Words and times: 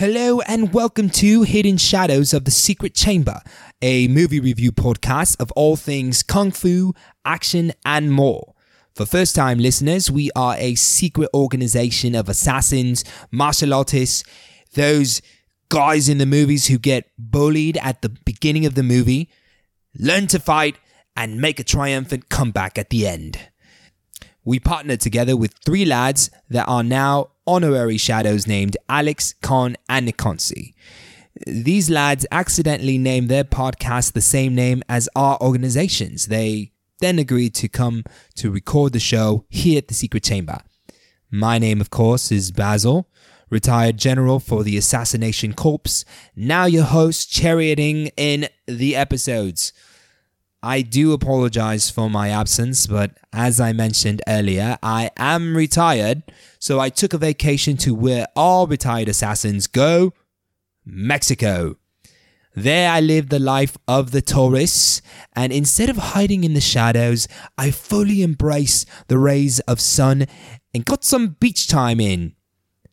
Hello 0.00 0.40
and 0.46 0.72
welcome 0.72 1.10
to 1.10 1.42
Hidden 1.42 1.76
Shadows 1.76 2.32
of 2.32 2.46
the 2.46 2.50
Secret 2.50 2.94
Chamber, 2.94 3.42
a 3.82 4.08
movie 4.08 4.40
review 4.40 4.72
podcast 4.72 5.38
of 5.38 5.52
all 5.52 5.76
things 5.76 6.22
kung 6.22 6.52
fu, 6.52 6.94
action, 7.26 7.72
and 7.84 8.10
more. 8.10 8.54
For 8.94 9.04
first 9.04 9.34
time 9.34 9.58
listeners, 9.58 10.10
we 10.10 10.30
are 10.34 10.54
a 10.56 10.74
secret 10.74 11.28
organization 11.34 12.14
of 12.14 12.30
assassins, 12.30 13.04
martial 13.30 13.74
artists, 13.74 14.24
those 14.72 15.20
guys 15.68 16.08
in 16.08 16.16
the 16.16 16.24
movies 16.24 16.68
who 16.68 16.78
get 16.78 17.10
bullied 17.18 17.76
at 17.76 18.00
the 18.00 18.08
beginning 18.08 18.64
of 18.64 18.76
the 18.76 18.82
movie, 18.82 19.28
learn 19.94 20.28
to 20.28 20.38
fight, 20.38 20.78
and 21.14 21.42
make 21.42 21.60
a 21.60 21.62
triumphant 21.62 22.30
comeback 22.30 22.78
at 22.78 22.88
the 22.88 23.06
end. 23.06 23.38
We 24.46 24.60
partnered 24.60 25.00
together 25.00 25.36
with 25.36 25.52
three 25.62 25.84
lads 25.84 26.30
that 26.48 26.66
are 26.66 26.82
now 26.82 27.32
honorary 27.50 27.96
shadows 27.96 28.46
named 28.46 28.76
Alex, 28.88 29.34
Con, 29.42 29.76
and 29.88 30.06
Nikonsi. 30.06 30.72
These 31.46 31.90
lads 31.90 32.24
accidentally 32.30 32.96
named 32.96 33.28
their 33.28 33.42
podcast 33.42 34.12
the 34.12 34.20
same 34.20 34.54
name 34.54 34.84
as 34.88 35.08
our 35.16 35.36
organizations. 35.40 36.26
They 36.26 36.70
then 37.00 37.18
agreed 37.18 37.54
to 37.56 37.68
come 37.68 38.04
to 38.36 38.52
record 38.52 38.92
the 38.92 39.00
show 39.00 39.46
here 39.48 39.78
at 39.78 39.88
the 39.88 39.94
Secret 39.94 40.22
Chamber. 40.22 40.60
My 41.28 41.58
name, 41.58 41.80
of 41.80 41.90
course, 41.90 42.30
is 42.30 42.52
Basil, 42.52 43.08
retired 43.50 43.96
general 43.96 44.38
for 44.38 44.62
the 44.62 44.76
Assassination 44.76 45.52
Corps, 45.52 46.04
now 46.36 46.66
your 46.66 46.84
host, 46.84 47.32
charioting 47.32 48.10
in 48.16 48.48
the 48.68 48.94
episodes. 48.94 49.72
I 50.62 50.82
do 50.82 51.12
apologize 51.14 51.88
for 51.88 52.10
my 52.10 52.28
absence, 52.28 52.86
but 52.86 53.12
as 53.32 53.60
I 53.60 53.72
mentioned 53.72 54.20
earlier, 54.28 54.76
I 54.82 55.10
am 55.16 55.56
retired, 55.56 56.22
so 56.58 56.78
I 56.78 56.90
took 56.90 57.14
a 57.14 57.18
vacation 57.18 57.78
to 57.78 57.94
where 57.94 58.26
all 58.36 58.66
retired 58.66 59.08
assassins 59.08 59.66
go 59.66 60.12
Mexico. 60.84 61.76
There 62.54 62.90
I 62.90 63.00
lived 63.00 63.30
the 63.30 63.38
life 63.38 63.78
of 63.88 64.10
the 64.10 64.20
tourists, 64.20 65.00
and 65.34 65.50
instead 65.50 65.88
of 65.88 65.96
hiding 65.96 66.44
in 66.44 66.52
the 66.52 66.60
shadows, 66.60 67.26
I 67.56 67.70
fully 67.70 68.22
embraced 68.22 68.86
the 69.08 69.18
rays 69.18 69.60
of 69.60 69.80
sun 69.80 70.26
and 70.74 70.84
got 70.84 71.04
some 71.04 71.36
beach 71.40 71.68
time 71.68 72.00
in. 72.00 72.34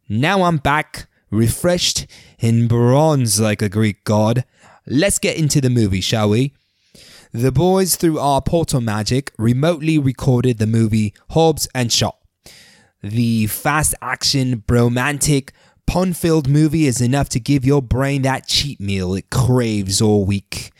Now 0.07 0.43
I'm 0.43 0.57
back, 0.57 1.09
refreshed, 1.29 2.07
in 2.39 2.69
bronze 2.69 3.41
like 3.41 3.61
a 3.61 3.67
Greek 3.67 4.05
god. 4.05 4.45
Let's 4.85 5.19
get 5.19 5.35
into 5.35 5.59
the 5.59 5.69
movie, 5.69 6.02
shall 6.02 6.29
we? 6.29 6.53
The 7.38 7.52
boys, 7.52 7.95
through 7.97 8.17
our 8.17 8.41
portal 8.41 8.81
magic, 8.81 9.31
remotely 9.38 9.99
recorded 9.99 10.57
the 10.57 10.66
movie 10.66 11.13
Hobbs 11.30 11.67
and 11.75 11.93
Shaw. 11.93 12.13
The 13.03 13.45
fast 13.45 13.93
action, 14.02 14.63
bromantic, 14.66 15.53
pun 15.85 16.13
filled 16.13 16.49
movie 16.49 16.88
is 16.88 16.99
enough 16.99 17.30
to 17.30 17.39
give 17.39 17.63
your 17.63 17.83
brain 17.83 18.23
that 18.23 18.47
cheat 18.47 18.80
meal 18.80 19.13
it 19.13 19.30
craves 19.30 20.02
all 20.02 20.25
week. 20.25 20.71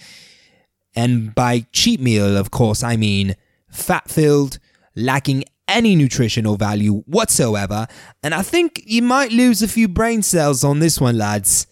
And 0.96 1.36
by 1.36 1.68
cheat 1.74 2.00
meal, 2.00 2.36
of 2.36 2.50
course, 2.50 2.82
I 2.82 2.98
mean 2.98 3.36
fat 3.70 4.10
filled, 4.10 4.58
lacking 4.96 5.44
any 5.68 5.96
nutritional 5.96 6.58
value 6.58 7.04
whatsoever, 7.06 7.86
and 8.24 8.34
I 8.34 8.42
think 8.42 8.82
you 8.84 9.04
might 9.04 9.32
lose 9.32 9.62
a 9.62 9.68
few 9.68 9.88
brain 9.88 10.24
cells 10.24 10.64
on 10.64 10.80
this 10.80 11.00
one, 11.00 11.20
lads. 11.20 11.68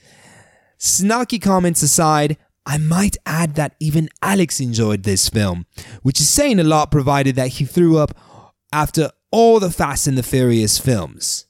Snarky 0.78 1.42
comments 1.42 1.82
aside, 1.82 2.38
I 2.66 2.78
might 2.78 3.18
add 3.26 3.56
that 3.56 3.76
even 3.80 4.10
Alex 4.22 4.60
enjoyed 4.60 5.04
this 5.04 5.30
film, 5.30 5.66
which 6.02 6.20
is 6.20 6.30
saying 6.30 6.60
a 6.60 6.64
lot 6.64 6.92
provided 6.92 7.36
that 7.36 7.50
he 7.50 7.66
threw 7.66 7.98
up 7.98 8.18
after 8.74 9.12
all 9.32 9.60
the 9.60 9.70
Fast 9.70 10.08
and 10.08 10.18
the 10.18 10.24
Furious 10.24 10.80
films. 10.80 11.46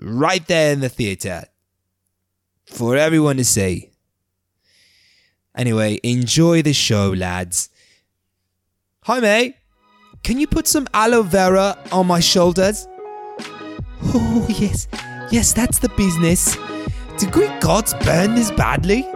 Right 0.00 0.46
there 0.46 0.72
in 0.72 0.80
the 0.80 0.88
theater. 0.88 1.44
For 2.64 2.96
everyone 2.96 3.36
to 3.36 3.44
see. 3.44 3.90
Anyway, 5.54 6.00
enjoy 6.02 6.62
the 6.62 6.72
show, 6.72 7.10
lads. 7.10 7.68
Hi, 9.02 9.20
mate. 9.20 9.56
Can 10.22 10.38
you 10.38 10.46
put 10.46 10.66
some 10.66 10.86
aloe 10.94 11.22
vera 11.22 11.76
on 11.90 12.06
my 12.06 12.20
shoulders? 12.20 12.88
Oh, 14.04 14.46
yes. 14.48 14.88
Yes, 15.30 15.52
that's 15.52 15.78
the 15.78 15.90
business. 15.90 16.56
Do 17.18 17.28
Greek 17.30 17.60
gods 17.60 17.92
burn 18.04 18.34
this 18.34 18.50
badly? 18.50 19.06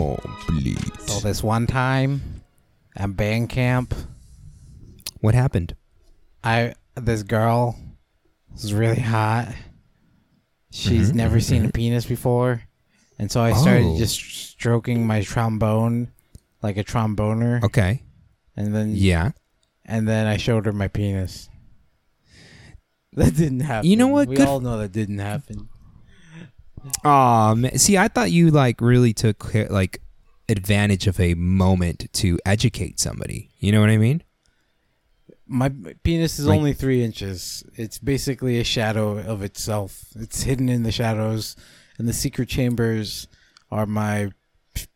Complete. 0.00 0.78
So 1.08 1.18
this 1.18 1.42
one 1.42 1.66
time 1.66 2.42
at 2.96 3.16
band 3.16 3.48
camp, 3.48 3.92
What 5.20 5.34
happened? 5.34 5.74
I 6.44 6.74
this 6.94 7.24
girl 7.24 7.76
was 8.52 8.72
really 8.72 9.00
hot. 9.00 9.52
She's 10.70 11.10
Mhm, 11.10 11.14
never 11.16 11.40
seen 11.40 11.64
a 11.64 11.68
mhm. 11.68 11.74
penis 11.74 12.06
before, 12.06 12.62
and 13.18 13.30
so 13.32 13.42
I 13.42 13.52
started 13.52 13.84
Oh. 13.84 13.98
just 13.98 14.14
stroking 14.20 15.06
my 15.06 15.22
trombone 15.22 16.12
like 16.62 16.76
a 16.78 16.84
tromboner, 16.84 17.62
Okay. 17.64 18.04
and 18.56 18.72
then 18.74 18.92
Yeah. 18.94 19.32
and 19.84 20.06
then 20.08 20.26
I 20.28 20.36
showed 20.36 20.66
her 20.66 20.72
my 20.72 20.86
penis. 20.88 21.48
That 23.14 23.34
didn't 23.34 23.60
happen. 23.60 23.90
You 23.90 23.96
know 23.96 24.06
what? 24.06 24.28
We 24.28 24.36
Good- 24.36 24.46
all 24.46 24.60
know 24.60 24.78
that 24.78 24.92
didn't 24.92 25.18
happen. 25.18 25.68
Man. 27.04 27.78
See, 27.78 27.96
I 27.98 28.08
thought 28.08 28.30
you 28.30 28.50
like 28.50 28.80
really 28.80 29.12
took 29.12 29.52
like 29.70 30.00
advantage 30.48 31.06
of 31.06 31.20
a 31.20 31.34
moment 31.34 32.08
to 32.14 32.38
educate 32.44 32.98
somebody. 33.00 33.50
You 33.58 33.72
know 33.72 33.80
what 33.80 33.90
I 33.90 33.98
mean? 33.98 34.22
My 35.46 35.70
penis 36.04 36.38
is 36.38 36.46
Like- 36.46 36.58
only 36.58 36.72
three 36.72 37.02
inches. 37.02 37.64
It's 37.74 37.98
basically 37.98 38.58
a 38.60 38.64
shadow 38.64 39.18
of 39.18 39.42
itself. 39.42 40.04
It's 40.14 40.42
hidden 40.42 40.68
in 40.68 40.84
the 40.84 40.92
shadows, 40.92 41.56
and 41.98 42.06
the 42.08 42.12
secret 42.12 42.48
chambers 42.48 43.26
are 43.70 43.84
my 43.86 44.30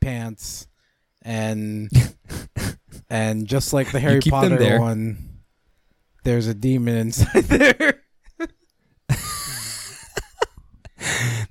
pants, 0.00 0.68
and 1.22 1.90
and 3.10 3.46
just 3.48 3.72
like 3.72 3.90
the 3.90 3.98
Harry 4.00 4.20
Potter 4.20 4.78
one, 4.78 5.40
there's 6.22 6.46
a 6.46 6.54
demon 6.54 6.96
inside 6.96 7.44
there. 7.44 8.00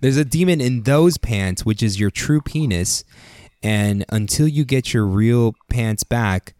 There's 0.03 0.17
a 0.17 0.25
demon 0.25 0.59
in 0.59 0.83
those 0.83 1.17
pants, 1.17 1.65
which 1.65 1.81
is 1.81 1.97
your 1.97 2.11
true 2.11 2.41
penis, 2.41 3.05
and 3.63 4.03
until 4.09 4.49
you 4.49 4.65
get 4.65 4.93
your 4.93 5.05
real 5.05 5.55
pants 5.69 6.03
back, 6.03 6.53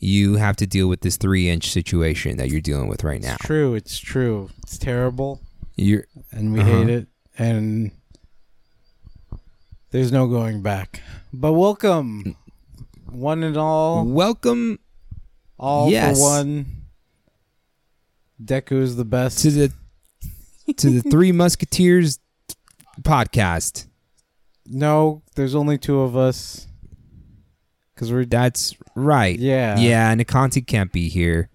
you 0.00 0.34
have 0.34 0.56
to 0.56 0.66
deal 0.66 0.88
with 0.88 1.02
this 1.02 1.16
three 1.16 1.48
inch 1.48 1.70
situation 1.70 2.38
that 2.38 2.50
you're 2.50 2.60
dealing 2.60 2.88
with 2.88 3.04
right 3.04 3.22
now. 3.22 3.36
It's 3.36 3.46
true. 3.46 3.74
It's 3.76 3.98
true. 4.00 4.50
It's 4.64 4.78
terrible, 4.78 5.40
You're 5.76 6.06
and 6.32 6.52
we 6.52 6.58
Uh-huh. 6.58 6.70
hate 6.80 6.88
it, 6.90 7.06
and 7.38 7.92
there's 9.92 10.10
no 10.10 10.26
going 10.26 10.60
back. 10.60 11.00
But 11.32 11.52
welcome, 11.52 12.34
one 13.08 13.44
and 13.44 13.56
all. 13.56 14.04
welcome 14.04 14.80
All 15.56 15.88
Yes. 15.88 16.16
for 16.18 16.22
one. 16.24 16.66
is 18.40 18.96
the 18.96 19.04
best. 19.04 19.38
to 19.42 19.50
the 19.52 19.72
to 20.76 20.90
the 20.90 21.08
Three 21.08 21.30
Musketeers 21.44 22.18
podcast. 23.02 23.86
no, 24.66 25.22
there's 25.34 25.54
only 25.54 25.78
two 25.78 26.00
of 26.00 26.16
us. 26.16 26.66
Cause 27.96 28.12
we're 28.12 28.24
That's 28.24 28.76
right. 28.94 29.36
yeah 29.36 29.76
Yeah, 29.76 30.14
Nikanti 30.14 30.64
can't 30.64 30.92
be 30.92 31.08
here. 31.08 31.50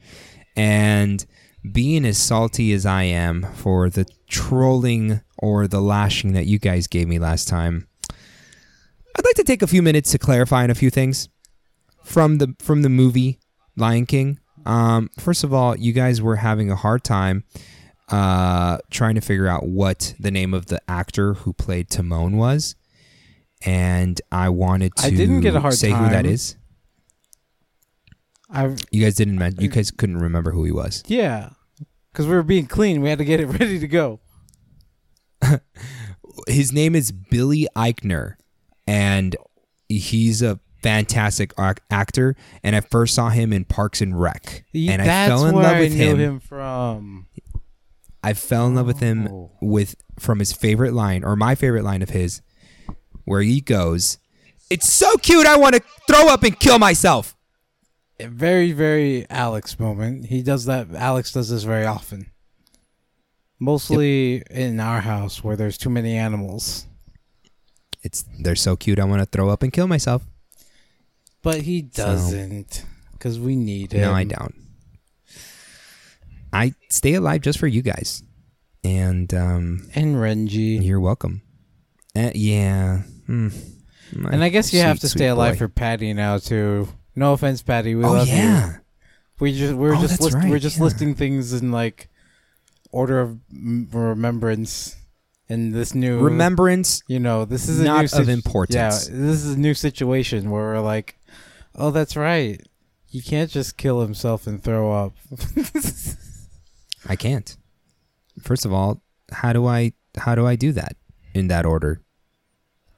And 0.57 1.25
being 1.71 2.03
as 2.05 2.17
salty 2.17 2.73
as 2.73 2.85
I 2.85 3.03
am 3.03 3.43
for 3.53 3.89
the 3.89 4.05
trolling 4.27 5.21
or 5.37 5.67
the 5.67 5.79
lashing 5.79 6.33
that 6.33 6.45
you 6.45 6.59
guys 6.59 6.87
gave 6.87 7.07
me 7.07 7.17
last 7.17 7.47
time, 7.47 7.87
I'd 8.09 9.23
like 9.25 9.35
to 9.35 9.43
take 9.45 9.61
a 9.61 9.67
few 9.67 9.81
minutes 9.81 10.11
to 10.11 10.17
clarify 10.17 10.63
on 10.63 10.69
a 10.69 10.75
few 10.75 10.89
things 10.89 11.29
from 12.03 12.39
the 12.39 12.55
from 12.59 12.81
the 12.81 12.89
movie 12.89 13.39
Lion 13.77 14.05
King. 14.05 14.39
Um, 14.65 15.09
first 15.17 15.43
of 15.43 15.53
all, 15.53 15.77
you 15.77 15.93
guys 15.93 16.21
were 16.21 16.37
having 16.37 16.69
a 16.69 16.75
hard 16.75 17.03
time 17.03 17.43
uh, 18.09 18.77
trying 18.91 19.15
to 19.15 19.21
figure 19.21 19.47
out 19.47 19.65
what 19.67 20.13
the 20.19 20.31
name 20.31 20.53
of 20.53 20.67
the 20.67 20.81
actor 20.89 21.33
who 21.35 21.53
played 21.53 21.89
Timon 21.89 22.37
was, 22.37 22.75
and 23.65 24.19
I 24.31 24.49
wanted 24.49 24.95
to 24.97 25.07
I 25.07 25.09
didn't 25.09 25.41
get 25.41 25.55
a 25.55 25.59
hard 25.61 25.73
say 25.75 25.89
who 25.91 26.03
that 26.09 26.23
time. 26.23 26.25
is. 26.25 26.55
I 28.49 28.75
You 28.91 29.03
guys 29.03 29.15
didn't. 29.15 29.37
Men- 29.37 29.55
you 29.59 29.67
guys 29.69 29.89
couldn't 29.89 30.17
remember 30.19 30.51
who 30.51 30.63
he 30.65 30.71
was. 30.71 31.03
yeah. 31.07 31.49
Cause 32.13 32.27
we 32.27 32.33
were 32.35 32.43
being 32.43 32.67
clean. 32.67 33.01
We 33.01 33.09
had 33.09 33.17
to 33.17 33.25
get 33.25 33.39
it 33.39 33.47
ready 33.59 33.79
to 33.79 33.87
go. 33.87 34.19
His 36.47 36.71
name 36.71 36.95
is 36.95 37.11
Billy 37.11 37.67
Eichner, 37.75 38.35
and 38.87 39.35
he's 39.89 40.41
a 40.43 40.59
fantastic 40.81 41.53
ac- 41.59 41.77
actor, 41.89 42.35
and 42.63 42.75
I 42.75 42.81
first 42.81 43.15
saw 43.15 43.29
him 43.29 43.51
in 43.53 43.65
Parks 43.65 44.01
and 44.01 44.19
Rec, 44.19 44.63
and 44.73 45.01
I 45.01 45.05
fell 45.27 45.45
in 45.45 45.55
love 45.55 45.65
I 45.65 45.79
with 45.79 45.93
him. 45.93 46.19
him 46.19 46.39
from. 46.39 47.27
I 48.23 48.33
fell 48.33 48.67
in 48.67 48.75
love 48.75 48.87
with 48.87 48.99
him 48.99 49.27
Oh. 49.27 49.51
with 49.61 49.95
from 50.19 50.39
his 50.39 50.53
favorite 50.53 50.93
line 50.93 51.23
or 51.23 51.35
my 51.35 51.55
favorite 51.55 51.83
line 51.83 52.01
of 52.01 52.09
his, 52.11 52.41
where 53.25 53.41
he 53.41 53.59
goes, 53.61 54.17
"It's 54.69 54.89
so 54.91 55.15
cute, 55.17 55.45
I 55.45 55.57
want 55.57 55.75
to 55.75 55.81
throw 56.07 56.29
up 56.29 56.43
and 56.43 56.57
kill 56.59 56.79
myself." 56.79 57.35
A 58.19 58.27
very, 58.27 58.71
very 58.71 59.25
Alex 59.29 59.77
moment. 59.79 60.27
He 60.27 60.41
does 60.41 60.65
that. 60.65 60.93
Alex 60.93 61.31
does 61.33 61.49
this 61.49 61.63
very 61.63 61.85
often. 61.85 62.27
Mostly 63.59 64.43
in 64.49 64.79
our 64.79 65.01
house 65.01 65.43
where 65.43 65.55
there's 65.55 65.77
too 65.77 65.89
many 65.89 66.15
animals. 66.15 66.85
It's 68.03 68.25
they're 68.39 68.55
so 68.55 68.75
cute, 68.75 68.99
I 68.99 69.05
want 69.05 69.21
to 69.21 69.25
throw 69.25 69.49
up 69.49 69.63
and 69.63 69.71
kill 69.71 69.87
myself. 69.87 70.23
But 71.41 71.61
he 71.61 71.81
doesn't. 71.81 72.85
Because 73.13 73.39
we 73.39 73.55
need 73.55 73.93
him. 73.93 74.01
No, 74.01 74.13
I 74.13 74.23
don't. 74.25 74.53
I 76.53 76.73
stay 76.89 77.15
alive 77.15 77.41
just 77.41 77.59
for 77.59 77.67
you 77.67 77.81
guys, 77.81 78.23
and 78.83 79.33
um, 79.33 79.89
And 79.95 80.15
Renji. 80.17 80.83
you're 80.85 80.99
welcome. 81.01 81.41
Uh, 82.15 82.31
yeah. 82.35 82.99
Hmm. 83.25 83.49
And 84.11 84.43
I 84.43 84.49
guess 84.49 84.71
you 84.73 84.81
have 84.81 84.99
to 84.99 85.09
stay 85.09 85.27
alive 85.27 85.55
boy. 85.55 85.57
for 85.59 85.67
Patty 85.69 86.13
now 86.13 86.37
too. 86.37 86.87
No 87.15 87.33
offense, 87.33 87.63
Patty. 87.63 87.95
We 87.95 88.03
Oh 88.03 88.11
love 88.11 88.27
you. 88.27 88.33
yeah. 88.35 88.77
We 89.39 89.57
just 89.57 89.73
we're 89.73 89.95
Oh, 89.95 90.01
just 90.01 90.21
list, 90.21 90.35
right, 90.35 90.49
we're 90.49 90.59
just 90.59 90.77
yeah. 90.77 90.83
listing 90.83 91.15
things 91.15 91.51
in 91.53 91.71
like 91.71 92.09
order 92.91 93.19
of 93.19 93.39
remembrance 93.51 94.95
in 95.49 95.71
this 95.71 95.95
new 95.95 96.19
Remembrance. 96.19 97.01
You 97.07 97.19
know, 97.19 97.45
this 97.45 97.67
is 97.67 97.79
a 97.79 97.83
Not 97.85 98.13
new 98.13 98.19
of 98.21 98.29
importance. 98.29 98.75
Yeah, 99.09 99.15
this 99.15 99.43
is 99.43 99.55
a 99.55 99.59
new 99.59 99.73
situation 99.73 100.51
where 100.51 100.61
we're 100.63 100.79
like, 100.79 101.17
oh, 101.75 101.89
that's 101.91 102.15
right. 102.15 102.61
He 103.07 103.21
can't 103.21 103.49
just 103.49 103.77
kill 103.77 104.01
himself 104.01 104.45
and 104.47 104.63
throw 104.63 104.91
up. 104.91 105.13
I 107.07 107.15
can't. 107.15 107.55
First 108.41 108.65
of 108.65 108.73
all, 108.73 109.01
how 109.31 109.53
do 109.53 109.65
I 109.65 109.93
how 110.17 110.35
do 110.35 110.45
I 110.45 110.55
do 110.55 110.71
that 110.73 110.95
in 111.33 111.47
that 111.47 111.65
order? 111.65 112.01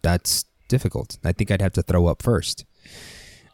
That's 0.02 0.46
difficult. 0.68 1.18
I 1.24 1.32
think 1.32 1.52
I'd 1.52 1.62
have 1.62 1.74
to 1.74 1.82
throw 1.82 2.08
up 2.08 2.22
first. 2.22 2.66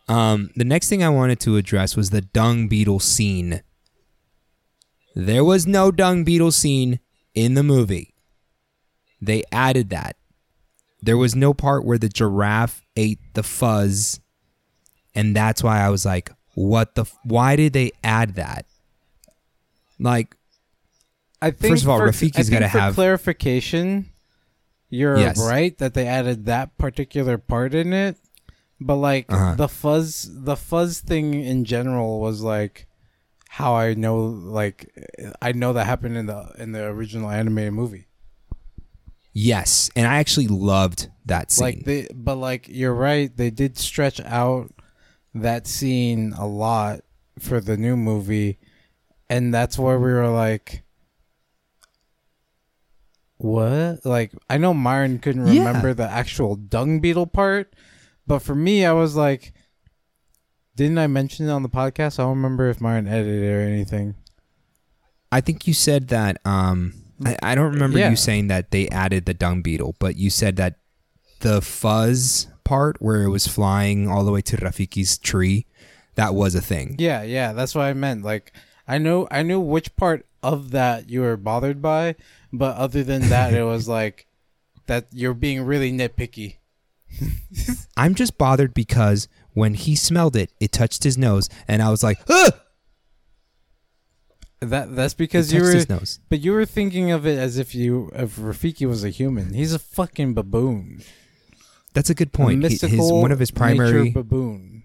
Um, 0.07 0.49
the 0.55 0.65
next 0.65 0.89
thing 0.89 1.03
I 1.03 1.09
wanted 1.09 1.39
to 1.41 1.57
address 1.57 1.95
was 1.95 2.09
the 2.09 2.21
dung 2.21 2.67
beetle 2.67 2.99
scene. 2.99 3.61
There 5.15 5.43
was 5.43 5.67
no 5.67 5.91
dung 5.91 6.23
beetle 6.23 6.51
scene 6.51 6.99
in 7.33 7.53
the 7.53 7.63
movie. 7.63 8.13
They 9.21 9.43
added 9.51 9.89
that. 9.89 10.17
There 11.01 11.17
was 11.17 11.35
no 11.35 11.53
part 11.53 11.85
where 11.85 11.97
the 11.97 12.09
giraffe 12.09 12.81
ate 12.95 13.19
the 13.33 13.43
fuzz, 13.43 14.19
and 15.15 15.35
that's 15.35 15.63
why 15.63 15.79
I 15.79 15.89
was 15.89 16.05
like, 16.05 16.31
"What 16.55 16.95
the? 16.95 17.01
F- 17.01 17.17
why 17.23 17.55
did 17.55 17.73
they 17.73 17.91
add 18.03 18.35
that?" 18.35 18.65
Like, 19.99 20.35
I 21.41 21.51
think 21.51 21.73
First 21.73 21.83
of 21.83 21.89
all, 21.89 21.97
for, 21.99 22.07
Rafiki's 22.09 22.35
think 22.47 22.51
gotta 22.51 22.67
have- 22.67 22.93
clarification. 22.95 24.09
You're 24.89 25.17
Yes. 25.17 25.39
right 25.39 25.77
that 25.77 25.93
they 25.93 26.05
added 26.07 26.45
that 26.45 26.77
particular 26.77 27.37
part 27.37 27.73
in 27.73 27.93
it, 27.93 28.17
but 28.79 28.95
like 28.97 29.25
Uh-huh. 29.31 29.55
the 29.55 29.67
fuzz, 29.69 30.29
the 30.31 30.55
fuzz 30.57 30.99
thing 30.99 31.33
in 31.33 31.63
general 31.65 32.19
was 32.19 32.41
like 32.41 32.87
how 33.49 33.73
I 33.75 33.93
know, 33.93 34.17
like 34.19 34.89
I 35.41 35.51
know 35.53 35.73
that 35.73 35.85
happened 35.85 36.17
in 36.17 36.25
the 36.25 36.51
in 36.59 36.73
the 36.73 36.83
original 36.85 37.29
animated 37.29 37.73
movie. 37.73 38.07
Yes, 39.33 39.89
and 39.95 40.05
I 40.07 40.17
actually 40.17 40.47
loved 40.47 41.09
that 41.25 41.51
scene. 41.51 41.65
Like 41.65 41.85
they, 41.85 42.07
but 42.13 42.35
like 42.35 42.67
you're 42.67 42.93
right, 42.93 43.35
they 43.35 43.49
did 43.49 43.77
stretch 43.77 44.19
out 44.21 44.71
that 45.33 45.67
scene 45.67 46.33
a 46.37 46.45
lot 46.45 47.01
for 47.39 47.61
the 47.61 47.77
new 47.77 47.95
movie, 47.95 48.59
and 49.29 49.53
that's 49.53 49.79
where 49.79 49.97
we 49.97 50.11
were 50.11 50.27
like, 50.27 50.83
"What?" 53.43 54.05
Like 54.05 54.31
I 54.49 54.57
know 54.57 54.73
Myron 54.73 55.19
couldn't 55.19 55.47
Yeah. 55.47 55.65
remember 55.67 55.93
the 55.93 56.09
actual 56.09 56.55
dung 56.55 56.99
beetle 56.99 57.27
part, 57.27 57.73
but 58.27 58.39
for 58.39 58.55
me, 58.55 58.85
I 58.85 58.91
was 58.93 59.15
like, 59.15 59.53
"Didn't 60.75 60.97
I 60.97 61.07
mention 61.07 61.47
it 61.47 61.51
on 61.51 61.63
the 61.63 61.69
podcast?" 61.69 62.19
I 62.19 62.23
don't 62.23 62.37
remember 62.37 62.69
if 62.69 62.79
Myron 62.81 63.07
edited 63.07 63.43
it 63.43 63.47
or 63.51 63.61
anything. 63.61 64.15
I 65.31 65.41
think 65.41 65.67
you 65.67 65.73
said 65.73 66.07
that. 66.09 66.37
Um, 66.45 66.93
I, 67.25 67.37
I 67.43 67.55
don't 67.55 67.73
remember 67.73 67.99
Yeah. 67.99 68.09
you 68.09 68.15
saying 68.15 68.47
that 68.47 68.71
they 68.71 68.87
added 68.89 69.25
the 69.25 69.33
dung 69.33 69.61
beetle, 69.61 69.95
but 69.99 70.15
you 70.17 70.29
said 70.29 70.55
that 70.57 70.75
the 71.41 71.61
fuzz 71.61 72.47
part 72.63 73.01
where 73.01 73.23
it 73.23 73.29
was 73.29 73.47
flying 73.47 74.07
all 74.07 74.23
the 74.23 74.31
way 74.31 74.41
to 74.41 74.57
Rafiki's 74.57 75.17
tree, 75.17 75.65
that 76.15 76.33
was 76.35 76.55
a 76.55 76.61
thing. 76.61 76.95
Yeah, 76.99 77.23
yeah, 77.23 77.53
that's 77.53 77.73
what 77.75 77.85
I 77.85 77.93
meant. 77.93 78.23
Like 78.23 78.53
I 78.87 78.97
know 78.97 79.27
I 79.31 79.43
knew 79.43 79.59
which 79.59 79.95
part 79.95 80.25
of 80.43 80.71
that 80.71 81.09
you 81.09 81.21
were 81.21 81.37
bothered 81.37 81.81
by, 81.81 82.15
but 82.53 82.75
other 82.77 83.03
than 83.03 83.29
that 83.29 83.53
it 83.53 83.63
was 83.63 83.87
like 83.87 84.27
that 84.87 85.07
you're 85.11 85.33
being 85.33 85.63
really 85.63 85.91
nitpicky. 85.91 86.57
I'm 87.97 88.15
just 88.15 88.37
bothered 88.37 88.73
because 88.73 89.27
when 89.53 89.73
he 89.73 89.95
smelled 89.95 90.35
it, 90.35 90.51
it 90.59 90.71
touched 90.71 91.03
his 91.03 91.17
nose, 91.17 91.49
and 91.67 91.81
I 91.81 91.89
was 91.89 92.03
like, 92.03 92.19
Ugh! 92.29 92.53
That 94.61 94.95
that's 94.95 95.15
because 95.15 95.51
you 95.51 95.59
touched 95.59 95.69
were 95.69 95.75
his 95.75 95.89
nose. 95.89 96.19
but 96.29 96.39
you 96.39 96.51
were 96.51 96.65
thinking 96.65 97.09
of 97.11 97.25
it 97.25 97.37
as 97.39 97.57
if 97.57 97.73
you 97.73 98.11
if 98.13 98.37
Rafiki 98.37 98.87
was 98.87 99.03
a 99.03 99.09
human. 99.09 99.53
He's 99.53 99.73
a 99.73 99.79
fucking 99.79 100.35
baboon. 100.35 101.01
That's 101.93 102.09
a 102.11 102.13
good 102.13 102.31
point. 102.31 102.63
He- 102.63 102.69
mystical 102.69 102.97
his 102.97 103.11
one 103.11 103.31
of 103.31 103.39
his 103.39 103.49
primary 103.51 104.11
baboon. 104.11 104.83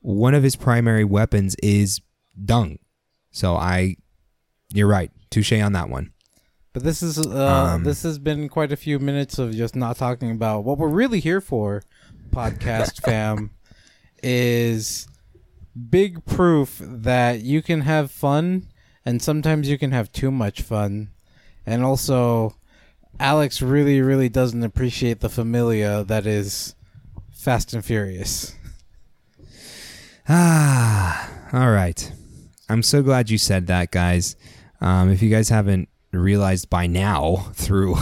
one 0.00 0.34
of 0.34 0.42
his 0.44 0.54
primary 0.56 1.04
weapons 1.04 1.56
is 1.62 2.00
dung. 2.42 2.78
So 3.32 3.56
I, 3.56 3.96
you're 4.72 4.86
right. 4.88 5.10
Touche 5.30 5.52
on 5.52 5.72
that 5.72 5.90
one. 5.90 6.12
But 6.76 6.84
this 6.84 7.02
is 7.02 7.18
uh 7.18 7.72
Um, 7.72 7.84
this 7.84 8.02
has 8.02 8.18
been 8.18 8.50
quite 8.50 8.70
a 8.70 8.76
few 8.76 8.98
minutes 8.98 9.38
of 9.38 9.54
just 9.54 9.74
not 9.74 9.96
talking 9.96 10.30
about 10.30 10.64
what 10.64 10.76
we're 10.76 10.88
really 10.88 11.20
here 11.20 11.40
for, 11.40 11.82
podcast 12.30 13.00
fam, 13.02 13.52
is 14.22 15.08
big 15.88 16.26
proof 16.26 16.78
that 16.84 17.40
you 17.40 17.62
can 17.62 17.80
have 17.80 18.10
fun 18.10 18.68
and 19.06 19.22
sometimes 19.22 19.70
you 19.70 19.78
can 19.78 19.92
have 19.92 20.12
too 20.12 20.30
much 20.30 20.60
fun. 20.60 21.08
And 21.64 21.82
also 21.82 22.56
Alex 23.18 23.62
really, 23.62 24.02
really 24.02 24.28
doesn't 24.28 24.62
appreciate 24.62 25.20
the 25.20 25.30
familia 25.30 26.04
that 26.04 26.26
is 26.26 26.74
Fast 27.32 27.72
and 27.72 27.82
Furious. 27.82 28.54
Ah, 30.28 31.30
all 31.54 31.70
right. 31.70 32.12
I'm 32.68 32.82
so 32.82 33.02
glad 33.02 33.30
you 33.30 33.38
said 33.38 33.66
that, 33.68 33.90
guys. 33.90 34.36
Um, 34.82 35.08
if 35.10 35.22
you 35.22 35.30
guys 35.30 35.48
haven't 35.48 35.88
realized 36.20 36.70
by 36.70 36.86
now 36.86 37.46
through 37.54 37.96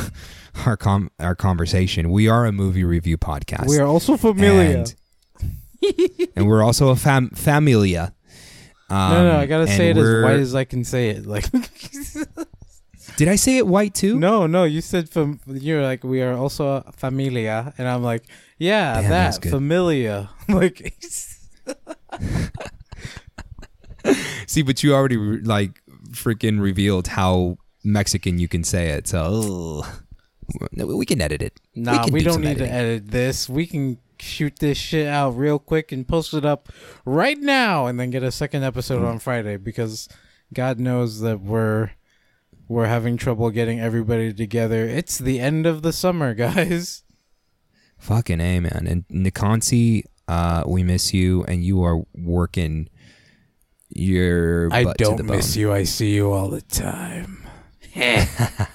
our 0.67 0.77
com- 0.77 1.11
our 1.19 1.35
conversation, 1.35 2.11
we 2.11 2.29
are 2.29 2.47
a 2.47 2.53
movie 2.53 2.85
review 2.85 3.19
podcast. 3.19 3.69
We 3.69 3.79
are 3.79 3.87
also 3.87 4.17
familia. 4.17 4.85
and, 5.43 6.29
and 6.37 6.47
we're 6.47 6.63
also 6.63 6.89
a 6.89 6.97
fam- 6.97 7.31
familia. 7.31 8.15
Um, 8.91 8.97
no, 9.13 9.33
no, 9.33 9.39
I 9.39 9.47
gotta 9.47 9.67
say 9.67 9.91
it 9.91 9.97
as 9.97 10.23
white 10.23 10.39
as 10.41 10.55
I 10.55 10.65
can 10.65 10.85
say 10.85 11.11
it. 11.11 11.27
Like, 11.27 11.47
Did 13.17 13.29
I 13.29 13.37
say 13.37 13.59
it 13.59 13.67
white 13.67 13.95
too? 13.95 14.19
no, 14.19 14.47
no, 14.47 14.65
you 14.65 14.81
said 14.81 15.09
fam- 15.09 15.41
you're 15.47 15.83
like 15.83 16.03
we 16.05 16.23
are 16.23 16.35
also 16.35 16.83
a 16.87 16.93
familia, 16.93 17.73
and 17.79 17.87
I'm 17.89 18.03
like, 18.03 18.25
yeah, 18.59 19.01
Damn, 19.01 19.11
that 19.11 19.41
that 19.43 19.51
familia. 19.51 20.31
like, 20.49 20.95
See, 24.47 24.63
but 24.63 24.83
you 24.83 24.95
already 24.95 25.17
like 25.17 25.81
freaking 26.11 26.61
revealed 26.61 27.09
how 27.09 27.57
Mexican 27.85 28.39
you 28.39 28.49
can 28.49 28.65
say 28.65 28.89
it. 28.89 29.07
So 29.07 29.83
ugh. 29.85 29.93
we 30.73 31.07
can 31.07 31.21
edit 31.21 31.43
it. 31.43 31.61
nah, 31.75 32.05
can 32.05 32.13
we, 32.13 32.21
do 32.21 32.25
don't 32.27 32.35
some 32.35 32.43
need 32.43 32.59
to 32.59 32.71
edit 32.71 33.11
this. 33.11 33.49
We 33.49 33.67
can 33.67 33.99
shoot 34.19 34.59
this 34.59 34.79
shit 34.79 35.07
out 35.07 35.31
real 35.37 35.59
quick 35.59 35.93
and 35.93 36.07
post 36.07 36.35
it 36.35 36.45
up 36.45 36.71
right 37.05 37.39
now, 37.39 37.87
and 37.87 37.99
then 38.01 38.11
get 38.11 38.23
a 38.23 38.33
second 38.33 38.63
episode 38.63 39.03
Mm. 39.03 39.09
on 39.09 39.19
Friday 39.19 39.57
because 39.57 40.09
God 40.53 40.79
knows 40.81 41.21
that 41.21 41.41
we're 41.41 41.91
we're 42.69 42.87
having 42.87 43.17
trouble 43.17 43.51
getting 43.51 43.79
everybody 43.81 44.33
together. 44.33 44.85
It's 44.87 45.19
the 45.19 45.41
end 45.41 45.67
of 45.67 45.83
the 45.83 45.93
summer, 45.93 46.35
guys. 46.47 47.03
Fucking 47.99 48.41
a 48.41 48.61
man. 48.61 48.87
And 48.87 49.05
Nikonsi, 49.09 50.05
uh, 50.29 50.65
we 50.67 50.83
miss 50.83 51.13
you, 51.15 51.45
and 51.45 51.65
you 51.65 51.83
are 51.83 52.03
working 52.15 52.89
your. 53.91 54.69
I 54.73 54.85
don't 54.97 55.25
miss 55.25 55.57
you. 55.57 55.73
I 55.73 55.85
see 55.85 56.15
you 56.15 56.33
all 56.33 56.49
the 56.49 56.63
time. 56.63 57.44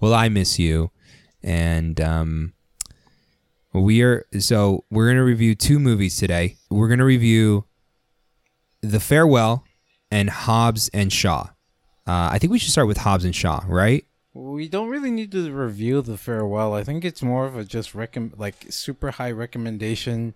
Well, 0.00 0.12
I 0.12 0.28
miss 0.28 0.58
you, 0.58 0.90
and 1.42 1.98
um, 1.98 2.52
we 3.72 4.02
are 4.02 4.26
so 4.38 4.84
we're 4.90 5.08
gonna 5.08 5.24
review 5.24 5.54
two 5.54 5.78
movies 5.78 6.18
today. 6.18 6.56
We're 6.68 6.88
gonna 6.88 7.06
review 7.06 7.64
The 8.82 9.00
Farewell 9.00 9.64
and 10.10 10.28
Hobbs 10.28 10.90
and 10.92 11.10
Shaw. 11.10 11.48
Uh, 12.06 12.28
I 12.32 12.38
think 12.38 12.52
we 12.52 12.58
should 12.58 12.70
start 12.72 12.86
with 12.86 12.98
Hobbs 12.98 13.24
and 13.24 13.34
Shaw, 13.34 13.64
right? 13.66 14.04
We 14.34 14.68
don't 14.68 14.90
really 14.90 15.10
need 15.10 15.32
to 15.32 15.50
review 15.50 16.02
the 16.02 16.18
farewell. 16.18 16.74
I 16.74 16.84
think 16.84 17.04
it's 17.04 17.22
more 17.22 17.46
of 17.46 17.56
a 17.56 17.64
just 17.64 17.94
recomm 17.94 18.38
like 18.38 18.66
super 18.68 19.12
high 19.12 19.30
recommendation. 19.30 20.34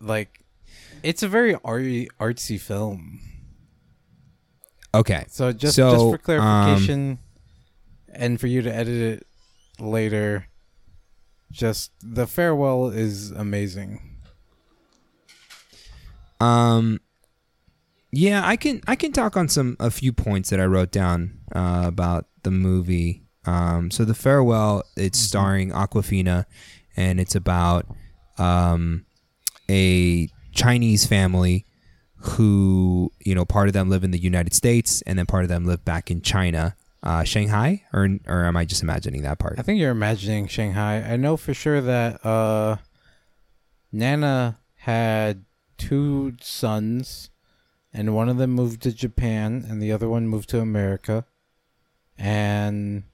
Like, 0.00 0.40
it's 1.02 1.22
a 1.22 1.28
very 1.28 1.56
arty, 1.62 2.08
artsy 2.18 2.58
film. 2.58 3.20
Okay. 4.94 5.24
So 5.28 5.52
just 5.52 5.76
So, 5.76 5.90
just 5.90 6.24
for 6.24 6.38
um, 6.40 6.40
clarification, 6.40 7.18
and 8.12 8.40
for 8.40 8.46
you 8.46 8.62
to 8.62 8.74
edit 8.74 9.20
it 9.20 9.26
later, 9.78 10.46
just 11.50 11.92
the 12.02 12.26
farewell 12.26 12.88
is 12.88 13.30
amazing. 13.30 14.16
Um, 16.40 17.00
yeah, 18.10 18.46
I 18.46 18.56
can 18.56 18.80
I 18.86 18.96
can 18.96 19.12
talk 19.12 19.36
on 19.36 19.48
some 19.48 19.76
a 19.78 19.90
few 19.90 20.12
points 20.12 20.50
that 20.50 20.60
I 20.60 20.64
wrote 20.64 20.90
down 20.90 21.38
uh, 21.54 21.84
about 21.86 22.26
the 22.42 22.50
movie. 22.50 23.24
Um, 23.44 23.90
so 23.90 24.04
the 24.04 24.14
farewell, 24.14 24.82
it's 24.96 25.18
starring 25.18 25.70
Awkwafina, 25.70 26.44
and 26.96 27.20
it's 27.20 27.34
about 27.34 27.86
um, 28.38 29.04
a 29.70 30.28
Chinese 30.52 31.06
family 31.06 31.66
who 32.20 33.12
you 33.20 33.34
know 33.34 33.44
part 33.44 33.68
of 33.68 33.74
them 33.74 33.88
live 33.88 34.04
in 34.04 34.10
the 34.10 34.18
United 34.18 34.54
States, 34.54 35.02
and 35.02 35.18
then 35.18 35.26
part 35.26 35.44
of 35.44 35.48
them 35.48 35.64
live 35.64 35.84
back 35.84 36.10
in 36.10 36.20
China, 36.20 36.76
uh, 37.02 37.24
Shanghai, 37.24 37.84
or 37.92 38.08
or 38.26 38.44
am 38.44 38.56
I 38.56 38.64
just 38.64 38.82
imagining 38.82 39.22
that 39.22 39.38
part? 39.38 39.58
I 39.58 39.62
think 39.62 39.80
you're 39.80 39.90
imagining 39.90 40.48
Shanghai. 40.48 41.02
I 41.02 41.16
know 41.16 41.36
for 41.36 41.54
sure 41.54 41.80
that 41.80 42.24
uh, 42.24 42.76
Nana 43.92 44.58
had 44.76 45.44
two 45.76 46.34
sons, 46.40 47.30
and 47.92 48.14
one 48.14 48.28
of 48.28 48.36
them 48.36 48.50
moved 48.50 48.82
to 48.82 48.92
Japan, 48.92 49.64
and 49.68 49.80
the 49.80 49.92
other 49.92 50.08
one 50.08 50.26
moved 50.26 50.48
to 50.50 50.60
America, 50.60 51.24
and 52.16 53.04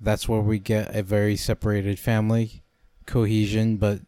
that's 0.00 0.28
where 0.28 0.40
we 0.40 0.58
get 0.58 0.94
a 0.94 1.02
very 1.02 1.36
separated 1.36 1.98
family 1.98 2.62
cohesion, 3.06 3.76
but 3.76 4.00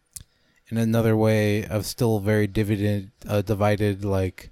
in 0.69 0.77
another 0.77 1.15
way 1.17 1.65
of 1.65 1.85
still 1.85 2.19
very 2.19 2.47
divided, 2.47 3.11
uh, 3.27 3.41
divided, 3.41 4.05
like 4.05 4.51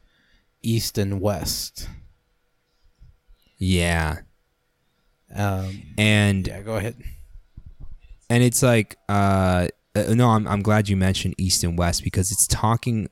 east 0.63 0.97
and 0.97 1.21
west. 1.21 1.87
Yeah, 3.59 4.17
Um, 5.33 5.81
and 5.97 6.47
yeah, 6.47 6.61
go 6.61 6.75
ahead. 6.75 6.95
and 8.29 8.43
it's 8.43 8.61
like 8.61 8.97
uh 9.09 9.67
uh, 9.95 10.13
no 10.13 10.29
I'm, 10.29 10.47
I'm 10.47 10.61
glad 10.61 10.89
you 10.89 10.95
mentioned 10.95 11.33
east 11.39 11.63
and 11.63 11.77
west 11.77 12.03
because 12.03 12.31
it's 12.31 12.45
talking 12.47 13.09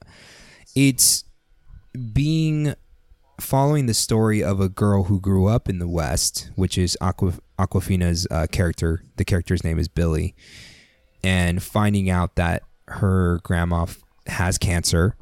it's 0.76 1.24
being 2.14 2.76
following 3.42 3.88
the 3.88 3.94
story 3.96 4.44
of 4.44 4.60
a 4.62 4.70
girl 4.70 5.06
who 5.06 5.20
grew 5.20 5.48
up 5.48 5.68
in 5.68 5.80
the 5.80 5.88
west 5.88 6.52
which 6.56 6.78
is 6.78 6.96
Aqua, 7.02 7.34
Awkwafina's 7.58 8.28
uh, 8.30 8.46
character 8.52 9.04
the 9.18 9.26
character's 9.26 9.64
name 9.64 9.80
is 9.80 9.88
Billi 9.88 10.36
and 11.24 11.64
finding 11.64 12.10
out 12.10 12.36
that 12.36 12.62
her 12.88 13.40
grandma 13.44 13.86
has 14.28 14.58
cancer 14.58 15.16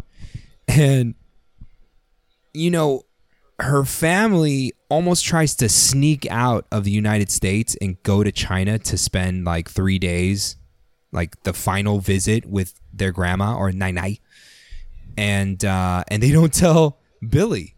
and 0.68 1.16
you 2.54 2.70
know 2.72 3.04
her 3.60 3.86
family 3.86 4.74
almost 4.90 5.26
tries 5.26 5.56
to 5.56 5.70
sneak 5.70 6.28
out 6.30 6.66
of 6.72 6.84
the 6.84 6.92
United 6.92 7.32
States 7.32 7.76
and 7.82 8.02
go 8.04 8.24
to 8.24 8.32
China 8.32 8.78
to 8.80 8.98
spend 8.98 9.46
like 9.46 9.70
three 9.70 10.00
days, 10.00 10.58
like 11.12 11.42
the 11.44 11.54
final 11.54 12.00
visit 12.00 12.46
with 12.46 12.80
their 12.92 13.12
grandma 13.12 13.56
or 13.56 13.72
Nai 13.72 13.92
Nai. 13.92 14.20
And 15.18 15.64
uh, 15.64 16.04
and 16.08 16.22
they 16.22 16.32
don't 16.32 16.54
tell 16.54 17.00
Billi. 17.28 17.76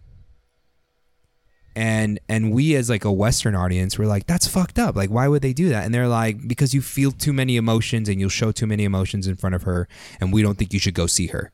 And 1.75 2.19
and 2.29 2.53
we 2.53 2.75
as 2.75 2.89
like 2.89 3.03
a 3.03 3.11
Western 3.11 3.53
audience, 3.53 3.99
we're 3.99 4.05
like, 4.05 4.27
that's 4.27 4.47
fucked 4.47 4.79
up. 4.79 4.95
Like, 4.95 5.09
why 5.09 5.27
would 5.27 5.41
they 5.41 5.51
do 5.53 5.67
that? 5.69 5.83
And 5.83 5.93
they're 5.93 6.07
like, 6.07 6.47
because 6.47 6.73
you 6.73 6.81
feel 6.81 7.11
too 7.11 7.33
many 7.33 7.57
emotions 7.57 8.07
and 8.07 8.19
you'll 8.19 8.29
show 8.29 8.51
too 8.53 8.65
many 8.67 8.85
emotions 8.85 9.27
in 9.27 9.35
front 9.35 9.55
of 9.55 9.63
her, 9.63 9.87
and 10.21 10.31
we 10.31 10.41
don't 10.41 10.57
think 10.57 10.71
you 10.71 10.79
should 10.79 10.93
go 10.93 11.05
see 11.05 11.27
her. 11.27 11.51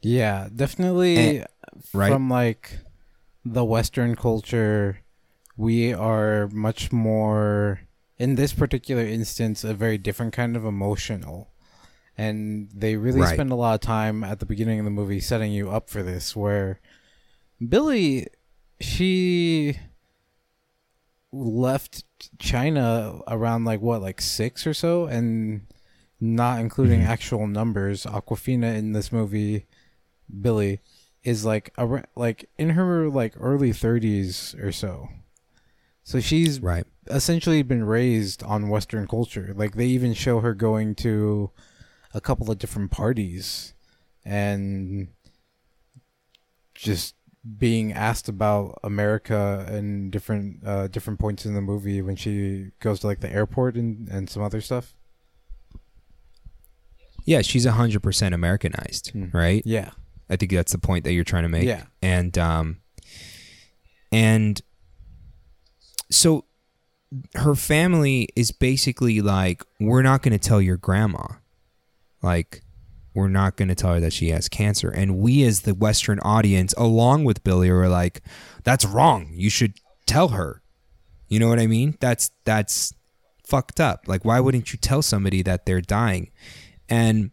Yeah, 0.00 0.48
definitely. 0.54 1.16
And- 1.38 1.46
right? 1.92 2.12
From 2.12 2.28
like 2.30 2.78
the 3.44 3.64
Western 3.64 4.14
culture, 4.14 5.00
we 5.56 5.92
are 5.92 6.48
much 6.52 6.92
more, 6.92 7.80
in 8.18 8.36
this 8.36 8.52
particular 8.52 9.02
instance, 9.02 9.64
a 9.64 9.74
very 9.74 9.98
different 9.98 10.32
kind 10.32 10.56
of 10.56 10.64
emotional. 10.64 11.48
And 12.16 12.68
they 12.74 12.96
really 12.96 13.22
Right. 13.22 13.34
spend 13.34 13.50
a 13.50 13.56
lot 13.56 13.74
of 13.74 13.80
time 13.80 14.22
at 14.22 14.38
the 14.38 14.46
beginning 14.46 14.78
of 14.78 14.84
the 14.84 14.90
movie 14.90 15.18
setting 15.20 15.50
you 15.50 15.70
up 15.70 15.88
for 15.90 16.02
this, 16.02 16.36
where 16.36 16.78
Billi, 17.66 18.26
she 18.82 19.78
left 21.32 22.04
China 22.38 23.20
around 23.26 23.64
like 23.64 23.80
what, 23.80 24.02
like 24.02 24.20
six 24.20 24.66
or 24.66 24.74
so, 24.74 25.06
and 25.06 25.62
not 26.20 26.60
including 26.60 27.00
Mhm. 27.00 27.06
actual 27.06 27.46
numbers. 27.46 28.04
Awkwafina 28.04 28.76
in 28.76 28.92
this 28.92 29.10
movie 29.10 29.66
Billi 30.40 30.80
is 31.24 31.44
like 31.44 31.72
a 31.78 32.02
like 32.16 32.48
in 32.58 32.70
her 32.70 33.08
like 33.08 33.34
early 33.38 33.72
30s 33.72 34.54
or 34.56 34.72
so. 34.72 35.08
So 36.04 36.20
she's 36.20 36.60
Right. 36.60 36.86
essentially 37.06 37.62
been 37.62 37.84
raised 37.84 38.42
on 38.42 38.68
western 38.68 39.06
culture. 39.06 39.52
Like 39.56 39.74
they 39.76 39.86
even 39.86 40.14
show 40.14 40.40
her 40.40 40.52
going 40.54 40.94
to 40.96 41.50
a 42.12 42.20
couple 42.20 42.50
of 42.50 42.58
different 42.58 42.90
parties 42.90 43.72
and 44.24 45.08
just 46.74 47.14
being 47.58 47.92
asked 47.92 48.28
about 48.28 48.78
America 48.84 49.64
and 49.68 50.12
different 50.12 50.64
uh 50.64 50.86
different 50.88 51.18
points 51.18 51.44
in 51.44 51.54
the 51.54 51.60
movie 51.60 52.00
when 52.00 52.14
she 52.16 52.70
goes 52.80 53.00
to 53.00 53.06
like 53.08 53.20
the 53.20 53.32
airport 53.32 53.74
and 53.76 54.08
and 54.08 54.30
some 54.30 54.42
other 54.42 54.60
stuff. 54.60 54.94
Yeah, 57.24 57.42
she's 57.42 57.64
hundred 57.64 58.02
percent 58.02 58.34
Americanized, 58.34 59.10
Hmm. 59.10 59.26
right? 59.32 59.62
Yeah. 59.64 59.90
I 60.30 60.36
think 60.36 60.52
that's 60.52 60.72
the 60.72 60.78
point 60.78 61.04
that 61.04 61.12
you're 61.12 61.24
trying 61.24 61.42
to 61.44 61.48
make. 61.48 61.64
Yeah. 61.64 61.84
And 62.00 62.36
um 62.38 62.78
and 64.10 64.60
so 66.10 66.44
her 67.34 67.54
family 67.54 68.28
is 68.36 68.50
basically 68.52 69.20
like 69.20 69.62
we're 69.80 70.02
not 70.02 70.22
going 70.22 70.32
to 70.32 70.38
tell 70.38 70.60
your 70.62 70.76
grandma. 70.76 71.26
Like 72.22 72.62
we're 73.14 73.28
not 73.28 73.56
going 73.56 73.68
to 73.68 73.74
tell 73.74 73.94
her 73.94 74.00
that 74.00 74.12
she 74.12 74.30
has 74.30 74.48
cancer. 74.48 74.90
And 74.90 75.18
we 75.18 75.44
as 75.44 75.62
the 75.62 75.74
western 75.74 76.18
audience 76.20 76.74
along 76.76 77.24
with 77.24 77.44
Billi 77.44 77.68
are 77.68 77.88
like 77.88 78.22
that's 78.64 78.84
wrong. 78.84 79.30
You 79.32 79.50
should 79.50 79.74
tell 80.06 80.28
her. 80.28 80.62
You 81.28 81.38
know 81.38 81.48
what 81.48 81.58
I 81.58 81.66
mean? 81.66 81.96
That's 82.00 82.30
that's 82.44 82.94
fucked 83.44 83.80
up. 83.80 84.04
Like 84.06 84.24
why 84.24 84.40
wouldn't 84.40 84.72
you 84.72 84.78
tell 84.78 85.02
somebody 85.02 85.42
that 85.42 85.66
they're 85.66 85.80
dying? 85.80 86.30
And 86.88 87.30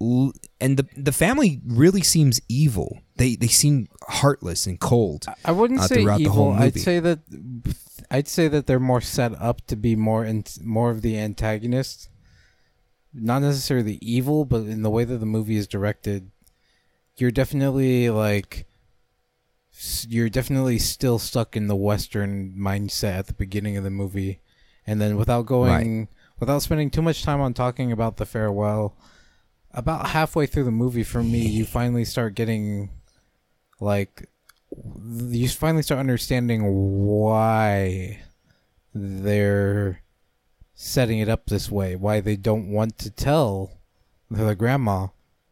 and 0.00 0.76
the 0.76 0.86
the 0.96 1.12
family 1.12 1.60
really 1.66 2.02
seems 2.02 2.40
evil. 2.48 3.00
They 3.16 3.36
they 3.36 3.48
seem 3.48 3.88
heartless 4.08 4.66
and 4.66 4.80
cold. 4.80 5.26
I 5.44 5.52
wouldn't 5.52 5.80
uh, 5.80 5.88
say 5.88 6.02
throughout 6.02 6.18
the 6.18 6.24
evil. 6.24 6.34
whole 6.34 6.52
I'd 6.54 6.78
say 6.78 7.00
that 7.00 7.20
I'd 8.10 8.28
say 8.28 8.48
that 8.48 8.66
they're 8.66 8.80
more 8.80 9.00
set 9.00 9.40
up 9.40 9.66
to 9.68 9.76
be 9.76 9.94
more 9.96 10.24
in, 10.24 10.44
more 10.62 10.90
of 10.90 11.02
the 11.02 11.18
antagonist. 11.18 12.08
Not 13.12 13.42
necessarily 13.42 13.98
evil, 14.00 14.44
but 14.44 14.62
in 14.62 14.82
the 14.82 14.90
way 14.90 15.04
that 15.04 15.18
the 15.18 15.26
movie 15.26 15.56
is 15.56 15.66
directed, 15.66 16.30
you're 17.16 17.30
definitely 17.30 18.08
like 18.10 18.66
you're 20.08 20.28
definitely 20.28 20.78
still 20.78 21.18
stuck 21.18 21.56
in 21.56 21.66
the 21.66 21.76
western 21.76 22.54
mindset 22.58 23.18
at 23.18 23.26
the 23.26 23.32
beginning 23.34 23.76
of 23.76 23.84
the 23.84 23.90
movie. 23.90 24.40
And 24.86 25.00
then 25.00 25.16
without 25.16 25.46
going 25.46 26.08
without 26.38 26.62
spending 26.62 26.90
too 26.90 27.02
much 27.02 27.22
time 27.22 27.40
on 27.40 27.54
talking 27.54 27.92
about 27.92 28.16
the 28.16 28.26
farewell, 28.26 28.96
about 29.72 30.08
halfway 30.08 30.46
through 30.46 30.64
the 30.64 30.70
movie 30.70 31.04
for 31.04 31.22
me, 31.22 31.46
you 31.46 31.64
finally 31.64 32.04
start 32.04 32.34
getting 32.34 32.90
like 33.80 34.28
you 35.28 35.48
finally 35.48 35.82
start 35.82 35.98
understanding 35.98 36.62
why 36.64 38.20
they're 38.94 40.02
setting 40.82 41.18
it 41.18 41.28
up 41.28 41.46
this 41.46 41.70
way 41.70 41.94
why 41.94 42.20
they 42.20 42.36
don't 42.36 42.70
want 42.70 42.96
to 42.96 43.10
tell 43.10 43.70
the 44.30 44.54
grandma 44.54 45.08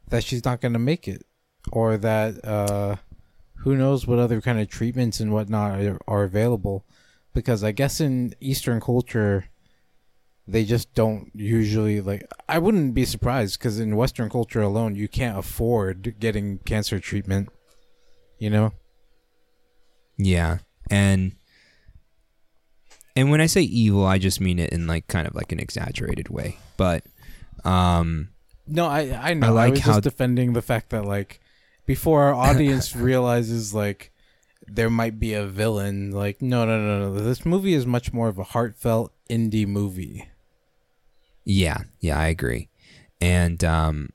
that 0.08 0.24
she's 0.24 0.44
not 0.44 0.60
going 0.60 0.72
to 0.72 0.78
make 0.78 1.06
it 1.06 1.22
or 1.70 1.98
that 1.98 2.42
uh 2.44 2.96
who 3.56 3.76
knows 3.76 4.06
what 4.06 4.18
other 4.18 4.40
kind 4.40 4.58
of 4.58 4.68
treatments 4.68 5.20
and 5.20 5.30
whatnot 5.32 5.80
are, 5.80 5.98
are 6.08 6.22
available 6.24 6.86
because 7.34 7.62
i 7.62 7.70
guess 7.70 8.00
in 8.00 8.34
eastern 8.40 8.80
culture 8.80 9.44
they 10.46 10.64
just 10.64 10.94
don't 10.94 11.30
usually 11.34 12.00
like 12.00 12.26
i 12.48 12.58
wouldn't 12.58 12.94
be 12.94 13.04
surprised 13.04 13.58
because 13.58 13.78
in 13.78 13.96
western 13.96 14.30
culture 14.30 14.62
alone 14.62 14.96
you 14.96 15.08
can't 15.08 15.36
afford 15.36 16.14
getting 16.18 16.56
cancer 16.60 16.98
treatment 16.98 17.50
you 18.38 18.48
know 18.48 18.72
Yeah. 20.18 20.58
And 20.90 21.32
and 23.18 23.30
when 23.30 23.40
I 23.40 23.46
say 23.46 23.62
evil, 23.62 24.06
I 24.06 24.18
just 24.18 24.40
mean 24.40 24.58
it 24.58 24.70
in 24.70 24.86
like 24.86 25.08
kind 25.08 25.26
of 25.26 25.34
like 25.34 25.50
an 25.52 25.58
exaggerated 25.60 26.28
way. 26.28 26.56
But 26.76 27.04
um 27.64 28.28
No, 28.66 28.86
I 28.86 29.00
I 29.30 29.34
know. 29.34 29.48
I, 29.48 29.50
like 29.50 29.70
was 29.72 29.80
how- 29.80 29.92
just 29.94 30.04
defending 30.04 30.52
the 30.52 30.62
fact 30.62 30.90
that 30.90 31.04
like 31.04 31.40
before 31.86 32.22
our 32.24 32.34
audience 32.34 32.94
realizes 33.08 33.74
like 33.74 34.12
there 34.66 34.90
might 34.90 35.18
be 35.18 35.32
a 35.34 35.46
villain. 35.46 36.10
Like, 36.12 36.42
no, 36.42 36.66
no, 36.66 36.78
no, 36.78 37.08
no. 37.08 37.14
This 37.20 37.46
movie 37.46 37.72
is 37.74 37.86
much 37.86 38.12
more 38.12 38.28
of 38.28 38.38
a 38.38 38.44
heartfelt 38.44 39.12
indie 39.30 39.66
movie. 39.66 40.28
Yeah, 41.44 41.78
yeah, 42.00 42.18
I 42.18 42.26
agree. 42.28 42.68
And 43.20 43.64
um 43.64 44.10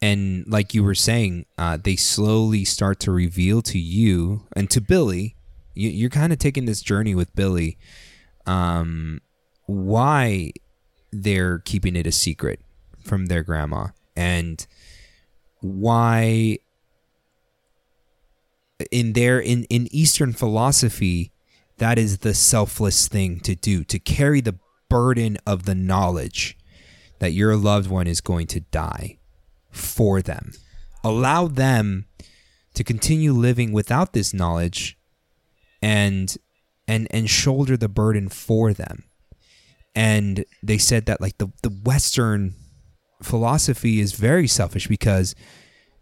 and 0.00 0.44
like 0.46 0.74
you 0.74 0.84
were 0.84 0.94
saying, 0.94 1.46
uh 1.58 1.76
they 1.82 1.96
slowly 1.96 2.64
start 2.64 3.00
to 3.00 3.10
reveal 3.12 3.62
to 3.62 3.78
you 3.78 4.46
and 4.56 4.70
to 4.70 4.80
Billi, 4.80 5.36
you, 5.74 5.90
you're 5.90 6.10
kind 6.10 6.32
of 6.32 6.38
taking 6.38 6.66
this 6.66 6.80
journey 6.80 7.14
with 7.14 7.34
Billi 7.34 7.76
um 8.46 9.20
why 9.66 10.50
they're 11.12 11.58
keeping 11.60 11.96
it 11.96 12.06
a 12.06 12.12
secret 12.12 12.60
from 13.00 13.26
their 13.26 13.42
grandma 13.42 13.86
and 14.16 14.66
why 15.60 16.58
in 18.90 19.12
their 19.12 19.40
in 19.40 19.64
in 19.64 19.88
eastern 19.90 20.32
philosophy 20.32 21.32
that 21.78 21.98
is 21.98 22.18
the 22.18 22.34
selfless 22.34 23.08
thing 23.08 23.40
to 23.40 23.54
do 23.54 23.84
to 23.84 23.98
carry 23.98 24.40
the 24.40 24.58
burden 24.88 25.36
of 25.46 25.64
the 25.64 25.74
knowledge 25.74 26.56
that 27.18 27.32
your 27.32 27.56
loved 27.56 27.88
one 27.88 28.06
is 28.06 28.20
going 28.20 28.46
to 28.46 28.60
die 28.60 29.18
for 29.70 30.22
them. 30.22 30.52
Allow 31.02 31.48
them 31.48 32.06
to 32.74 32.84
continue 32.84 33.32
living 33.32 33.72
without 33.72 34.12
this 34.12 34.32
knowledge 34.32 34.98
and 35.82 36.36
and 36.86 37.06
and 37.10 37.28
shoulder 37.30 37.76
the 37.76 37.88
burden 37.88 38.28
for 38.28 38.72
them 38.72 39.04
and 39.94 40.44
they 40.62 40.78
said 40.78 41.06
that 41.06 41.20
like 41.20 41.38
the 41.38 41.48
the 41.62 41.70
western 41.70 42.54
philosophy 43.22 44.00
is 44.00 44.12
very 44.12 44.46
selfish 44.46 44.86
because 44.86 45.34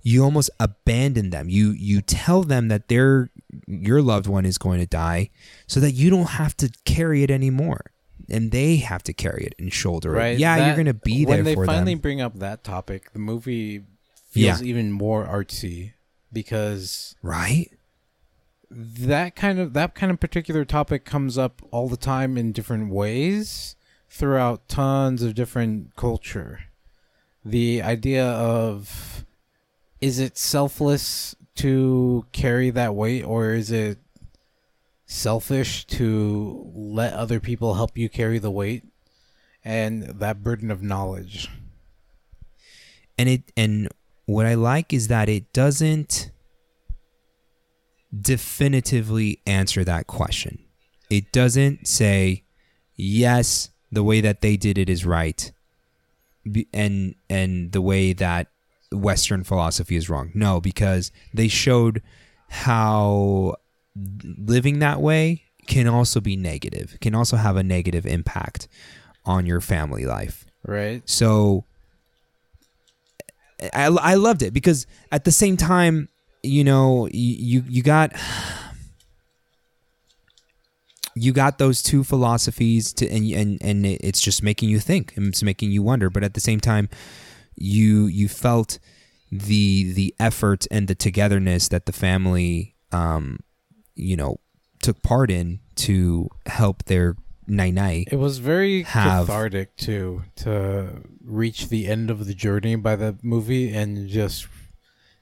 you 0.05 0.25
almost 0.25 0.51
abandon 0.59 1.31
them. 1.31 1.49
You 1.49 1.71
you 1.71 2.01
tell 2.01 2.43
them 2.43 2.67
that 2.69 2.89
their 2.89 3.31
your 3.69 4.03
loved 4.03 4.27
one 4.27 4.45
is 4.45 4.59
going 4.59 4.81
to 4.81 4.87
die 4.87 5.31
so 5.69 5.79
that 5.79 5.93
you 5.93 6.11
don't 6.11 6.31
have 6.31 6.57
to 6.57 6.71
carry 6.85 7.23
it 7.23 7.31
anymore. 7.31 7.93
And 8.29 8.51
they 8.51 8.77
have 8.79 9.05
to 9.05 9.13
carry 9.13 9.45
it 9.45 9.55
and 9.61 9.73
shoulder 9.73 10.11
Right. 10.11 10.35
it. 10.35 10.41
Yeah, 10.41 10.57
That- 10.59 10.67
you're 10.67 10.75
going 10.75 10.87
to 10.87 10.95
be 10.95 11.25
there 11.25 11.37
when 11.37 11.45
they 11.45 11.55
finally 11.55 11.95
them. 11.95 12.01
bring 12.01 12.21
up 12.21 12.39
that 12.41 12.65
topic, 12.65 13.13
the 13.13 13.19
movie 13.21 13.83
feels 14.31 14.61
Yeah. 14.63 14.67
even 14.67 14.91
more 14.91 15.25
artsy 15.27 15.93
because 16.33 17.15
Right? 17.23 17.71
That 18.75 19.37
kind 19.37 19.59
of 19.59 19.75
that 19.75 19.95
kind 19.95 20.11
of 20.11 20.19
particular 20.19 20.65
topic 20.65 21.05
comes 21.05 21.37
up 21.37 21.63
all 21.71 21.89
the 21.89 21.97
time 21.97 22.39
in 22.39 22.53
different 22.53 22.91
ways 22.91 23.77
throughout 24.09 24.69
tons 24.69 25.23
of 25.23 25.35
different 25.35 25.95
culture. 25.97 26.65
The 27.45 27.83
idea 27.83 28.27
of 28.27 29.25
is 30.01 30.19
it 30.19 30.37
selfless 30.37 31.37
to 31.57 32.27
carry 32.33 32.71
that 32.71 32.95
weight 32.95 33.23
or 33.23 33.53
is 33.53 33.71
it 33.71 33.99
selfish 35.07 35.85
to 35.87 36.73
let 36.75 37.13
other 37.13 37.39
people 37.39 37.75
help 37.75 37.99
you 37.99 38.09
carry 38.09 38.39
the 38.39 38.51
weight 38.51 38.85
and 39.65 40.03
that 40.05 40.43
burden 40.43 40.71
of 40.71 40.83
knowledge. 40.83 41.49
and 43.19 43.29
it 43.29 43.53
and 43.57 43.89
what 44.27 44.47
I 44.47 44.55
like 44.55 44.93
is 44.93 45.09
that 45.09 45.29
it 45.29 45.53
doesn't 45.53 46.32
definitively 48.19 49.41
answer 49.47 49.85
that 49.85 50.07
question. 50.07 50.59
It 51.11 51.33
doesn't 51.33 51.87
say 51.87 52.45
yes, 52.97 53.71
the 53.91 54.03
way 54.03 54.21
that 54.21 54.41
they 54.41 54.57
did 54.57 54.79
it 54.79 54.89
is 54.89 55.05
right, 55.05 55.53
and 56.73 57.15
and 57.29 57.73
the 57.73 57.83
way 57.83 58.13
that 58.13 58.49
Western 58.91 59.45
philosophy 59.45 59.97
is 59.97 60.09
wrong. 60.09 60.31
No, 60.35 60.61
because 60.61 61.13
they 61.33 61.49
showed 61.49 62.03
how 62.49 63.57
living 63.95 64.79
that 64.79 65.01
way 65.01 65.43
can 65.67 65.87
also 65.87 66.21
be 66.21 66.37
negative, 66.37 66.97
can 67.01 67.15
also 67.15 67.37
have 67.37 67.57
a 67.57 67.63
negative 67.63 68.07
impact 68.07 68.69
on 69.25 69.47
your 69.47 69.61
family 69.61 70.05
life. 70.05 70.45
Right? 70.67 71.03
So 71.09 71.65
I, 73.73 73.87
I 73.87 74.15
loved 74.15 74.43
it 74.43 74.53
because 74.53 74.87
at 75.11 75.25
the 75.25 75.33
same 75.33 75.57
time, 75.57 76.09
you 76.43 76.65
know, 76.65 77.09
you 77.13 77.65
you 77.69 77.83
got 77.83 78.13
you 81.15 81.33
got 81.33 81.59
those 81.59 81.83
two 81.83 82.03
philosophies 82.05 82.93
to 82.95 83.09
and 83.09 83.31
and 83.33 83.59
and 83.63 83.87
it's 83.87 84.21
just 84.21 84.43
making 84.43 84.69
you 84.69 84.79
think 84.79 85.17
and 85.17 85.29
it's 85.29 85.43
making 85.43 85.71
you 85.71 85.83
wonder, 85.83 86.11
but 86.11 86.25
at 86.25 86.35
the 86.35 86.41
same 86.41 86.61
time, 86.61 86.89
you 87.55 88.07
you 88.07 88.29
felt 88.29 88.79
the 89.31 89.93
the 89.93 90.15
effort 90.19 90.67
and 90.71 90.89
the 90.89 90.95
togetherness 90.95 91.69
that 91.69 91.87
the 91.87 91.93
family 91.93 92.75
um 92.93 93.39
you 93.95 94.15
know 94.15 94.39
took 94.83 95.03
part 95.03 95.31
in 95.31 95.61
to 95.75 96.29
help 96.47 96.85
their 96.85 97.17
nai 97.47 97.71
nai. 97.71 98.05
It 98.11 98.17
was 98.17 98.39
very 98.39 98.83
have- 98.83 99.27
cathartic 99.27 99.77
too 99.77 100.25
to 100.37 101.03
reach 101.25 101.69
the 101.69 101.87
end 101.87 102.11
of 102.11 102.27
the 102.27 102.35
journey 102.35 102.77
by 102.77 102.97
the 102.97 103.17
movie 103.23 103.73
and 103.73 104.09
just 104.09 104.47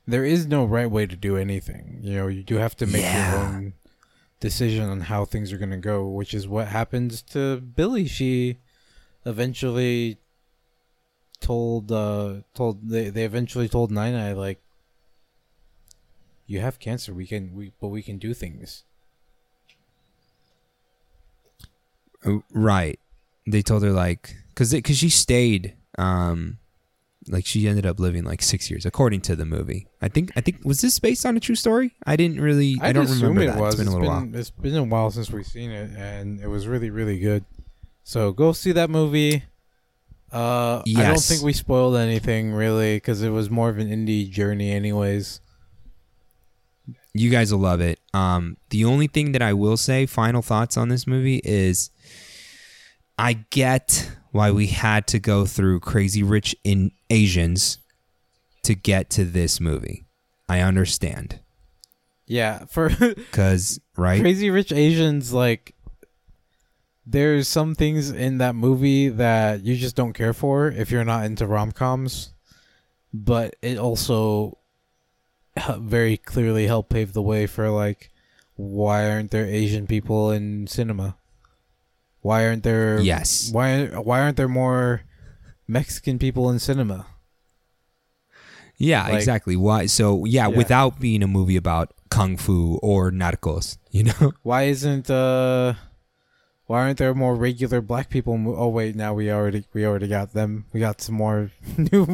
there 0.07 0.25
is 0.25 0.47
no 0.47 0.65
right 0.65 0.91
way 0.91 1.07
to 1.07 1.17
do 1.17 1.37
anything. 1.37 1.99
You 2.03 2.15
know, 2.17 2.27
you 2.29 2.43
do 2.43 2.57
have 2.57 2.77
to 2.77 2.87
make 2.87 3.03
Yeah. 3.03 3.31
your 3.33 3.41
own 3.45 3.75
decision 4.41 4.89
on 4.89 5.03
how 5.03 5.25
things 5.25 5.53
are 5.53 5.59
going 5.59 5.71
to 5.71 5.77
go, 5.77 6.07
which 6.09 6.33
is 6.35 6.49
what 6.49 6.69
happens 6.69 7.23
to 7.23 7.61
Billi. 7.61 8.07
She 8.07 8.59
eventually 9.27 10.19
told 11.41 11.91
uh 11.91 12.43
told 12.55 12.89
they 12.91 13.09
they 13.09 13.25
eventually 13.25 13.69
told 13.69 13.91
Nina 13.91 14.35
like 14.35 14.61
you 16.47 16.61
have 16.61 16.79
cancer, 16.79 17.15
we 17.15 17.27
can 17.27 17.55
we 17.55 17.73
but 17.81 17.89
we 17.89 18.03
can 18.03 18.19
do 18.19 18.35
things. 18.35 18.85
Uh, 22.25 22.39
Right. 22.53 22.99
They 23.47 23.63
told 23.63 23.83
her 23.83 23.93
like 23.93 24.37
cuz 24.55 24.73
cuz 24.85 24.97
she 24.97 25.09
stayed 25.11 25.75
um 25.99 26.59
like 27.29 27.45
she 27.47 27.69
ended 27.69 27.85
up 27.87 28.01
living 28.01 28.25
like 28.25 28.41
6 28.43 28.71
years 28.71 28.87
according 28.87 29.21
to 29.23 29.37
the 29.37 29.45
movie. 29.45 29.87
I 30.01 30.09
think 30.09 30.33
I 30.37 30.41
think 30.41 30.65
was 30.65 30.81
this 30.81 30.99
based 30.99 31.27
on 31.27 31.37
a 31.37 31.41
true 31.41 31.55
story? 31.55 31.95
I 32.07 32.17
didn't 32.17 32.41
really 32.41 32.79
I, 32.81 32.89
I'd 32.89 32.93
don't 32.95 33.09
remember 33.11 33.43
it 33.43 33.47
that. 33.49 33.59
was. 33.59 33.75
It's 33.75 33.83
been 33.85 33.89
a 33.89 33.97
little 33.97 34.09
while. 34.09 34.35
It's 34.35 34.51
been 34.51 34.77
a 34.77 34.85
while 34.85 35.11
since 35.11 35.31
we've 35.31 35.47
seen 35.47 35.71
it, 35.71 35.91
and 35.97 36.41
it 36.41 36.49
was 36.49 36.67
really, 36.67 36.91
really 36.91 37.19
good. 37.19 37.45
So 38.05 38.33
go 38.33 38.53
see 38.53 38.73
that 38.73 38.91
movie. 38.91 39.45
Uh, 40.33 40.83
I 40.87 41.03
don't 41.03 41.21
think 41.21 41.43
we 41.43 41.53
spoiled 41.53 41.97
anything 41.97 42.53
really 42.53 42.97
because 42.97 43.21
it 43.23 43.31
was 43.31 43.51
more 43.51 43.69
of 43.69 43.79
an 43.79 43.89
indie 43.89 44.31
journey, 44.31 44.71
anyways. 44.71 45.41
You 47.13 47.31
guys 47.31 47.53
will 47.53 47.61
love 47.61 47.81
it. 47.81 47.99
Um 48.15 48.57
the 48.71 48.85
only 48.85 49.09
thing 49.09 49.33
that 49.33 49.43
I 49.43 49.53
will 49.53 49.77
say 49.77 50.07
final 50.07 50.43
thoughts 50.43 50.77
on 50.77 50.89
this 50.89 51.07
movie 51.07 51.41
is 51.45 51.91
I 53.19 53.33
get 53.51 54.11
why 54.33 54.51
we 54.51 54.69
had 54.69 55.07
to 55.09 55.19
go 55.19 55.45
through 55.45 55.81
Crazy 55.81 56.23
Rich 56.23 56.55
in 56.65 56.93
Asians 57.09 57.79
to 58.63 58.75
get 58.75 59.11
to 59.11 59.25
this 59.25 59.61
movie. 59.61 60.05
I 60.49 60.61
understand. 60.61 61.41
Yeah, 62.27 62.65
for 62.67 62.91
Cuz 63.33 63.81
right? 63.97 64.21
Crazy 64.21 64.51
Rich 64.51 64.73
Asians, 64.73 65.33
like 65.33 65.75
there's 67.07 67.49
some 67.49 67.75
things 67.75 68.11
in 68.11 68.39
that 68.39 68.55
movie 68.55 69.09
that 69.09 69.65
you 69.65 69.77
just 69.77 69.97
don't 69.97 70.13
care 70.13 70.33
for 70.33 70.69
if 70.69 70.91
you're 70.91 71.05
not 71.05 71.25
into 71.25 71.47
rom 71.47 71.73
coms, 71.73 72.35
but 73.13 73.57
it 73.63 73.79
also 73.79 74.59
very 75.79 76.17
clearly 76.17 76.67
helped 76.67 76.91
pave 76.91 77.13
the 77.13 77.23
way 77.23 77.47
for 77.47 77.69
like 77.71 78.11
why 78.55 79.11
aren't 79.11 79.31
there 79.31 79.47
Asian 79.47 79.87
people 79.87 80.31
in 80.31 80.67
cinema? 80.67 81.17
Why 82.23 82.47
aren't 82.47 82.63
there 82.65 83.01
Yes. 83.01 83.51
why 83.53 83.87
why 83.87 84.21
aren't 84.21 84.37
there 84.37 84.49
more 84.49 85.03
Mexican 85.67 86.19
people 86.19 86.51
in 86.51 86.59
cinema? 86.59 87.07
Yeah, 88.77 89.05
Like- 89.05 89.15
exactly. 89.15 89.57
Why? 89.57 89.87
So 89.87 90.25
yeah, 90.25 90.49
Yeah. 90.49 90.57
without 90.57 91.01
being 91.01 91.23
a 91.23 91.27
movie 91.29 91.57
about 91.57 91.93
kung 92.09 92.37
fu 92.37 92.79
or 92.83 93.11
narcos, 93.13 93.77
you 93.91 94.05
know. 94.05 94.33
Why 94.43 94.65
isn't 94.65 95.11
uh 95.11 95.75
why 96.67 96.83
aren't 96.87 96.99
there 96.99 97.15
more 97.15 97.35
regular 97.35 97.81
black 97.81 98.11
people 98.11 98.37
mo- 98.39 98.55
oh 98.57 98.69
wait 98.69 98.95
now 98.95 99.13
we 99.13 99.29
already 99.31 99.65
we 99.75 99.85
already 99.85 100.07
got 100.07 100.33
them 100.35 100.67
we 100.73 100.79
got 100.79 101.01
some 101.01 101.17
more 101.17 101.51
new 101.77 102.07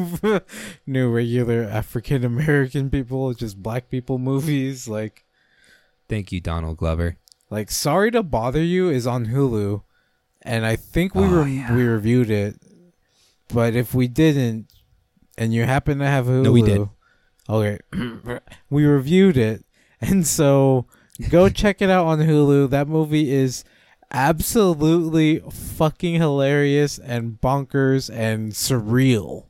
new 0.85 1.09
regular 1.13 1.63
African 1.63 2.23
American 2.25 2.89
people 2.89 3.33
just 3.33 3.61
black 3.61 3.89
people 3.89 4.17
movies 4.17 4.87
like 4.87 5.23
Thank 6.09 6.31
you, 6.31 6.39
Donald 6.41 6.77
Glover. 6.77 7.17
like 7.51 7.69
sorry 7.69 8.09
to 8.11 8.23
bother 8.23 8.63
you 8.63 8.89
is 8.89 9.05
on 9.05 9.27
Hulu 9.27 9.83
and 10.47 10.65
I 10.65 10.75
think 10.75 11.13
we 11.15 11.23
Oh, 11.23 11.43
re- 11.43 11.51
yeah. 11.57 11.75
we 11.75 11.83
reviewed 11.83 12.29
it 12.31 12.55
but 13.49 13.75
if 13.75 13.93
we 13.93 14.07
didn't 14.07 14.67
and 15.37 15.53
you 15.53 15.63
happen 15.63 15.99
to 15.99 16.05
have 16.05 16.25
Hulu 16.25 16.43
No, 16.43 16.51
we 16.51 16.61
did. 16.61 16.89
okay 17.49 17.79
we 18.69 18.85
reviewed 18.85 19.37
it 19.37 19.65
and 20.01 20.25
so 20.25 20.85
go 21.29 21.49
check 21.61 21.81
it 21.81 21.89
out 21.89 22.05
on 22.05 22.19
Hulu 22.19 22.69
that 22.71 22.87
movie 22.87 23.31
is 23.31 23.63
absolutely 24.11 25.39
fucking 25.51 26.15
hilarious 26.15 26.97
and 26.97 27.39
bonkers 27.41 28.09
and 28.13 28.53
surreal 28.53 29.47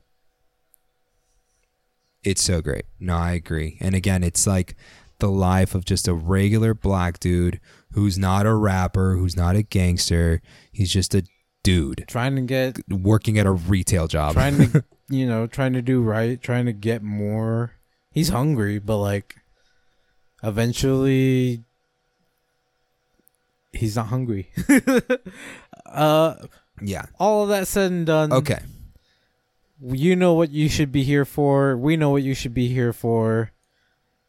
It's 2.24 2.42
so 2.42 2.60
great. 2.60 2.84
No, 2.98 3.16
I 3.16 3.32
agree. 3.32 3.78
And 3.80 3.94
again, 3.94 4.24
it's 4.24 4.46
like 4.46 4.74
the 5.20 5.30
life 5.30 5.74
of 5.74 5.84
just 5.84 6.08
a 6.08 6.14
regular 6.14 6.74
black 6.74 7.20
dude 7.20 7.60
who's 7.92 8.18
not 8.18 8.46
a 8.46 8.54
rapper, 8.54 9.16
who's 9.16 9.36
not 9.36 9.56
a 9.56 9.62
gangster. 9.62 10.40
He's 10.72 10.92
just 10.92 11.14
a 11.14 11.24
dude 11.62 12.04
Trying 12.06 12.36
to 12.36 12.42
get, 12.42 12.78
working 12.88 13.38
at 13.38 13.46
a 13.46 13.50
retail 13.50 14.06
job. 14.06 14.34
trying 14.34 14.56
to, 14.70 14.84
you 15.08 15.26
know, 15.26 15.46
trying 15.46 15.72
to 15.74 15.82
do 15.82 16.02
right, 16.02 16.40
trying 16.40 16.66
to 16.66 16.72
get 16.72 17.02
more. 17.02 17.72
He's 18.10 18.28
hungry, 18.30 18.78
but 18.78 18.98
like, 18.98 19.36
eventually, 20.42 21.64
he's 23.72 23.96
not 23.96 24.06
hungry. 24.06 24.50
uh, 25.86 26.34
yeah. 26.80 27.06
all 27.18 27.42
of 27.42 27.48
that 27.50 27.68
said 27.68 27.90
and 27.90 28.06
done. 28.06 28.32
Okay. 28.32 28.60
you 29.80 30.16
know 30.16 30.34
what 30.34 30.50
you 30.50 30.68
should 30.68 30.92
be 30.92 31.02
here 31.02 31.24
for. 31.24 31.76
We 31.76 31.96
know 31.96 32.10
what 32.10 32.22
you 32.22 32.34
should 32.34 32.54
be 32.54 32.68
here 32.68 32.92
for. 32.92 33.52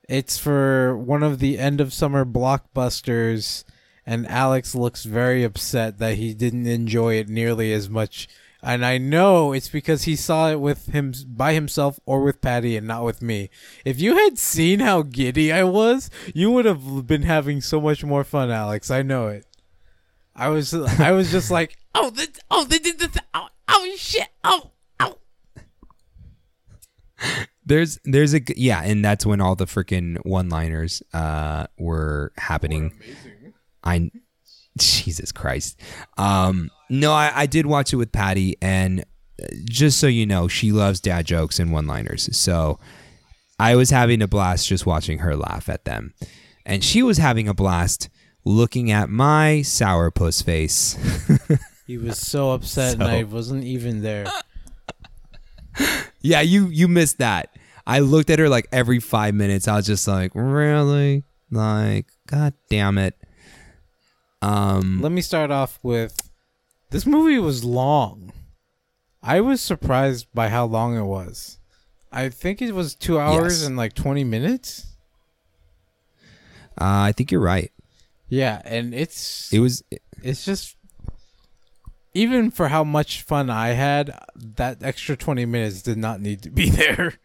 It's 0.09 0.39
for 0.39 0.97
one 0.97 1.21
of 1.21 1.37
the 1.37 1.59
end 1.59 1.79
of 1.79 1.93
summer 1.93 2.25
blockbusters, 2.25 3.63
and 4.07 4.27
Alex 4.27 4.73
looks 4.73 5.03
very 5.03 5.43
upset 5.43 5.99
that 5.99 6.15
he 6.15 6.33
didn't 6.33 6.65
enjoy 6.65 7.13
it 7.13 7.29
nearly 7.29 7.71
as 7.71 7.91
much. 7.91 8.27
And 8.63 8.83
I 8.83 8.97
know 8.97 9.53
it's 9.53 9.69
because 9.69 10.03
he 10.03 10.15
saw 10.15 10.49
it 10.49 10.59
with 10.59 10.87
him 10.87 11.13
by 11.27 11.53
himself 11.53 11.99
or 12.07 12.23
with 12.23 12.41
Patty 12.41 12.75
and 12.75 12.87
not 12.87 13.05
with 13.05 13.21
me. 13.21 13.51
If 13.85 14.01
you 14.01 14.17
had 14.17 14.39
seen 14.39 14.79
how 14.79 15.03
giddy 15.03 15.53
I 15.53 15.63
was, 15.63 16.09
you 16.33 16.49
would 16.51 16.65
have 16.65 17.05
been 17.05 17.21
having 17.21 17.61
so 17.61 17.79
much 17.79 18.03
more 18.03 18.23
fun, 18.23 18.49
Alex. 18.49 18.89
I 18.89 19.03
know 19.03 19.27
it. 19.27 19.45
I 20.35 20.47
was 20.49 20.73
I 20.99 21.11
was 21.11 21.31
just 21.31 21.51
like, 21.51 21.77
oh, 21.93 22.09
the, 22.09 22.27
oh, 22.49 22.65
they 22.65 22.79
did 22.79 22.97
this, 22.97 23.15
oh, 23.35 23.49
oh 23.67 23.93
shit, 23.95 24.29
oh, 24.43 24.71
oh. 24.99 25.17
There's 27.69 27.99
there's 28.03 28.33
a 28.33 28.39
g- 28.41 28.55
yeah, 28.57 28.81
and 28.83 29.05
that's 29.05 29.25
when 29.25 29.39
all 29.39 29.55
the 29.55 29.65
freaking 29.65 30.17
one-liners 30.25 31.01
uh 31.13 31.67
were 31.77 32.33
happening. 32.37 32.91
I 33.83 34.11
Jesus 34.77 35.31
Christ. 35.31 35.79
Um 36.17 36.69
no, 36.89 37.13
I, 37.13 37.31
I 37.33 37.45
did 37.45 37.65
watch 37.65 37.93
it 37.93 37.97
with 37.97 38.11
Patty 38.11 38.57
and 38.61 39.01
uh, 39.41 39.45
just 39.65 39.99
so 39.99 40.07
you 40.07 40.25
know, 40.25 40.47
she 40.47 40.71
loves 40.71 40.99
dad 40.99 41.25
jokes 41.25 41.59
and 41.59 41.71
one-liners. 41.71 42.35
So 42.35 42.79
I 43.59 43.75
was 43.75 43.89
having 43.91 44.21
a 44.21 44.27
blast 44.27 44.67
just 44.67 44.85
watching 44.85 45.19
her 45.19 45.35
laugh 45.35 45.69
at 45.69 45.85
them. 45.85 46.13
And 46.65 46.83
she 46.83 47.03
was 47.03 47.17
having 47.17 47.47
a 47.47 47.53
blast 47.53 48.09
looking 48.45 48.89
at 48.91 49.09
my 49.09 49.61
sourpuss 49.63 50.43
face. 50.43 50.97
He 51.89 51.97
was 51.97 52.19
so 52.19 52.51
upset, 52.51 52.93
and 52.93 53.03
I 53.03 53.23
wasn't 53.23 53.63
even 53.63 54.03
there. 54.03 54.27
Yeah, 56.21 56.41
you 56.41 56.67
you 56.67 56.87
missed 56.87 57.17
that. 57.19 57.55
I 57.89 57.99
looked 57.99 58.29
at 58.29 58.37
her 58.39 58.49
like 58.49 58.67
every 58.71 58.99
five 58.99 59.33
minutes. 59.33 59.67
I 59.67 59.75
was 59.77 59.85
just 59.87 60.07
like, 60.07 60.31
really? 60.35 61.23
Like, 61.49 62.05
god 62.27 62.53
damn 62.69 62.97
it. 62.99 63.15
Um 64.41 65.01
Let 65.01 65.11
me 65.11 65.21
start 65.21 65.49
off 65.51 65.79
with 65.83 66.15
this 66.91 67.05
movie 67.05 67.39
was 67.39 67.63
long. 67.63 68.31
I 69.21 69.41
was 69.41 69.59
surprised 69.59 70.27
by 70.33 70.49
how 70.49 70.65
long 70.65 70.95
it 70.97 71.03
was. 71.03 71.57
I 72.11 72.29
think 72.29 72.61
it 72.61 72.73
was 72.73 72.95
two 72.95 73.19
hours 73.19 73.59
Yes. 73.61 73.67
and 73.67 73.75
like 73.77 73.93
20 73.93 74.23
minutes. 74.23 74.85
uh, 76.79 77.09
I 77.09 77.11
think 77.11 77.31
you're 77.31 77.41
right. 77.41 77.71
Yeah, 78.29 78.61
and 78.63 78.93
it's 78.93 79.51
It 79.51 79.59
was 79.59 79.83
it's 80.23 80.45
just 80.45 80.75
even 82.13 82.51
for 82.51 82.67
how 82.69 82.83
much 82.83 83.21
fun 83.23 83.49
I 83.49 83.69
had, 83.69 84.17
that 84.35 84.81
extra 84.83 85.15
20 85.17 85.45
minutes 85.45 85.81
did 85.81 85.97
not 85.97 86.21
need 86.21 86.41
to 86.43 86.49
be 86.49 86.69
there. 86.81 87.15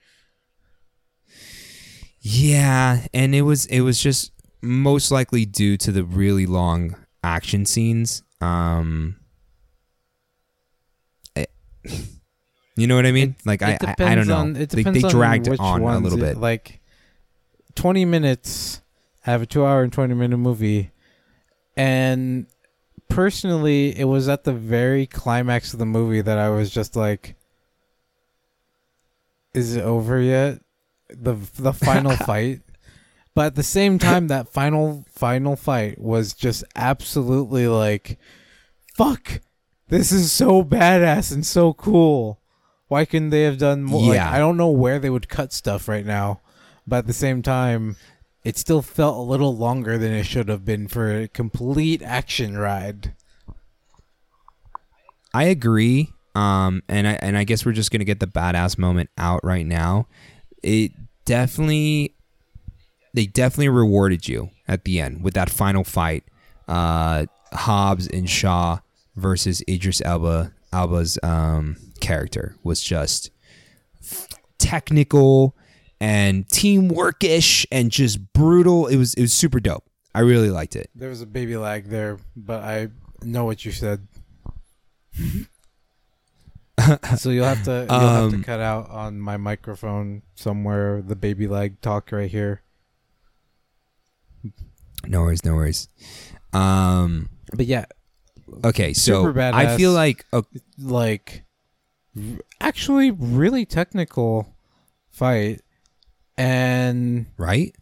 Yeah, 2.27 3.07
and 3.13 3.35
it 3.35 3.43
was 3.43 3.67
it 3.67 3.81
was 3.83 4.01
just 4.01 4.33
most 4.63 5.11
likely 5.11 5.45
due 5.45 5.77
to 5.77 5.93
the 5.93 6.03
really 6.05 6.47
long 6.47 6.97
action 7.23 7.67
scenes. 7.67 8.23
Um 8.41 9.17
eh, 11.37 11.45
you 12.77 12.87
know 12.87 12.97
what 12.97 13.05
I 13.05 13.13
mean? 13.13 13.37
like 13.45 13.61
I, 13.63 13.73
It 13.73 13.79
I 13.85 13.87
I 13.89 13.91
depends 13.95 14.27
don't 14.27 14.29
know. 14.29 14.41
on- 14.51 14.57
it 14.63 14.71
they, 14.71 14.77
depends 14.83 15.03
they 15.03 15.07
on 15.07 15.11
dragged 15.11 15.49
which 15.49 15.61
on 15.61 15.83
a 15.83 15.99
little 15.99 16.19
It- 16.19 16.35
bit. 16.35 16.37
Like 16.39 16.81
20 17.75 18.05
minutes, 18.07 18.81
I 19.27 19.31
have 19.33 19.43
a 19.43 19.47
2 19.47 19.67
hour 19.67 19.83
and 19.83 19.93
20 19.93 20.15
minute 20.15 20.39
movie. 20.39 20.93
And 21.77 22.47
personally, 23.11 23.99
it 23.99 24.05
was 24.05 24.29
at 24.29 24.45
the 24.45 24.53
very 24.55 25.07
climax 25.07 25.73
of 25.75 25.79
the 25.79 25.85
movie 25.87 26.23
that 26.23 26.39
I 26.39 26.49
was 26.51 26.71
just 26.71 26.97
like 26.97 27.37
is 29.53 29.77
it 29.77 29.83
over 29.83 30.21
yet? 30.21 30.61
The 31.09 31.35
the 31.59 31.73
final 31.73 32.17
fight. 32.17 32.61
But 33.35 33.47
at 33.47 33.55
the 33.57 33.63
same 33.65 33.99
time 33.99 34.29
that 34.29 34.49
final 34.49 35.05
final 35.11 35.57
fight 35.57 36.01
was 36.01 36.33
just 36.35 36.65
absolutely 36.77 37.67
like 37.67 38.19
fuck. 38.95 39.41
This 39.89 40.13
is 40.13 40.33
so 40.33 40.63
badass 40.65 41.33
and 41.33 41.45
so 41.45 41.73
cool. 41.75 42.41
Why 42.89 43.05
couldn't 43.05 43.31
they 43.31 43.43
have 43.43 43.59
done 43.59 43.83
more? 43.83 44.09
Like, 44.09 44.17
Yeah. 44.17 44.31
I 44.31 44.39
don't 44.39 44.57
know 44.57 44.71
where 44.71 44.99
they 44.99 45.11
would 45.11 45.29
cut 45.29 45.53
stuff 45.53 45.89
right 45.89 46.07
now, 46.07 46.41
but 46.87 46.99
at 46.99 47.07
the 47.07 47.13
same 47.13 47.43
time, 47.43 47.97
it 48.45 48.57
still 48.57 48.83
felt 48.83 49.17
a 49.17 49.21
little 49.31 49.57
longer 49.57 49.99
than 49.99 50.13
it 50.13 50.25
should 50.25 50.49
have 50.49 50.65
been 50.65 50.87
for 50.87 51.11
a 51.13 51.29
complete 51.29 52.03
action 52.03 52.57
ride. 52.57 53.15
I 55.33 55.45
agree. 55.45 56.13
Um, 56.35 56.83
and 56.89 57.07
I 57.07 57.13
and 57.15 57.37
I 57.39 57.45
guess 57.45 57.65
we're 57.65 57.73
just 57.73 57.91
gonna 57.91 58.05
get 58.05 58.21
the 58.21 58.27
badass 58.27 58.79
moment 58.79 59.11
out 59.19 59.41
right 59.45 59.67
now. 59.67 60.09
It 60.65 60.93
definitely, 61.25 62.15
they 63.13 63.27
definitely 63.27 63.69
rewarded 63.69 64.27
you 64.27 64.51
at 64.67 64.85
the 64.85 65.01
end 65.01 65.23
with 65.23 65.35
that 65.35 65.51
final 65.51 65.85
fight. 65.85 66.25
Uh, 66.67 67.27
Hobbs 67.53 68.09
and 68.09 68.29
Shaw 68.29 68.79
versus 69.15 69.63
Idris 69.69 70.01
Elba. 70.05 70.53
Elba's 70.73 71.19
um 71.23 71.77
character 72.01 72.57
was 72.65 72.81
just 72.81 73.31
technical 74.59 75.57
and 76.01 76.47
teamworkish 76.49 77.65
and 77.71 77.91
just 77.91 78.33
brutal. 78.33 78.87
It 78.87 78.97
was 78.97 79.15
it 79.15 79.21
was 79.21 79.33
super 79.33 79.61
dope. 79.61 79.85
I 80.15 80.21
really 80.21 80.51
liked 80.51 80.77
it. 80.77 80.91
There 80.95 81.09
was 81.11 81.23
a 81.23 81.27
baby 81.27 81.57
lag 81.57 81.89
there, 81.89 82.19
but 82.37 82.63
I 82.63 82.89
know 83.23 83.45
what 83.45 83.65
you 83.65 83.73
said. 83.73 84.07
so 87.17 87.31
you'll 87.31 87.45
have 87.45 87.63
to 87.65 87.87
you'll 87.89 87.99
have 87.99 88.31
to 88.31 88.37
Um, 88.37 88.43
cut 88.45 88.61
out 88.61 88.91
on 88.91 89.21
my 89.21 89.37
microphone 89.37 90.23
somewhere 90.35 91.03
the 91.03 91.17
baby 91.17 91.47
leg 91.47 91.81
talk 91.81 92.11
right 92.13 92.31
here. 92.31 92.63
No 95.07 95.21
worries, 95.23 95.45
no 95.45 95.55
worries. 95.55 95.89
Um, 96.53 97.29
But 97.55 97.67
yeah, 97.67 97.85
okay, 98.65 98.93
so 98.93 99.25
Super 99.25 99.41
I 99.41 99.77
feel 99.77 99.93
like 99.93 100.25
oh, 100.33 100.45
like 100.79 101.45
actually 102.61 103.11
really 103.11 103.65
technical 103.67 104.55
fight 105.11 105.61
and 106.37 107.27
right. 107.37 107.75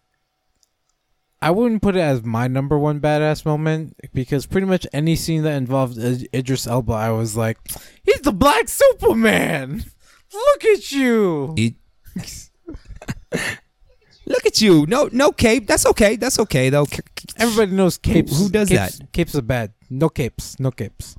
I 1.42 1.50
wouldn't 1.50 1.82
put 1.82 1.96
it 1.96 2.00
as 2.00 2.22
my 2.22 2.46
number 2.46 2.78
one 2.78 3.00
badass 3.00 3.44
moment 3.44 3.96
because 4.14 4.46
pretty 4.46 4.66
much 4.66 4.86
any 4.92 5.16
scene 5.16 5.42
that 5.42 5.56
involved 5.56 5.98
Idris 5.98 6.68
Elba, 6.68 6.92
I 6.92 7.10
was 7.10 7.36
like, 7.36 7.58
he's 8.04 8.20
the 8.20 8.32
Black 8.32 8.68
Superman. 8.68 9.84
Look 10.32 10.64
at 10.64 10.92
you. 10.92 11.54
It, 11.58 11.74
look 14.24 14.46
at 14.46 14.60
you. 14.60 14.86
No, 14.86 15.08
no 15.12 15.32
cape. 15.32 15.66
That's 15.66 15.84
okay. 15.86 16.14
That's 16.14 16.38
okay 16.38 16.70
though. 16.70 16.86
Everybody 17.36 17.72
knows 17.72 17.98
capes. 17.98 18.38
who 18.38 18.48
does 18.48 18.68
capes, 18.68 18.98
that? 18.98 19.12
Capes 19.12 19.34
are 19.34 19.42
bad. 19.42 19.72
No 19.90 20.08
capes. 20.08 20.60
No 20.60 20.70
capes. 20.70 21.16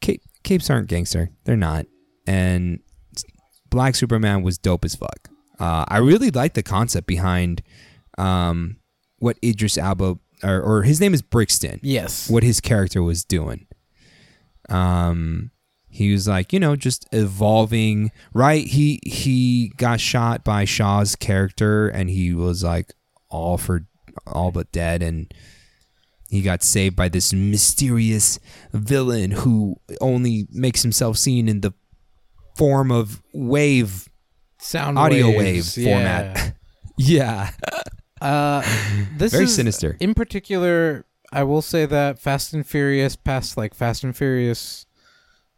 Cape, 0.00 0.22
capes 0.44 0.70
aren't 0.70 0.86
gangster. 0.86 1.30
They're 1.44 1.56
not. 1.56 1.86
And 2.28 2.78
Black 3.70 3.96
Superman 3.96 4.42
was 4.42 4.56
dope 4.56 4.84
as 4.84 4.94
fuck. 4.94 5.28
Uh, 5.58 5.84
I 5.88 5.98
really 5.98 6.30
like 6.30 6.54
the 6.54 6.62
concept 6.62 7.08
behind 7.08 7.62
um, 8.16 8.76
what 9.18 9.38
Idris 9.42 9.78
Elba 9.78 10.18
or, 10.44 10.60
or 10.60 10.82
his 10.82 11.00
name 11.00 11.14
is 11.14 11.22
Brixton. 11.22 11.80
Yes. 11.82 12.30
what 12.30 12.42
his 12.42 12.60
character 12.60 13.02
was 13.02 13.24
doing. 13.24 13.66
Um, 14.68 15.50
he 15.88 16.12
was 16.12 16.28
like, 16.28 16.52
you 16.52 16.60
know, 16.60 16.76
just 16.76 17.06
evolving. 17.12 18.12
Right? 18.32 18.66
He 18.66 19.00
he 19.04 19.72
got 19.76 20.00
shot 20.00 20.44
by 20.44 20.64
Shaw's 20.64 21.16
character, 21.16 21.88
and 21.88 22.10
he 22.10 22.34
was 22.34 22.62
like 22.62 22.92
all 23.30 23.56
for 23.56 23.86
all 24.26 24.52
but 24.52 24.70
dead, 24.70 25.02
and 25.02 25.32
he 26.28 26.42
got 26.42 26.62
saved 26.62 26.94
by 26.94 27.08
this 27.08 27.32
mysterious 27.32 28.38
villain 28.72 29.30
who 29.30 29.76
only 30.00 30.46
makes 30.50 30.82
himself 30.82 31.16
seen 31.16 31.48
in 31.48 31.62
the 31.62 31.72
form 32.56 32.92
of 32.92 33.22
wave 33.32 34.08
Sound 34.60 34.98
audio 34.98 35.36
waves, 35.36 35.76
wave 35.76 35.86
format. 35.86 36.54
yeah, 36.98 37.50
Uh, 38.20 38.62
this 39.16 39.32
very 39.32 39.44
is 39.44 39.54
sinister. 39.54 39.96
in 40.00 40.14
particular. 40.14 41.04
I 41.30 41.42
will 41.42 41.60
say 41.62 41.84
that 41.84 42.18
Fast 42.18 42.54
and 42.54 42.66
Furious, 42.66 43.14
past 43.14 43.56
like 43.58 43.74
Fast 43.74 44.02
and 44.02 44.16
Furious, 44.16 44.86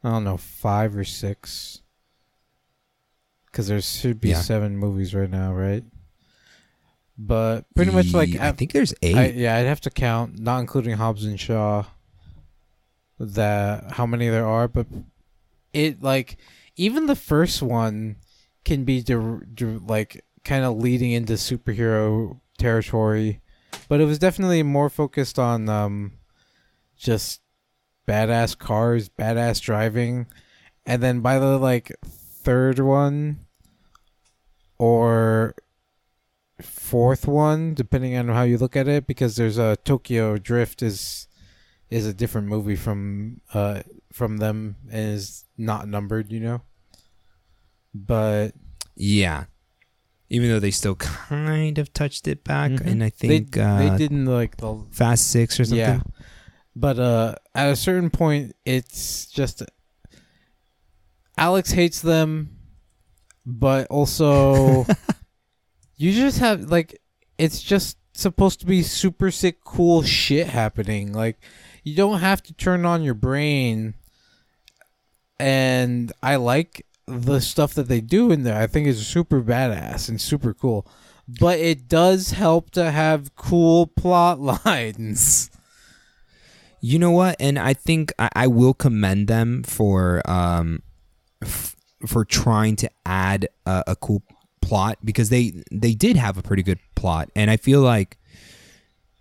I 0.02 0.10
don't 0.10 0.24
know 0.24 0.36
five 0.36 0.96
or 0.96 1.04
six, 1.04 1.82
because 3.46 3.68
there 3.68 3.80
should 3.80 4.20
be 4.20 4.30
Yeah. 4.30 4.40
seven 4.40 4.76
movies 4.76 5.14
right 5.14 5.30
now, 5.30 5.52
right? 5.54 5.84
but 7.22 7.66
pretty 7.76 7.92
much 7.92 8.14
like 8.14 8.34
I 8.40 8.48
I, 8.48 8.52
think 8.52 8.72
there's 8.72 8.94
eight. 9.02 9.14
I, 9.16 9.26
yeah, 9.26 9.54
I'd 9.56 9.66
have 9.66 9.82
to 9.82 9.90
count, 9.90 10.38
not 10.38 10.60
including 10.60 10.94
Hobbs 10.96 11.24
and 11.26 11.38
Shaw. 11.38 11.84
That 13.18 13.92
how 13.92 14.06
many 14.06 14.28
there 14.30 14.46
are, 14.46 14.66
but 14.66 14.86
it 15.74 16.02
like 16.02 16.38
even 16.76 17.04
the 17.06 17.14
first 17.14 17.60
one 17.60 18.16
can 18.64 18.84
be 18.84 19.02
dir- 19.02 19.46
dir- 19.52 19.78
like 19.86 20.24
kind 20.44 20.64
of 20.64 20.78
leading 20.78 21.10
into 21.12 21.34
superhero 21.34 22.40
territory, 22.60 23.40
but 23.88 24.00
it 24.00 24.04
was 24.04 24.18
definitely 24.18 24.62
more 24.62 24.88
focused 24.88 25.38
on 25.38 25.68
um 25.68 26.12
just 26.96 27.40
badass 28.06 28.56
cars, 28.56 29.08
badass 29.08 29.60
driving, 29.60 30.26
and 30.86 31.02
then 31.02 31.20
by 31.20 31.38
the 31.38 31.58
like 31.58 31.96
third 32.04 32.78
one 32.78 33.40
or 34.78 35.54
fourth 36.60 37.26
one, 37.26 37.74
depending 37.74 38.16
on 38.16 38.28
how 38.28 38.42
you 38.42 38.58
look 38.58 38.76
at 38.76 38.88
it, 38.88 39.06
because 39.06 39.36
there's 39.36 39.58
a 39.58 39.76
Tokyo 39.84 40.36
Drift 40.38 40.82
is 40.82 41.26
is 41.88 42.06
a 42.06 42.14
different 42.14 42.46
movie 42.46 42.76
from 42.76 43.40
uh 43.52 43.82
from 44.12 44.36
them 44.36 44.76
and 44.90 45.14
is 45.14 45.44
not 45.56 45.88
numbered, 45.88 46.30
you 46.30 46.40
know. 46.40 46.62
But 47.94 48.52
yeah. 48.94 49.44
Even 50.32 50.48
though 50.48 50.60
they 50.60 50.70
still 50.70 50.94
kind 50.94 51.76
of 51.78 51.92
touched 51.92 52.28
it 52.28 52.44
back, 52.44 52.70
Mhm. 52.70 52.86
and 52.86 53.02
I 53.04 53.10
they 53.18 53.28
think 53.28 53.56
uh, 53.58 53.78
they 53.78 53.96
didn't 53.98 54.26
like 54.26 54.56
the 54.58 54.84
Fast 54.92 55.28
Six 55.28 55.58
or 55.58 55.64
something. 55.64 55.78
Yeah. 55.78 56.00
But 56.76 56.98
uh 57.00 57.34
at 57.54 57.68
a 57.68 57.76
certain 57.76 58.10
point 58.10 58.54
it's 58.64 59.26
just 59.26 59.62
Alex 61.36 61.72
hates 61.72 62.00
them 62.00 62.56
but 63.44 63.86
also 63.88 64.86
you 65.96 66.12
just 66.12 66.38
have 66.38 66.70
like 66.70 67.00
it's 67.38 67.60
just 67.60 67.96
supposed 68.12 68.60
to 68.60 68.66
be 68.66 68.82
super 68.82 69.30
sick 69.32 69.64
cool 69.64 70.02
shit 70.04 70.46
happening. 70.46 71.12
Like 71.12 71.40
you 71.82 71.96
don't 71.96 72.20
have 72.20 72.40
to 72.44 72.52
turn 72.54 72.84
on 72.86 73.02
your 73.02 73.14
brain 73.14 73.94
and 75.40 76.12
I 76.22 76.36
like 76.36 76.86
the 77.10 77.40
stuff 77.40 77.74
that 77.74 77.88
they 77.88 78.00
do 78.00 78.30
in 78.30 78.42
there. 78.42 78.60
I 78.60 78.66
think 78.66 78.86
is 78.86 79.06
super 79.06 79.42
badass 79.42 80.08
and 80.08 80.20
super 80.20 80.54
cool. 80.54 80.86
But 81.28 81.58
it 81.58 81.88
does 81.88 82.32
help 82.32 82.70
to 82.72 82.90
have 82.90 83.34
cool 83.36 83.86
plot 83.86 84.40
lines. 84.64 85.50
You 86.80 86.98
know 86.98 87.10
what? 87.10 87.36
And 87.38 87.58
I 87.58 87.74
think 87.74 88.12
I, 88.18 88.30
I 88.34 88.46
will 88.46 88.74
commend 88.74 89.28
them 89.28 89.62
for 89.62 90.22
um 90.28 90.82
f- 91.42 91.76
for 92.06 92.24
trying 92.24 92.76
to 92.76 92.90
add 93.04 93.48
a, 93.66 93.84
a 93.88 93.96
cool 93.96 94.22
plot 94.62 94.98
because 95.04 95.28
they 95.28 95.62
they 95.70 95.94
did 95.94 96.16
have 96.16 96.38
a 96.38 96.42
pretty 96.42 96.62
good 96.62 96.78
plot, 96.94 97.30
and 97.36 97.50
I 97.50 97.56
feel 97.56 97.80
like 97.80 98.16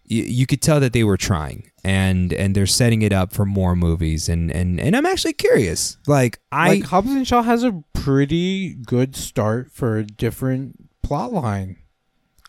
y- 0.09 0.25
you 0.27 0.45
could 0.47 0.61
tell 0.61 0.79
that 0.79 0.93
they 0.93 1.03
were 1.03 1.17
trying, 1.17 1.71
and 1.83 2.31
and 2.33 2.55
they're 2.55 2.65
setting 2.67 3.01
it 3.01 3.13
up 3.13 3.31
for 3.33 3.45
more 3.45 3.75
movies, 3.75 4.27
and 4.29 4.51
and 4.51 4.79
and 4.79 4.95
I'm 4.95 5.05
actually 5.05 5.33
curious. 5.33 5.97
Like 6.07 6.39
I 6.51 6.69
like 6.69 6.83
Hobbs 6.85 7.11
and 7.11 7.27
Shaw 7.27 7.43
has 7.43 7.63
a 7.63 7.83
pretty 7.93 8.73
good 8.73 9.15
start 9.15 9.71
for 9.71 9.97
a 9.97 10.05
different 10.05 10.89
plot 11.03 11.31
line. 11.33 11.77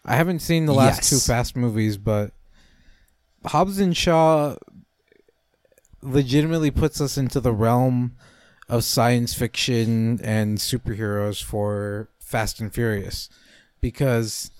I 0.04 0.16
haven't 0.16 0.40
seen 0.40 0.66
the 0.66 0.72
last 0.74 0.98
Yes. 0.98 1.10
two 1.10 1.18
Fast 1.18 1.56
movies, 1.56 1.96
but 1.98 2.32
Hobbs 3.46 3.78
and 3.78 3.96
Shaw 3.96 4.56
legitimately 6.02 6.70
puts 6.70 7.00
us 7.00 7.18
into 7.18 7.40
the 7.40 7.52
realm 7.52 8.16
of 8.68 8.84
science 8.84 9.34
fiction 9.34 10.18
and 10.22 10.58
superheroes 10.58 11.42
for 11.42 12.08
Fast 12.18 12.60
and 12.60 12.72
Furious 12.72 13.28
because 13.80 14.50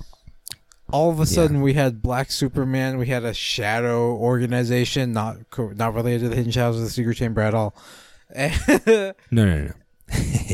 all 0.92 1.10
of 1.10 1.18
a 1.18 1.22
Yeah. 1.22 1.24
sudden 1.26 1.60
we 1.62 1.74
had 1.74 2.02
Black 2.02 2.30
Superman, 2.30 2.98
we 2.98 3.06
had 3.08 3.24
a 3.24 3.34
shadow 3.34 4.12
organization 4.16 5.12
not 5.12 5.36
not 5.76 5.94
related 5.94 6.20
to 6.22 6.28
the 6.30 6.36
Hidden 6.36 6.52
Shadows 6.52 6.76
of 6.78 6.82
the 6.84 6.90
Secret 6.90 7.16
Chamber 7.16 7.40
at 7.42 7.54
all. 7.54 7.74
no 8.36 9.12
no 9.30 9.64
no. 9.64 9.72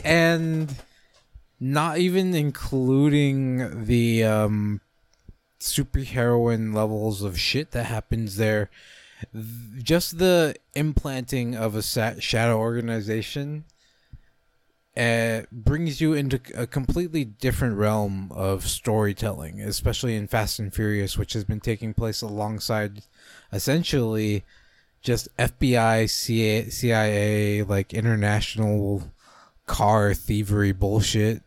and 0.05 0.75
not 1.61 1.99
even 1.99 2.35
including 2.35 3.85
the 3.87 4.25
um 4.25 4.81
superheroine 5.61 6.75
levels 6.75 7.23
of 7.23 7.39
shit 7.39 7.71
that 7.73 7.85
happens 7.85 8.37
there 8.37 8.71
just 9.83 10.19
the 10.19 10.55
implanting 10.75 11.57
of 11.57 11.75
a 11.75 11.83
sa- 11.83 12.15
shadow 12.19 12.59
organization 12.59 13.65
uh, 14.97 15.43
brings 15.53 16.01
you 16.01 16.15
into 16.15 16.41
a 16.55 16.67
completely 16.67 17.25
different 17.25 17.77
realm 17.77 18.31
of 18.33 18.67
storytelling 18.67 19.61
especially 19.61 20.15
in 20.17 20.27
fast 20.27 20.59
and 20.59 20.73
furious 20.73 21.19
which 21.19 21.35
has 21.35 21.45
been 21.45 21.61
taking 21.61 21.93
place 21.93 22.23
alongside 22.23 23.03
essentially 23.53 24.43
just 25.03 25.29
fbi 25.37 26.09
CIA, 26.11 26.69
cia 26.71 27.63
like 27.63 27.95
international 27.95 29.13
car 29.67 30.15
thievery 30.15 30.73
bullshit. 30.73 31.43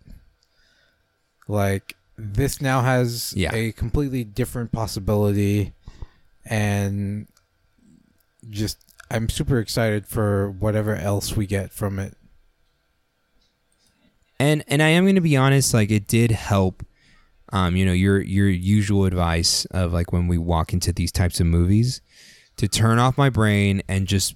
Like 1.47 1.95
this 2.17 2.61
now 2.61 2.81
has 2.81 3.33
Yeah. 3.35 3.53
a 3.53 3.71
completely 3.71 4.23
different 4.23 4.71
possibility 4.71 5.73
and 6.45 7.27
just 8.49 8.77
I'm 9.11 9.27
super 9.27 9.59
excited 9.59 10.05
for 10.05 10.51
whatever 10.51 10.95
else 10.95 11.35
we 11.35 11.47
get 11.47 11.71
from 11.73 11.97
it. 11.99 12.15
And 14.39 14.63
and 14.67 14.81
I 14.81 14.89
am 14.89 15.03
going 15.03 15.15
to 15.15 15.21
be 15.21 15.37
honest 15.37 15.73
like 15.73 15.91
it 15.91 16.07
did 16.07 16.31
help 16.31 16.85
um 17.51 17.75
you 17.75 17.85
know 17.85 17.93
your 17.93 18.21
your 18.21 18.47
usual 18.47 19.05
advice 19.05 19.65
of 19.65 19.93
like 19.93 20.11
when 20.11 20.27
we 20.27 20.37
walk 20.37 20.73
into 20.73 20.93
these 20.93 21.11
types 21.11 21.39
of 21.39 21.47
movies 21.47 22.01
to 22.57 22.67
turn 22.67 22.99
off 22.99 23.17
my 23.17 23.29
brain 23.29 23.81
and 23.87 24.07
just 24.07 24.35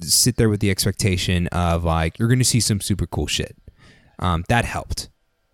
sit 0.00 0.36
there 0.36 0.48
with 0.48 0.60
the 0.60 0.70
expectation 0.70 1.46
of 1.48 1.84
like 1.84 2.18
you're 2.18 2.28
going 2.28 2.38
to 2.38 2.44
see 2.44 2.60
some 2.60 2.80
super 2.80 3.06
cool 3.06 3.26
shit 3.26 3.56
um 4.18 4.44
that 4.48 4.64
helped 4.64 5.08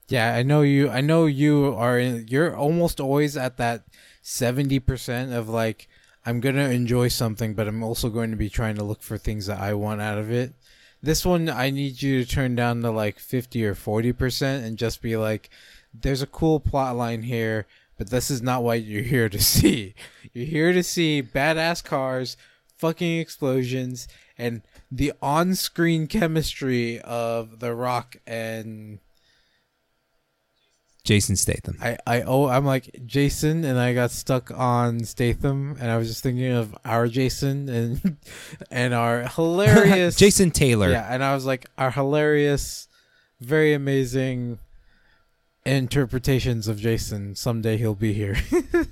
Yeah, 0.08 0.34
I 0.36 0.42
know 0.44 0.62
you 0.62 0.88
I 0.88 1.00
know 1.00 1.26
you 1.26 1.74
are 1.74 1.98
in, 1.98 2.26
you're 2.28 2.54
almost 2.56 3.00
always 3.00 3.36
at 3.36 3.56
that 3.56 3.82
70% 4.22 5.32
of 5.36 5.48
like 5.48 5.88
I'm 6.24 6.40
going 6.40 6.54
to 6.56 6.70
enjoy 6.70 7.08
something 7.08 7.54
but 7.54 7.66
I'm 7.66 7.82
also 7.82 8.08
going 8.08 8.30
to 8.30 8.36
be 8.36 8.48
trying 8.48 8.76
to 8.76 8.84
look 8.84 9.02
for 9.02 9.18
things 9.18 9.46
that 9.46 9.58
I 9.60 9.74
want 9.74 10.00
out 10.00 10.18
of 10.18 10.30
it. 10.30 10.54
This 11.06 11.24
one 11.24 11.48
I 11.48 11.70
need 11.70 12.02
you 12.02 12.24
to 12.24 12.28
turn 12.28 12.56
down 12.56 12.82
to 12.82 12.90
like 12.90 13.20
50 13.20 13.64
or 13.64 13.76
40% 13.76 14.64
and 14.64 14.76
just 14.76 15.00
be 15.00 15.16
like 15.16 15.50
there's 15.94 16.20
a 16.20 16.26
cool 16.26 16.58
plot 16.58 16.96
line 16.96 17.22
here, 17.22 17.68
but 17.96 18.10
this 18.10 18.28
is 18.28 18.42
not 18.42 18.64
what 18.64 18.82
you're 18.82 19.04
here 19.04 19.28
to 19.28 19.40
see. 19.54 19.94
You're 20.32 20.46
here 20.46 20.72
to 20.72 20.82
see 20.82 21.22
badass 21.22 21.84
cars, 21.84 22.36
fucking 22.76 23.20
explosions 23.20 24.08
and 24.36 24.62
the 24.90 25.12
on-screen 25.22 26.08
chemistry 26.08 27.00
of 27.02 27.60
The 27.60 27.72
Rock 27.72 28.16
and 28.26 28.98
Jason 31.06 31.36
Statham. 31.36 31.78
I 31.80 31.96
I 32.06 32.22
oh 32.22 32.46
I'm 32.48 32.66
like 32.66 32.90
Jason 33.06 33.64
and 33.64 33.78
I 33.78 33.94
got 33.94 34.10
stuck 34.10 34.50
on 34.50 35.04
Statham 35.04 35.76
and 35.80 35.90
I 35.90 35.96
was 35.96 36.08
just 36.08 36.22
thinking 36.22 36.52
of 36.52 36.76
our 36.84 37.06
Jason 37.06 37.68
and 37.68 38.16
and 38.70 38.92
our 38.92 39.22
hilarious 39.36 40.16
Jason 40.16 40.50
Taylor. 40.50 40.90
Yeah 40.90 41.06
and 41.08 41.24
I 41.24 41.32
was 41.34 41.46
like 41.46 41.66
our 41.78 41.92
hilarious 41.92 42.88
very 43.40 43.72
amazing 43.72 44.58
interpretations 45.64 46.68
of 46.68 46.78
Jason. 46.78 47.34
Someday 47.36 47.76
he'll 47.76 47.94
be 47.94 48.12
here. 48.12 48.36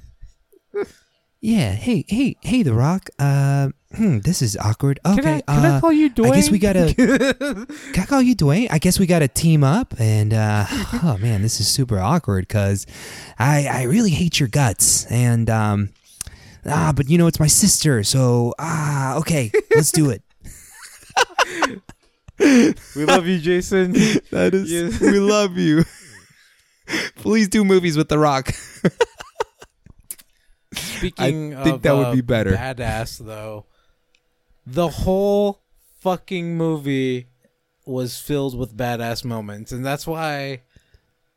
Yeah 1.41 1.73
hey 1.73 2.07
hey 2.09 2.37
hey 2.41 2.63
the 2.63 2.73
rock 2.73 3.11
uh 3.19 3.69
hmm, 3.97 4.19
this 4.21 4.43
is 4.43 4.57
awkward 4.57 4.99
okay 5.07 5.23
can 5.23 5.27
I 5.35 5.41
can 5.63 5.65
uh 5.73 5.77
I 5.77 5.81
call 5.81 5.93
you 5.93 6.11
Dwayne 6.11 6.31
I 6.33 6.37
guess 6.37 6.51
we 6.51 6.59
gotta- 6.59 6.95
Can 6.95 8.03
I 8.03 8.07
call 8.07 8.23
you 8.23 8.35
Dwayne? 8.37 8.69
I 8.71 8.79
guess 8.79 8.99
we 8.99 9.07
got 9.07 9.21
to 9.21 9.29
team 9.29 9.63
up, 9.65 9.95
and 9.99 10.33
uh, 10.35 10.67
oh 11.03 11.17
man, 11.21 11.43
this 11.43 11.61
is 11.61 11.69
super 11.69 11.99
awkward 11.99 12.47
because 12.49 12.87
I 13.39 13.67
I 13.67 13.83
really 13.85 14.11
hate 14.11 14.39
your 14.41 14.49
guts, 14.49 15.07
and 15.11 15.49
um, 15.51 15.91
ah, 16.67 16.93
but 16.95 17.09
you 17.09 17.19
know 17.19 17.27
it's 17.27 17.41
my 17.41 17.47
sister, 17.47 18.03
so 18.05 18.55
ah, 18.59 19.17
okay, 19.19 19.51
let's 19.75 19.91
do 19.93 20.11
it. 20.11 20.23
we 22.97 23.05
love 23.05 23.27
you 23.27 23.39
Jason 23.39 23.93
That 24.33 24.51
is, 24.55 24.71
Yes. 24.73 25.01
we 25.01 25.19
love 25.21 25.57
you. 25.57 25.85
Please 27.17 27.49
do 27.49 27.65
movies 27.65 27.97
with 27.97 28.09
The 28.09 28.19
Rock. 28.19 28.51
Speaking 30.75 31.55
I 31.55 31.63
think 31.63 31.77
of 31.77 31.83
that 31.83 31.95
would 31.97 32.07
uh, 32.07 32.15
be 32.15 32.21
better. 32.21 32.51
Badass 32.53 33.19
though, 33.25 33.67
the 34.67 34.89
whole 34.89 35.63
fucking 36.01 36.57
movie 36.57 37.29
was 37.87 38.19
filled 38.19 38.59
with 38.59 38.77
badass 38.77 39.25
moments, 39.25 39.73
and 39.73 39.85
that's 39.85 40.07
why 40.07 40.63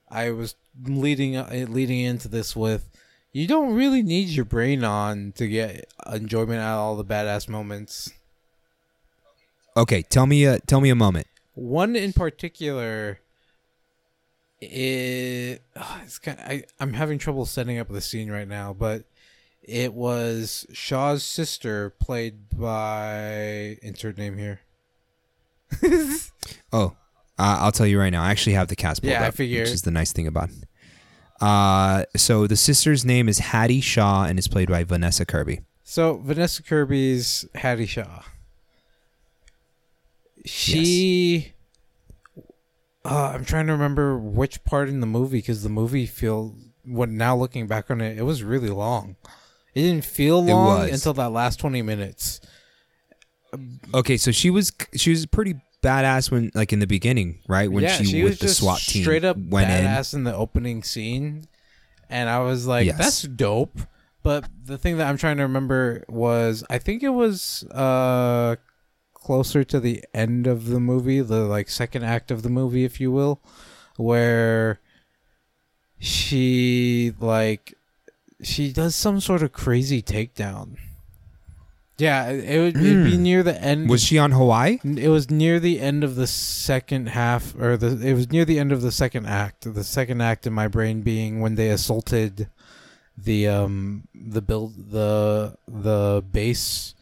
I 0.09 0.31
was 0.31 0.55
leading 0.83 1.35
uh, 1.35 1.65
leading 1.69 1.99
into 1.99 2.27
this 2.27 2.55
with. 2.55 2.89
You 3.33 3.45
don't 3.45 3.75
really 3.75 4.01
need 4.01 4.29
your 4.29 4.45
brain 4.45 4.83
on 4.83 5.33
to 5.33 5.47
get 5.47 5.93
enjoyment 6.11 6.59
out 6.59 6.75
of 6.75 6.79
all 6.79 6.95
the 6.95 7.05
badass 7.05 7.47
moments. 7.47 8.11
Okay, 9.75 10.01
tell 10.01 10.25
me 10.25 10.45
a 10.45 10.59
tell 10.59 10.81
me 10.81 10.89
a 10.89 10.95
moment. 10.95 11.27
One 11.53 11.95
in 11.95 12.13
particular 12.13 13.19
it 14.59 15.61
uh, 15.75 15.97
it's 16.03 16.19
kind 16.19 16.39
of, 16.39 16.45
I 16.45 16.63
I'm 16.79 16.93
having 16.93 17.17
trouble 17.19 17.45
setting 17.45 17.77
up 17.77 17.89
the 17.89 18.01
scene 18.01 18.31
right 18.31 18.47
now, 18.47 18.73
but 18.73 19.03
it 19.67 19.93
was 19.93 20.65
Shaw's 20.73 21.23
sister 21.23 21.89
played 21.91 22.49
by 22.57 23.77
insert 23.83 24.17
name 24.17 24.37
here. 24.37 24.61
Oh, 26.73 26.95
uh, 27.37 27.57
I'll 27.59 27.71
tell 27.73 27.85
you 27.85 27.99
right 27.99 28.09
now. 28.09 28.23
I 28.23 28.31
actually 28.31 28.53
have 28.53 28.67
the 28.69 28.75
cast 28.75 29.01
pulled 29.01 29.11
Yeah, 29.11 29.23
I 29.23 29.27
up, 29.27 29.33
figured. 29.35 29.61
which 29.65 29.73
is 29.73 29.81
the 29.83 29.91
nice 29.91 30.11
thing 30.13 30.25
about 30.27 30.49
it. 30.49 30.63
Uh, 31.41 32.03
so 32.15 32.47
the 32.47 32.55
sister's 32.55 33.03
name 33.05 33.27
is 33.29 33.39
Hattie 33.39 33.81
Shaw 33.81 34.23
and 34.25 34.39
is 34.39 34.47
played 34.47 34.69
by 34.69 34.83
Vanessa 34.83 35.25
Kirby. 35.25 35.61
So 35.83 36.17
Vanessa 36.17 36.63
Kirby's 36.63 37.45
Hattie 37.55 37.85
Shaw. 37.85 38.23
She. 40.45 41.53
Uh, 43.05 43.31
I'm 43.33 43.45
trying 43.45 43.67
to 43.67 43.73
remember 43.73 44.17
which 44.17 44.63
part 44.63 44.89
in 44.89 44.99
the 44.99 45.05
movie 45.07 45.37
because 45.39 45.63
the 45.63 45.69
movie 45.69 46.05
feel 46.05 46.55
what 46.83 47.09
now 47.09 47.35
looking 47.35 47.67
back 47.67 47.89
on 47.91 48.01
it, 48.01 48.17
it 48.17 48.23
was 48.23 48.43
really 48.43 48.69
long. 48.69 49.15
It 49.75 49.81
didn't 49.81 50.05
feel 50.05 50.43
long 50.43 50.79
was. 50.79 50.91
until 50.91 51.13
that 51.13 51.29
last 51.29 51.59
20 51.59 51.81
minutes. 51.81 52.41
Okay, 53.93 54.17
so 54.17 54.31
she 54.31 54.49
was 54.49 54.71
she 54.95 55.09
was 55.11 55.25
pretty 55.25 55.55
badass 55.83 56.29
when 56.31 56.51
like 56.53 56.73
in 56.73 56.79
the 56.79 56.87
beginning, 56.87 57.39
right? 57.47 57.71
When 57.71 57.83
yeah, 57.83 57.95
she, 57.97 58.05
she 58.05 58.23
with 58.23 58.31
was 58.33 58.39
the 58.39 58.47
SWAT 58.49 58.79
team 58.79 59.03
straight 59.03 59.23
up 59.23 59.37
went 59.37 59.69
in. 59.71 59.85
badass 59.85 60.13
in. 60.13 60.23
the 60.25 60.35
opening 60.35 60.83
scene, 60.83 61.45
and 62.09 62.29
I 62.29 62.39
was 62.39 62.67
like, 62.67 62.85
Yes. 62.87 62.97
"That's 62.97 63.21
dope." 63.23 63.79
But 64.23 64.49
the 64.65 64.77
thing 64.77 64.97
that 64.97 65.07
I'm 65.07 65.17
trying 65.17 65.37
to 65.37 65.43
remember 65.43 66.03
was, 66.09 66.63
I 66.69 66.77
think 66.79 67.03
it 67.03 67.09
was 67.09 67.63
uh 67.71 68.57
closer 69.13 69.63
to 69.63 69.79
the 69.79 70.03
end 70.13 70.45
of 70.47 70.67
the 70.67 70.79
movie, 70.81 71.21
the 71.21 71.45
like 71.45 71.69
second 71.69 72.03
act 72.03 72.31
of 72.31 72.41
the 72.43 72.49
movie, 72.49 72.83
if 72.83 72.99
you 72.99 73.11
will, 73.11 73.41
where 73.95 74.81
she 75.99 77.13
like 77.19 77.73
she 78.41 78.71
does 78.71 78.95
some 78.95 79.19
sort 79.19 79.41
of 79.43 79.51
crazy 79.51 80.01
takedown. 80.01 80.77
Yeah, 81.97 82.29
it 82.29 82.59
would 82.59 82.77
it'd 82.77 83.05
be 83.05 83.15
Hmm. 83.15 83.23
near 83.23 83.41
the 83.43 83.59
end. 83.59 83.89
Was 83.89 84.03
she 84.03 84.19
on 84.19 84.31
Hawaii? 84.31 84.77
It 84.83 85.09
was 85.09 85.31
near 85.31 85.59
the 85.59 85.79
end 85.79 86.03
of 86.03 86.15
the 86.15 86.27
second 86.27 87.09
half, 87.09 87.55
or 87.59 87.75
the 87.75 87.97
it 88.07 88.13
was 88.13 88.29
near 88.31 88.45
the 88.45 88.59
end 88.59 88.71
of 88.71 88.81
the 88.83 88.91
second 88.91 89.25
act. 89.25 89.73
The 89.73 89.83
second 89.83 90.21
act 90.21 90.45
in 90.45 90.53
my 90.53 90.67
brain 90.67 91.01
being 91.01 91.39
when 91.41 91.55
they 91.55 91.69
assaulted 91.69 92.49
the 93.17 93.47
um 93.47 94.07
the 94.13 94.43
build 94.43 94.91
the 94.91 95.57
the 95.67 96.23
base 96.31 96.93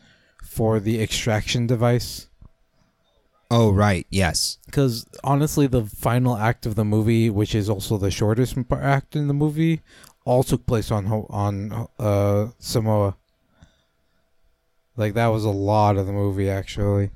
for 0.41 0.80
the 0.80 1.02
extraction 1.02 1.67
device. 1.67 2.28
Oh, 3.51 3.71
right. 3.71 4.08
Yes. 4.10 4.58
Because 4.65 5.05
honestly, 5.23 5.67
the 5.67 5.86
final 5.86 6.36
act 6.36 6.65
of 6.65 6.75
the 6.75 6.86
movie, 6.86 7.29
which 7.29 7.53
is 7.53 7.69
also 7.69 7.97
the 7.97 8.12
shortest 8.12 8.55
act 8.71 9.15
in 9.15 9.27
the 9.27 9.34
movie, 9.34 9.81
all 10.25 10.43
took 10.43 10.65
place 10.65 10.91
on 10.91 11.05
on 11.08 11.88
uh 11.99 12.47
Samoa. 12.60 13.15
Like 14.97 15.13
that 15.13 15.27
was 15.27 15.43
a 15.45 15.49
lot 15.49 15.97
of 15.97 16.08
the 16.08 16.13
movie 16.13 16.49
actually. 16.49 17.12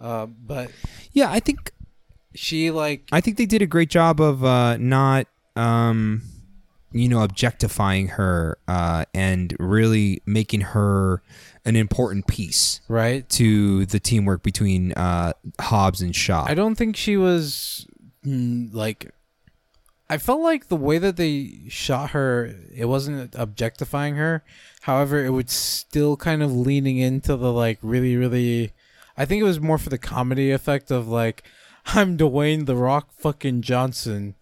Uh, 0.00 0.26
but 0.26 0.70
Yeah, 1.12 1.30
I 1.30 1.40
think 1.40 1.72
she 2.34 2.70
like 2.70 3.04
I 3.12 3.20
think 3.20 3.36
they 3.36 3.46
did 3.46 3.62
a 3.62 3.66
great 3.66 3.90
job 3.90 4.20
of 4.20 4.44
uh, 4.44 4.76
not, 4.76 5.26
um, 5.56 6.22
you 6.92 7.08
know, 7.08 7.22
objectifying 7.22 8.08
her 8.08 8.58
uh, 8.68 9.04
and 9.12 9.54
really 9.58 10.22
making 10.24 10.60
her 10.62 11.22
an 11.68 11.76
important 11.76 12.26
piece 12.26 12.80
right. 12.88 13.28
to 13.28 13.84
the 13.84 14.00
teamwork 14.00 14.42
between 14.42 14.92
uh, 14.92 15.34
Hobbs 15.60 16.00
and 16.00 16.16
Shaw. 16.16 16.46
I 16.48 16.54
don't 16.54 16.74
think 16.74 16.96
she 16.96 17.16
was 17.16 17.86
mm, 18.24 18.72
like. 18.72 19.12
I 20.10 20.16
felt 20.16 20.40
like 20.40 20.68
the 20.68 20.76
way 20.76 20.96
that 20.96 21.18
they 21.18 21.64
shot 21.68 22.12
her, 22.12 22.54
it 22.74 22.86
wasn't 22.86 23.34
objectifying 23.36 24.14
her. 24.14 24.42
However, 24.80 25.22
it 25.22 25.30
was 25.30 25.50
still 25.50 26.16
kind 26.16 26.42
of 26.42 26.50
leaning 26.50 26.96
into 26.96 27.36
the 27.36 27.52
like 27.52 27.78
really, 27.82 28.16
really. 28.16 28.72
I 29.18 29.26
think 29.26 29.40
it 29.40 29.44
was 29.44 29.60
more 29.60 29.76
for 29.76 29.90
the 29.90 29.98
comedy 29.98 30.50
effect 30.50 30.90
of 30.90 31.08
like, 31.08 31.42
I'm 31.86 32.16
Dwayne 32.16 32.64
the 32.64 32.76
Rock 32.76 33.10
fucking 33.18 33.60
Johnson, 33.60 34.34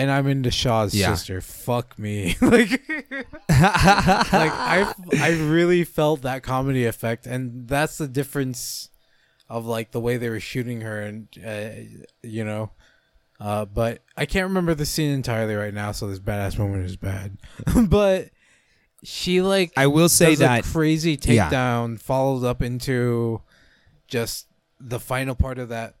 and 0.00 0.10
I'm 0.10 0.26
into 0.28 0.50
Shaw's 0.50 0.94
Yeah. 0.94 1.14
sister. 1.14 1.42
Fuck 1.42 1.98
me, 1.98 2.34
like, 2.40 2.70
like 2.88 3.28
I, 3.50 4.94
I 5.18 5.30
really 5.42 5.84
felt 5.84 6.22
that 6.22 6.42
comedy 6.42 6.86
effect, 6.86 7.26
and 7.26 7.68
that's 7.68 7.98
the 7.98 8.08
difference 8.08 8.88
of 9.50 9.66
like 9.66 9.90
the 9.90 10.00
way 10.00 10.16
they 10.16 10.30
were 10.30 10.40
shooting 10.40 10.80
her, 10.80 11.02
and 11.02 11.28
uh, 11.46 11.70
you 12.22 12.44
know. 12.44 12.70
Uh, 13.38 13.66
but 13.66 14.02
I 14.16 14.24
can't 14.24 14.48
remember 14.48 14.74
the 14.74 14.86
scene 14.86 15.10
entirely 15.12 15.54
right 15.54 15.72
now, 15.74 15.92
so 15.92 16.08
this 16.08 16.18
badass 16.18 16.58
moment 16.58 16.86
is 16.86 16.96
bad. 16.96 17.36
but 17.88 18.30
she 19.02 19.42
like 19.42 19.72
I 19.76 19.86
will 19.86 20.08
say 20.08 20.34
that 20.36 20.64
crazy 20.64 21.18
yeah. 21.22 21.50
takedown 21.50 22.00
followed 22.00 22.44
up 22.46 22.62
into 22.62 23.42
just 24.08 24.46
the 24.78 24.98
final 25.00 25.34
part 25.34 25.58
of 25.58 25.68
that 25.68 25.96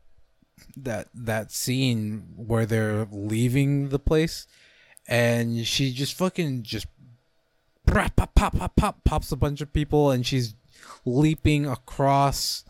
that 0.76 1.08
that 1.14 1.50
scene 1.52 2.24
where 2.36 2.66
they're 2.66 3.06
leaving 3.10 3.88
the 3.90 3.98
place 3.98 4.46
and 5.08 5.66
she 5.66 5.92
just 5.92 6.14
fucking 6.14 6.62
just 6.62 6.86
pop 7.86 8.14
pop 8.16 8.34
pop 8.34 8.56
pop 8.56 8.76
pop 8.76 9.04
pops 9.04 9.32
a 9.32 9.36
bunch 9.36 9.60
of 9.60 9.72
people 9.72 10.10
and 10.10 10.26
she's 10.26 10.54
leaping 11.04 11.66
across 11.66 12.64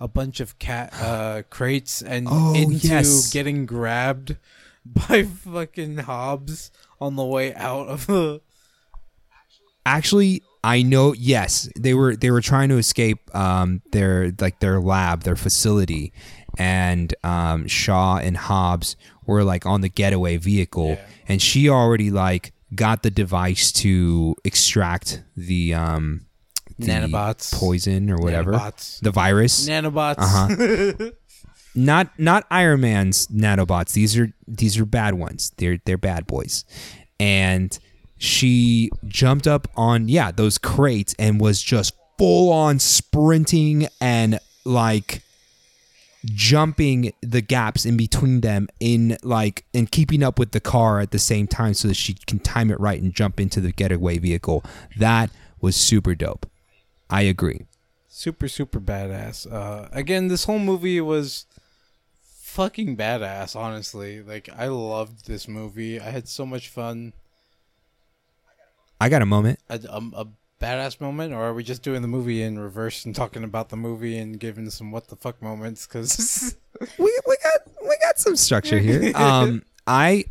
a 0.00 0.08
bunch 0.08 0.40
of 0.40 0.58
cat 0.58 0.92
uh 1.00 1.42
crates 1.50 2.02
and 2.02 2.26
Oh, 2.30 2.54
into 2.54 2.86
yes. 2.88 3.32
getting 3.32 3.66
grabbed 3.66 4.36
by 4.86 5.22
fucking 5.24 5.98
Hobbs 5.98 6.70
on 7.00 7.16
the 7.16 7.24
way 7.24 7.54
out 7.54 7.86
of 7.88 8.06
the 8.06 8.40
actually 9.84 10.42
I 10.64 10.82
know 10.82 11.12
yes 11.12 11.68
they 11.78 11.94
were 11.94 12.14
they 12.16 12.30
were 12.30 12.40
trying 12.40 12.68
to 12.70 12.78
escape 12.78 13.34
um 13.34 13.82
their 13.92 14.32
like 14.40 14.60
their 14.60 14.80
lab 14.80 15.22
their 15.22 15.36
facility 15.36 16.12
and 16.58 17.14
um 17.24 17.66
Shaw 17.66 18.16
and 18.18 18.36
Hobbs 18.36 18.96
were 19.26 19.44
like 19.44 19.64
on 19.66 19.80
the 19.80 19.88
getaway 19.88 20.36
vehicle 20.36 20.90
Yeah. 20.90 21.06
and 21.28 21.42
she 21.42 21.68
already 21.68 22.10
like 22.10 22.52
got 22.74 23.02
the 23.02 23.10
device 23.10 23.70
to 23.72 24.34
extract 24.44 25.22
the 25.36 25.74
um 25.74 26.26
the 26.78 26.86
Nanobots. 26.88 27.52
poison 27.54 28.10
or 28.10 28.16
whatever 28.16 28.52
Nanobots. 28.52 29.00
the 29.00 29.10
virus 29.10 29.68
nanobots 29.68 30.14
Uh-huh. 30.18 31.10
not 31.74 32.10
not 32.18 32.44
Iron 32.50 32.80
Man's 32.80 33.26
nanobots. 33.28 33.92
These 33.92 34.18
are 34.18 34.32
these 34.46 34.78
are 34.78 34.84
bad 34.84 35.14
ones. 35.14 35.52
They're 35.56 35.78
they're 35.84 35.98
bad 35.98 36.26
boys. 36.26 36.64
And 37.20 37.78
she 38.18 38.90
jumped 39.06 39.46
up 39.46 39.68
on 39.76 40.08
yeah, 40.08 40.30
those 40.32 40.58
crates 40.58 41.14
and 41.18 41.40
was 41.40 41.62
just 41.62 41.94
full 42.18 42.52
on 42.52 42.78
sprinting 42.78 43.86
and 44.00 44.38
like 44.64 45.22
jumping 46.24 47.12
the 47.20 47.40
gaps 47.40 47.84
in 47.84 47.96
between 47.96 48.40
them 48.42 48.68
in 48.78 49.16
like 49.22 49.64
and 49.74 49.90
keeping 49.90 50.22
up 50.22 50.38
with 50.38 50.52
the 50.52 50.60
car 50.60 51.00
at 51.00 51.10
the 51.10 51.18
same 51.18 51.46
time 51.46 51.74
so 51.74 51.88
that 51.88 51.94
she 51.94 52.14
can 52.26 52.38
time 52.38 52.70
it 52.70 52.78
right 52.78 53.02
and 53.02 53.12
jump 53.14 53.40
into 53.40 53.60
the 53.60 53.72
getaway 53.72 54.18
vehicle. 54.18 54.64
That 54.96 55.30
was 55.60 55.76
super 55.76 56.14
dope. 56.14 56.46
I 57.10 57.22
agree. 57.22 57.66
super 58.08 58.48
super 58.48 58.80
badass. 58.80 59.50
Uh, 59.50 59.88
again, 59.92 60.28
this 60.28 60.44
whole 60.44 60.58
movie 60.58 61.00
was 61.00 61.46
fucking 62.22 62.96
badass. 62.96 63.56
Honestly, 63.56 64.22
like 64.22 64.48
I 64.56 64.68
loved 64.68 65.26
this 65.26 65.48
movie. 65.48 66.00
I 66.00 66.10
had 66.10 66.28
so 66.28 66.46
much 66.46 66.68
fun. 66.68 67.12
I 69.00 69.08
got 69.08 69.22
a 69.22 69.26
moment. 69.26 69.58
A, 69.68 69.80
a, 69.88 70.02
a 70.22 70.26
badass 70.62 71.00
moment, 71.00 71.32
or 71.34 71.42
are 71.42 71.54
we 71.54 71.62
just 71.64 71.82
doing 71.82 72.02
the 72.02 72.08
movie 72.08 72.42
in 72.42 72.58
reverse 72.58 73.04
and 73.04 73.14
talking 73.14 73.44
about 73.44 73.68
the 73.70 73.76
movie 73.76 74.16
and 74.18 74.38
giving 74.38 74.70
some 74.70 74.90
what 74.92 75.08
the 75.08 75.16
fuck 75.16 75.40
moments? 75.42 75.86
Because 75.86 76.56
we 76.98 77.20
we 77.26 77.36
got 77.42 77.60
we 77.82 77.96
got 78.02 78.18
some 78.18 78.36
structure 78.36 78.78
here. 78.78 79.12
Um, 79.16 79.62
I 79.86 80.24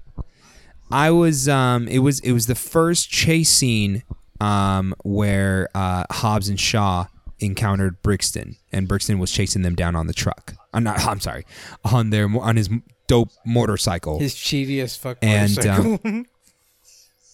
I 0.91 1.11
was 1.11 1.47
um 1.49 1.87
it 1.87 1.99
was 1.99 2.19
it 2.21 2.31
was 2.31 2.47
the 2.47 2.55
first 2.55 3.09
chase 3.09 3.49
scene 3.49 4.03
um 4.39 4.93
where 5.03 5.67
uh 5.75 6.05
Hobbs 6.11 6.49
and 6.49 6.59
Shaw 6.59 7.05
encountered 7.39 8.01
Brixton 8.01 8.55
and 8.71 8.87
Brixton 8.87 9.19
was 9.19 9.31
chasing 9.31 9.61
them 9.63 9.75
down 9.75 9.95
on 9.95 10.07
the 10.07 10.13
truck. 10.13 10.53
I'm 10.73 10.83
not. 10.83 10.99
I'm 11.05 11.19
sorry, 11.19 11.45
on 11.83 12.09
their 12.11 12.29
on 12.39 12.55
his 12.55 12.69
dope 13.07 13.29
motorcycle. 13.45 14.19
his 14.19 14.35
cheaty 14.35 14.81
as 14.81 14.95
fuck 14.95 15.17
And, 15.21 15.53
motorcycle. 15.55 16.23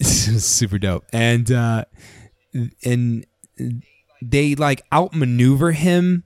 super 0.01 0.77
dope 0.79 1.05
and 1.13 1.51
uh 1.51 1.85
and 2.83 3.25
they 4.21 4.55
like 4.55 4.81
outmaneuver 4.91 5.71
him. 5.71 6.23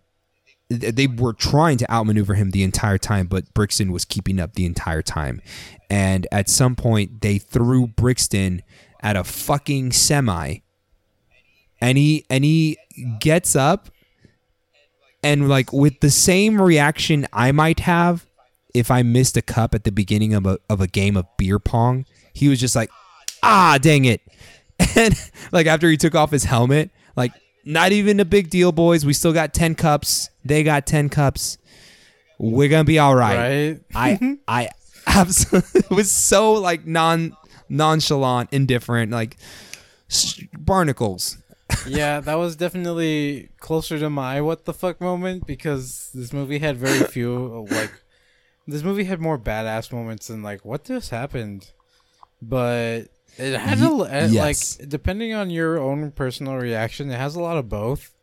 They 0.70 1.08
were 1.08 1.34
trying 1.34 1.78
to 1.80 1.92
outmaneuver 1.92 2.36
him 2.36 2.52
the 2.52 2.64
entire 2.64 2.98
time 2.98 3.28
but 3.28 3.54
brixton 3.54 3.92
was 3.92 4.06
keeping 4.06 4.40
up 4.40 4.54
the 4.54 4.66
entire 4.66 5.02
time. 5.02 5.42
And 5.90 6.28
at 6.32 6.50
some 6.50 6.76
point 6.76 7.22
they 7.22 7.38
threw 7.38 7.88
brixton 7.88 8.64
at 9.02 9.18
a 9.18 9.24
fucking 9.24 9.92
semi. 9.92 10.60
And 11.82 11.98
he 11.98 12.26
and 12.30 12.46
he 12.46 12.78
gets 13.20 13.56
up 13.56 13.90
and 15.24 15.50
like 15.50 15.74
with 15.74 16.00
the 16.00 16.10
same 16.10 16.62
reaction 16.62 17.28
i 17.34 17.52
might 17.52 17.82
have 17.82 18.26
if 18.74 18.92
I 18.92 19.04
missed 19.04 19.38
a 19.38 19.42
cup 19.42 19.74
at 19.74 19.84
the 19.84 19.92
beginning 19.92 20.34
of 20.34 20.46
a 20.46 20.60
of 20.70 20.82
a 20.82 20.88
game 20.88 21.18
of 21.18 21.26
beer 21.38 21.60
pong, 21.60 22.06
he 22.34 22.48
was 22.48 22.60
just 22.60 22.76
like, 22.76 22.90
"Ah, 23.44 23.78
dang 23.82 24.06
it." 24.06 24.22
And 24.96 25.14
like 25.52 25.68
after 25.68 25.90
he 25.90 25.98
took 25.98 26.16
off 26.16 26.32
his 26.32 26.44
helmet, 26.44 26.92
like 27.16 27.32
not 27.66 27.92
even 27.92 28.20
a 28.20 28.26
big 28.26 28.50
deal, 28.50 28.72
boys. 28.72 29.06
We 29.06 29.14
still 29.14 29.34
got 29.34 29.54
10 29.54 29.76
cups. 29.76 30.30
They 30.44 30.64
got 30.64 30.86
10 30.86 31.10
cups. 31.10 31.58
We're 32.40 32.70
going 32.70 32.82
to 32.84 32.88
be 32.88 33.00
all 33.00 33.16
right. 33.16 33.38
Right? 33.38 33.82
I 33.94 34.38
I 34.48 34.70
absolutely 35.06 35.84
was 35.96 36.12
so 36.12 36.54
like 36.54 36.86
non 36.86 37.36
nonchalant, 37.70 38.50
indifferent, 38.52 39.12
like 39.12 39.38
barnacles. 40.58 41.38
yeah, 41.88 42.20
that 42.20 42.36
was 42.36 42.56
definitely 42.56 43.50
closer 43.60 43.98
to 44.00 44.10
my 44.10 44.42
what 44.42 44.66
the 44.66 44.74
fuck 44.74 45.00
moment 45.00 45.46
because 45.46 46.10
this 46.14 46.34
movie 46.34 46.60
had 46.60 46.78
very 46.78 47.00
few 47.06 47.66
like 47.70 47.92
this 48.68 48.84
movie 48.84 49.06
had 49.06 49.20
more 49.20 49.40
badass 49.40 49.92
moments 49.92 50.28
than 50.28 50.44
like 50.44 50.66
what 50.66 50.84
just 50.84 51.12
happened. 51.12 51.72
But 52.42 53.06
it 53.38 53.60
has 53.60 53.82
a 53.82 53.88
uh, 53.90 54.28
yes. 54.30 54.80
like 54.80 54.90
depending 54.90 55.34
on 55.34 55.50
your 55.50 55.80
own 55.80 56.12
personal 56.12 56.56
reaction, 56.58 57.10
it 57.12 57.18
has 57.18 57.36
a 57.36 57.42
lot 57.42 57.58
of 57.58 57.70
both. 57.70 58.14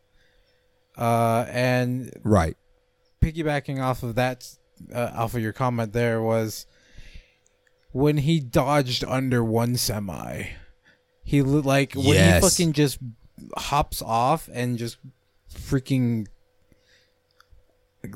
Uh 0.97 1.45
and 1.49 2.11
Right. 2.23 2.57
piggybacking 3.21 3.81
off 3.81 4.03
of 4.03 4.15
that 4.15 4.47
uh, 4.93 5.11
off 5.15 5.33
of 5.35 5.41
your 5.41 5.53
comment 5.53 5.93
there 5.93 6.21
was 6.21 6.65
when 7.91 8.17
he 8.17 8.39
dodged 8.39 9.03
under 9.05 9.43
one 9.43 9.75
semi 9.75 10.47
he 11.23 11.41
like 11.41 11.93
when 11.95 12.05
Yes. 12.05 12.43
he 12.43 12.49
fucking 12.49 12.73
just 12.73 12.99
hops 13.57 14.01
off 14.01 14.49
and 14.53 14.77
just 14.77 14.97
freaking 15.53 16.27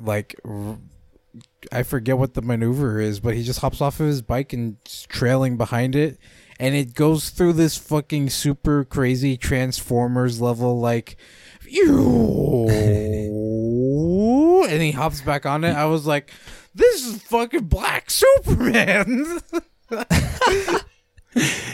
like 0.01 0.39
r- 0.45 0.77
I 1.71 1.83
forget 1.83 2.17
what 2.17 2.33
the 2.35 2.41
maneuver 2.43 2.99
is, 2.99 3.19
but 3.19 3.33
he 3.35 3.43
just 3.43 3.59
hops 3.59 3.81
off 3.81 3.99
of 3.99 4.05
his 4.07 4.21
bike 4.21 4.53
and 4.53 4.77
trailing 5.07 5.57
behind 5.57 5.95
it, 5.95 6.19
and 6.59 6.75
it 6.75 6.93
goes 6.93 7.29
through 7.29 7.53
this 7.53 7.77
fucking 7.77 8.29
super 8.29 8.83
crazy 8.83 9.37
Transformers 9.37 10.41
level 10.41 10.79
like, 10.79 11.17
and 11.65 11.79
he 14.81 14.91
hops 14.91 15.21
back 15.21 15.45
on 15.45 15.63
it. 15.63 15.73
I 15.75 15.85
was 15.85 16.05
like, 16.05 16.31
"This 16.75 17.05
is 17.05 17.21
fucking 17.23 17.65
Black 17.65 18.09
Superman." 18.11 19.39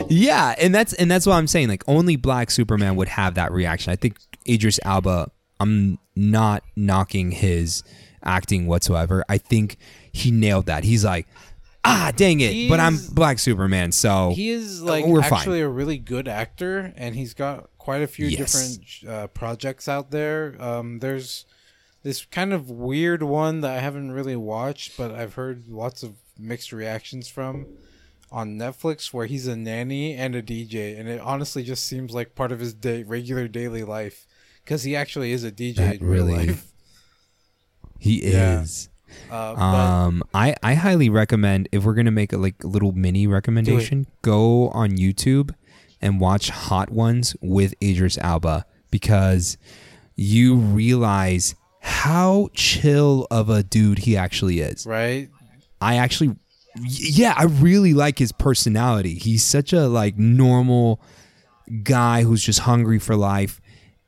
Yeah, 0.10 0.56
and 0.58 0.74
that's 0.74 0.94
and 0.94 1.10
that's 1.10 1.26
what 1.26 1.36
I'm 1.36 1.48
saying. 1.48 1.68
Like 1.68 1.84
only 1.88 2.16
Black 2.16 2.50
Superman 2.50 2.96
would 2.96 3.08
have 3.10 3.36
that 3.36 3.52
reaction. 3.52 3.92
I 3.92 3.96
think 3.96 4.18
Idris 4.48 4.80
Elba. 4.84 5.32
I'm 5.60 6.00
not 6.16 6.64
knocking 6.76 7.32
his 7.32 7.84
acting 8.24 8.66
whatsoever. 8.66 9.26
I 9.28 9.38
think 9.38 9.78
he 10.12 10.32
nailed 10.32 10.68
that. 10.68 10.84
He's 10.86 11.04
like, 11.04 11.28
ah, 11.86 12.12
dang 12.16 12.40
it, 12.42 12.70
but 12.70 12.80
I'm 12.80 12.98
Black 13.14 13.40
Superman, 13.40 13.92
so 13.92 14.32
he 14.36 14.50
is 14.50 14.82
like 14.82 15.06
we're 15.06 15.22
fine. 15.24 15.34
actually 15.40 15.62
a 15.62 15.70
really 15.70 15.98
good 15.98 16.28
actor, 16.28 16.94
and 16.96 17.16
he's 17.16 17.34
got 17.34 17.70
quite 17.78 18.02
a 18.02 18.08
few 18.08 18.28
Yes. 18.28 18.40
different 18.40 19.14
uh, 19.14 19.28
projects 19.28 19.88
out 19.88 20.12
there. 20.12 20.56
Um, 20.60 21.00
there's 21.00 21.46
this 22.04 22.26
kind 22.26 22.54
of 22.54 22.70
weird 22.70 23.24
one 23.24 23.62
that 23.62 23.72
I 23.78 23.80
haven't 23.80 24.12
really 24.12 24.36
watched, 24.36 24.98
but 24.98 25.12
I've 25.12 25.34
heard 25.36 25.68
lots 25.68 26.04
of 26.04 26.16
mixed 26.38 26.72
reactions 26.72 27.28
from 27.28 27.66
on 28.32 28.58
Netflix, 28.58 29.12
where 29.12 29.26
he's 29.26 29.48
a 29.48 29.56
nanny 29.56 30.14
and 30.14 30.36
a 30.36 30.42
DJ, 30.42 31.00
and 31.00 31.10
it 31.10 31.20
honestly 31.20 31.64
just 31.64 31.86
seems 31.86 32.14
like 32.14 32.36
part 32.36 32.52
of 32.52 32.60
his 32.60 32.74
day, 32.74 33.04
regular 33.04 33.48
daily 33.48 33.84
life, 33.84 34.28
because 34.64 34.84
he 34.84 34.96
actually 34.96 35.32
is 35.32 35.44
a 35.44 35.52
DJ 35.52 35.76
That 35.78 35.96
in 36.02 36.08
real 36.08 36.26
really- 36.28 36.48
life. 36.48 36.72
he 37.98 38.32
Yeah. 38.32 38.62
is. 38.62 38.90
Uh, 39.32 39.53
Um, 39.55 40.24
I 40.34 40.55
I 40.64 40.74
highly 40.76 41.10
recommend 41.10 41.70
if 41.72 41.84
we're 41.84 41.93
gonna 41.93 42.12
make 42.12 42.34
a 42.34 42.38
like 42.38 42.64
little 42.64 42.91
mini 42.91 43.28
recommendation, 43.28 44.07
go 44.22 44.70
on 44.70 44.91
YouTube 44.91 45.53
and 46.01 46.20
watch 46.20 46.49
Hot 46.49 46.89
Ones 46.91 47.36
with 47.41 47.74
Idris 47.82 48.18
Elba 48.22 48.66
because 48.91 49.57
you 50.16 50.55
realize 50.55 51.55
how 51.82 52.49
chill 52.53 53.28
of 53.32 53.49
a 53.49 53.64
dude 53.64 53.99
he 53.99 54.18
actually 54.18 54.60
is. 54.60 54.86
right, 54.86 55.30
I 55.82 55.95
actually, 55.95 56.36
yeah, 56.78 57.34
I 57.38 57.43
really 57.45 57.93
like 57.93 58.20
his 58.20 58.32
personality. 58.32 59.16
He's 59.16 59.43
such 59.43 59.72
a 59.74 59.88
like 59.88 60.18
normal 60.18 61.01
guy 61.84 62.24
who's 62.24 62.43
just 62.43 62.60
hungry 62.60 62.99
for 62.99 63.16
life 63.16 63.62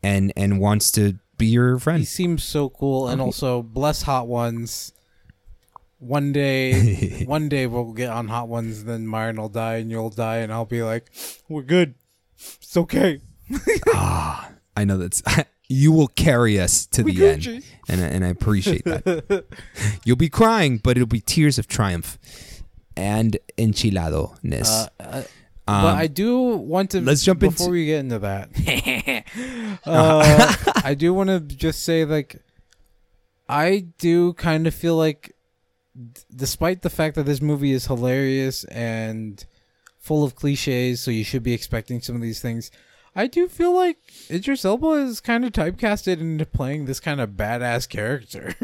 and 0.03 0.33
and 0.35 0.59
wants 0.59 0.91
to 0.91 1.19
be 1.41 1.47
your 1.47 1.77
friend. 1.79 1.99
he 1.99 2.05
seems 2.05 2.43
so 2.43 2.69
cool, 2.69 3.07
and 3.09 3.19
also 3.21 3.61
bless 3.61 4.03
Hot 4.03 4.27
Ones. 4.27 4.93
One 5.99 6.31
day, 6.31 7.23
one 7.27 7.47
day 7.49 7.67
we'll 7.67 7.93
get 7.93 8.09
on 8.09 8.27
Hot 8.27 8.47
Ones, 8.47 8.85
then 8.85 9.05
Myron 9.05 9.37
will 9.39 9.49
die 9.49 9.75
and 9.77 9.91
you'll 9.91 10.09
die, 10.09 10.37
and 10.37 10.51
I'll 10.51 10.65
be 10.65 10.81
like, 10.83 11.11
"We're 11.49 11.61
good, 11.61 11.95
it's 12.37 12.75
okay." 12.77 13.19
ah, 13.93 14.49
I 14.75 14.83
know 14.85 14.97
that's 14.97 15.21
you 15.69 15.91
will 15.91 16.07
carry 16.07 16.59
us 16.59 16.85
to 16.87 17.03
We 17.03 17.15
the 17.15 17.27
end, 17.29 17.41
Gucci. 17.43 17.63
and 17.87 18.01
I- 18.01 18.07
and 18.07 18.25
I 18.25 18.29
appreciate 18.29 18.83
that. 18.85 19.45
You'll 20.05 20.15
be 20.15 20.29
crying, 20.29 20.77
but 20.79 20.97
it'll 20.97 21.05
be 21.07 21.21
tears 21.21 21.59
of 21.59 21.67
triumph 21.67 22.17
and 22.97 23.37
enchilado 23.57 24.37
ness. 24.43 24.69
Uh, 24.69 24.87
uh, 24.99 25.23
Um, 25.71 25.83
but 25.83 25.95
I 25.97 26.07
do 26.07 26.39
want 26.41 26.91
to. 26.91 27.01
let's 27.01 27.23
jump 27.23 27.39
before 27.39 27.67
into- 27.67 27.71
we 27.71 27.85
get 27.85 27.99
into 27.99 28.19
that. 28.19 29.75
uh, 29.85 30.55
I 30.83 30.93
do 30.93 31.13
want 31.13 31.29
to 31.29 31.39
just 31.39 31.83
say, 31.83 32.05
like, 32.05 32.41
I 33.49 33.87
do 33.97 34.33
kind 34.33 34.67
of 34.67 34.75
feel 34.75 34.95
like, 34.95 35.35
d- 35.95 36.21
despite 36.35 36.81
the 36.81 36.89
fact 36.89 37.15
that 37.15 37.23
this 37.23 37.41
movie 37.41 37.71
is 37.71 37.87
hilarious 37.87 38.63
and 38.65 39.43
full 39.99 40.23
of 40.23 40.35
cliches, 40.35 41.01
so 41.01 41.11
you 41.11 41.23
should 41.23 41.43
be 41.43 41.53
expecting 41.53 42.01
some 42.01 42.15
of 42.15 42.21
these 42.21 42.41
things. 42.41 42.71
I 43.15 43.27
do 43.27 43.47
feel 43.49 43.75
like 43.75 43.97
Idris 44.29 44.63
Elba 44.63 44.87
is 44.91 45.19
kind 45.19 45.43
of 45.43 45.51
typecasted 45.51 46.21
into 46.21 46.45
playing 46.45 46.85
this 46.85 47.01
kind 47.01 47.19
of 47.19 47.31
badass 47.31 47.89
character. 47.89 48.55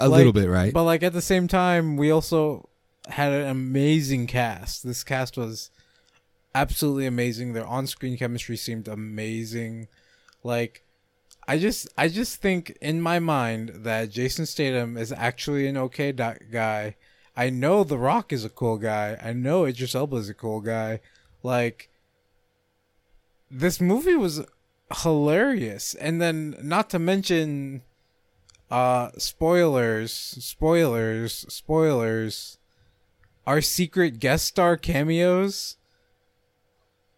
a 0.00 0.08
like- 0.08 0.18
little 0.18 0.32
bit, 0.32 0.48
right? 0.48 0.72
But 0.72 0.84
like 0.84 1.02
at 1.02 1.12
the 1.12 1.22
same 1.22 1.48
time, 1.48 1.96
we 1.96 2.10
also 2.10 2.68
had 3.08 3.32
an 3.32 3.48
amazing 3.48 4.26
cast. 4.26 4.84
This 4.84 5.02
cast 5.04 5.36
was 5.36 5.70
absolutely 6.54 7.06
amazing. 7.06 7.52
Their 7.52 7.66
on-screen 7.66 8.16
chemistry 8.16 8.56
seemed 8.56 8.88
amazing. 8.88 9.88
Like 10.44 10.84
I 11.48 11.58
just 11.58 11.88
I 11.98 12.08
just 12.08 12.40
think 12.40 12.76
in 12.80 13.00
my 13.00 13.18
mind 13.18 13.70
that 13.82 14.10
Jason 14.10 14.46
Statham 14.46 14.96
is 14.96 15.12
actually 15.12 15.66
an 15.66 15.76
okay 15.76 16.12
guy. 16.12 16.96
I 17.36 17.50
know 17.50 17.82
The 17.82 17.98
Rock 17.98 18.32
is 18.32 18.44
a 18.44 18.50
cool 18.50 18.76
guy. 18.76 19.18
I 19.22 19.32
know 19.32 19.64
Idris 19.64 19.94
Elba 19.94 20.16
is 20.16 20.28
a 20.28 20.34
cool 20.34 20.60
guy. 20.60 21.00
Like 21.42 21.90
this 23.50 23.80
movie 23.80 24.16
was 24.16 24.42
hilarious. 25.02 25.94
And 25.94 26.20
then 26.20 26.56
not 26.62 26.90
to 26.90 26.98
mention 26.98 27.82
uh 28.70 29.10
spoilers, 29.18 30.12
spoilers, 30.12 31.44
spoilers. 31.48 32.58
Our 33.46 33.60
secret 33.60 34.18
guest 34.20 34.46
star 34.46 34.76
cameos, 34.76 35.76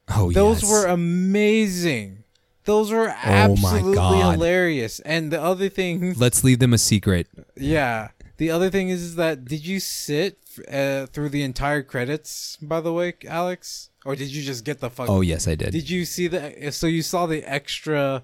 oh, 0.08 0.30
yes. 0.30 0.34
those 0.34 0.62
yes. 0.62 0.70
were 0.70 0.86
amazing. 0.86 2.24
Those 2.64 2.90
were 2.90 3.08
Oh 3.10 3.14
absolutely 3.14 3.94
God. 3.96 4.32
hilarious. 4.32 5.00
And 5.00 5.30
the 5.30 5.40
other 5.42 5.68
thing, 5.68 6.14
Let's 6.18 6.42
leave 6.42 6.60
them 6.60 6.72
a 6.72 6.78
secret. 6.78 7.28
yeah, 7.56 8.08
the 8.38 8.50
other 8.50 8.70
thing 8.70 8.88
is, 8.88 9.02
is 9.02 9.16
that 9.16 9.44
did 9.44 9.66
you 9.66 9.80
sit 9.80 10.38
uh, 10.72 11.06
through 11.06 11.28
the 11.28 11.42
entire 11.42 11.82
credits? 11.82 12.56
By 12.62 12.80
the 12.80 12.92
way, 12.92 13.14
Alex, 13.26 13.90
or 14.06 14.16
did 14.16 14.28
you 14.34 14.42
just 14.42 14.64
get 14.64 14.80
the 14.80 14.88
fuck? 14.88 15.10
Oh 15.10 15.20
yes, 15.20 15.46
I 15.46 15.54
did. 15.56 15.72
Did 15.72 15.90
you 15.90 16.04
see 16.06 16.26
the? 16.26 16.70
So 16.72 16.86
you 16.86 17.02
saw 17.02 17.26
the 17.26 17.42
extra, 17.44 18.22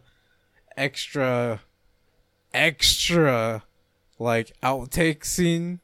extra, 0.76 1.60
extra, 2.54 3.62
like 4.18 4.52
outtake 4.62 5.24
scene, 5.24 5.80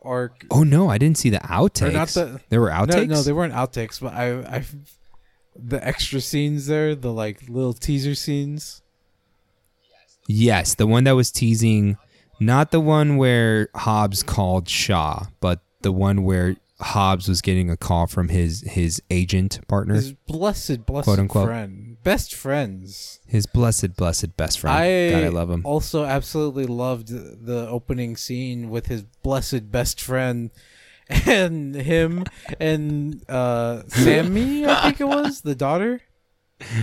or 0.00 0.32
oh 0.50 0.62
no, 0.64 0.88
I 0.88 0.98
didn't 0.98 1.18
see 1.18 1.30
the 1.30 1.38
outtakes. 1.38 1.92
Not 1.92 2.08
the- 2.08 2.40
there 2.48 2.60
were 2.60 2.70
no, 2.70 2.76
outtakes. 2.76 3.08
no, 3.08 3.22
they 3.22 3.32
weren't 3.32 3.54
outtakes, 3.54 4.00
but 4.00 4.12
I, 4.12 4.56
I, 4.58 4.64
the 5.56 5.84
extra 5.86 6.20
scenes 6.20 6.66
there, 6.66 6.94
the 6.94 7.12
like 7.12 7.48
little 7.48 7.72
teaser 7.72 8.14
scenes. 8.14 8.82
Yes, 10.26 10.74
the 10.74 10.86
one 10.86 11.04
that 11.04 11.12
was 11.12 11.30
teasing, 11.30 11.96
not 12.38 12.70
the 12.70 12.80
one 12.80 13.16
where 13.16 13.68
Hobbs 13.74 14.22
called 14.22 14.68
Shaw, 14.68 15.24
but 15.40 15.60
the 15.80 15.92
one 15.92 16.22
where 16.22 16.56
Hobbs 16.80 17.28
was 17.28 17.40
getting 17.42 17.70
a 17.70 17.76
call 17.76 18.06
from 18.06 18.28
his 18.28 18.60
his 18.62 19.02
agent 19.10 19.66
partner, 19.66 19.94
His 19.94 20.12
blessed, 20.12 20.86
blessed 20.86 21.04
Quote, 21.06 21.18
unquote. 21.18 21.46
friend, 21.48 21.96
best 22.04 22.34
friends. 22.34 23.18
His 23.26 23.46
blessed, 23.46 23.96
blessed 23.96 24.36
best 24.36 24.60
friend. 24.60 24.76
I, 24.76 25.10
God, 25.10 25.24
I 25.24 25.28
love 25.28 25.50
him. 25.50 25.62
Also, 25.64 26.04
absolutely 26.04 26.66
loved 26.66 27.08
the 27.08 27.66
opening 27.68 28.16
scene 28.16 28.70
with 28.70 28.86
his 28.86 29.02
blessed 29.02 29.72
best 29.72 30.00
friend 30.00 30.50
and 31.26 31.74
him 31.74 32.22
and 32.60 33.28
uh, 33.28 33.82
Sammy. 33.88 34.64
I 34.64 34.82
think 34.82 35.00
it 35.00 35.08
was 35.08 35.40
the 35.40 35.56
daughter. 35.56 36.00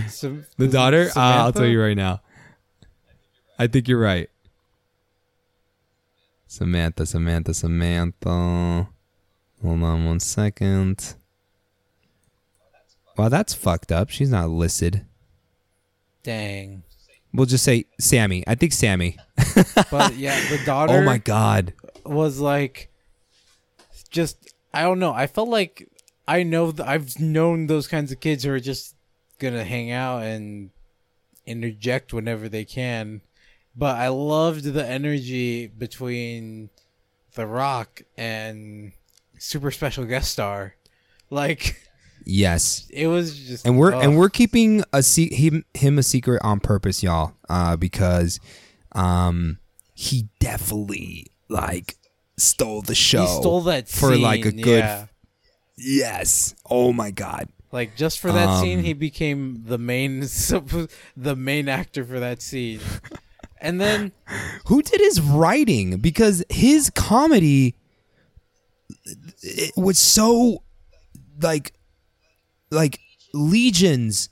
Sam- 0.08 0.44
The 0.58 0.68
daughter, 0.68 1.08
uh, 1.16 1.20
I'll 1.20 1.52
tell 1.54 1.64
you 1.66 1.80
right 1.82 1.96
now. 1.96 2.20
I 3.58 3.66
think 3.66 3.88
you're 3.88 3.98
right. 4.00 4.28
Samantha, 6.46 7.06
Samantha, 7.06 7.54
Samantha. 7.54 8.88
Hold 9.62 9.82
on 9.82 10.04
one 10.04 10.20
second. 10.20 11.14
Well, 13.16 13.30
that's 13.30 13.54
fucked 13.54 13.90
up. 13.90 14.10
She's 14.10 14.30
not 14.30 14.50
listed. 14.50 15.06
Dang. 16.22 16.82
We'll 17.32 17.46
just 17.46 17.64
say 17.64 17.86
Sammy. 18.00 18.44
I 18.46 18.54
think 18.54 18.72
Sammy. 18.72 19.16
But 19.90 20.16
yeah, 20.16 20.38
the 20.50 20.58
oh 20.62 20.66
daughter 20.66 20.92
Oh 20.94 21.02
my 21.02 21.18
god. 21.18 21.72
was 22.04 22.40
like 22.40 22.90
just 24.10 24.52
I 24.74 24.82
don't 24.82 24.98
know. 24.98 25.12
I 25.12 25.26
felt 25.26 25.48
like 25.48 25.88
I 26.28 26.42
know 26.42 26.72
th- 26.72 26.86
I've 26.86 27.18
known 27.20 27.66
those 27.66 27.86
kinds 27.88 28.12
of 28.12 28.20
kids 28.20 28.44
who 28.44 28.50
are 28.52 28.60
just 28.60 28.94
gonna 29.38 29.64
hang 29.64 29.90
out 29.90 30.22
and 30.22 30.70
interject 31.46 32.12
whenever 32.12 32.48
they 32.48 32.64
can. 32.64 33.22
But 33.74 33.96
I 33.96 34.08
loved 34.08 34.64
the 34.64 34.86
energy 34.86 35.66
between 35.68 36.70
The 37.34 37.46
Rock 37.46 38.02
and 38.16 38.92
super 39.38 39.70
special 39.70 40.04
guest 40.04 40.30
star. 40.32 40.74
Like 41.30 41.80
Yes. 42.24 42.86
it 42.92 43.06
was 43.06 43.38
just 43.38 43.66
And 43.66 43.78
we're 43.78 43.94
oh, 43.94 44.00
and 44.00 44.16
we're 44.16 44.30
keeping 44.30 44.82
a 44.92 45.02
se- 45.02 45.34
him 45.34 45.64
him 45.74 45.98
a 45.98 46.02
secret 46.02 46.40
on 46.42 46.60
purpose, 46.60 47.02
y'all, 47.02 47.34
uh, 47.48 47.76
because 47.76 48.40
um 48.92 49.58
he 49.94 50.28
definitely 50.40 51.26
like 51.48 51.96
stole 52.36 52.82
the 52.82 52.94
show. 52.94 53.22
he 53.22 53.26
stole 53.28 53.60
that 53.62 53.88
for, 53.88 54.16
like, 54.16 54.44
a 54.44 54.52
good- 54.52 54.78
yeah. 54.80 55.06
Yes. 55.78 56.54
Oh 56.68 56.92
my 56.92 57.10
god. 57.10 57.48
Like 57.72 57.96
just 57.96 58.18
for 58.20 58.32
that 58.32 58.60
scene, 58.60 58.78
Um, 58.78 58.84
he 58.84 58.92
became 58.94 59.64
the 59.66 59.78
main 59.78 60.20
the 61.16 61.36
main 61.36 61.68
actor 61.68 62.04
for 62.04 62.18
that 62.20 62.40
scene. 62.40 62.80
And 63.60 63.80
then 63.80 64.12
Who 64.66 64.82
did 64.82 65.00
his 65.00 65.20
writing? 65.20 65.98
Because 65.98 66.44
his 66.48 66.90
comedy 66.90 67.74
it 69.42 69.72
was 69.76 69.98
so 69.98 70.62
like 71.40 71.72
like 72.70 73.00
legions 73.32 74.28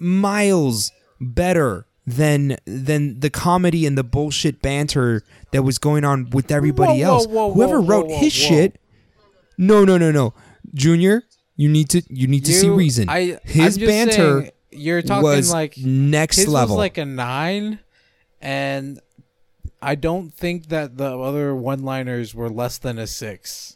miles 0.00 0.92
better 1.20 1.86
than 2.06 2.56
than 2.66 3.20
the 3.20 3.30
comedy 3.30 3.86
and 3.86 3.96
the 3.96 4.04
bullshit 4.04 4.60
banter 4.60 5.22
that 5.52 5.62
was 5.62 5.78
going 5.78 6.04
on 6.04 6.28
with 6.30 6.50
everybody 6.50 7.00
Whoa, 7.00 7.06
else. 7.14 7.26
whoa, 7.26 7.52
Whoever 7.52 7.80
whoa, 7.80 7.86
wrote 7.86 8.06
whoa, 8.08 8.18
his 8.18 8.32
shit 8.32 8.80
No, 9.56 9.84
no, 9.84 9.96
no, 9.96 10.10
no. 10.10 10.34
Junior, 10.74 11.22
you 11.56 11.68
need 11.68 11.88
to 11.90 12.02
you 12.08 12.26
need 12.26 12.44
to 12.46 12.52
see 12.52 12.68
reason. 12.68 13.08
I, 13.08 13.38
his 13.44 13.78
banter 13.78 14.40
saying, 14.40 14.50
you're 14.72 15.02
talking 15.02 15.22
was 15.22 15.52
like 15.52 15.78
next 15.78 16.36
his 16.36 16.48
level. 16.48 16.74
was 16.76 16.80
like 16.80 16.98
a 16.98 17.04
nine, 17.04 17.78
and 18.40 18.98
I 19.80 19.94
don't 19.94 20.34
think 20.34 20.68
that 20.68 20.96
the 20.96 21.16
other 21.16 21.54
one-liners 21.54 22.34
were 22.34 22.50
less 22.50 22.78
than 22.78 22.98
a 22.98 23.06
six. 23.06 23.73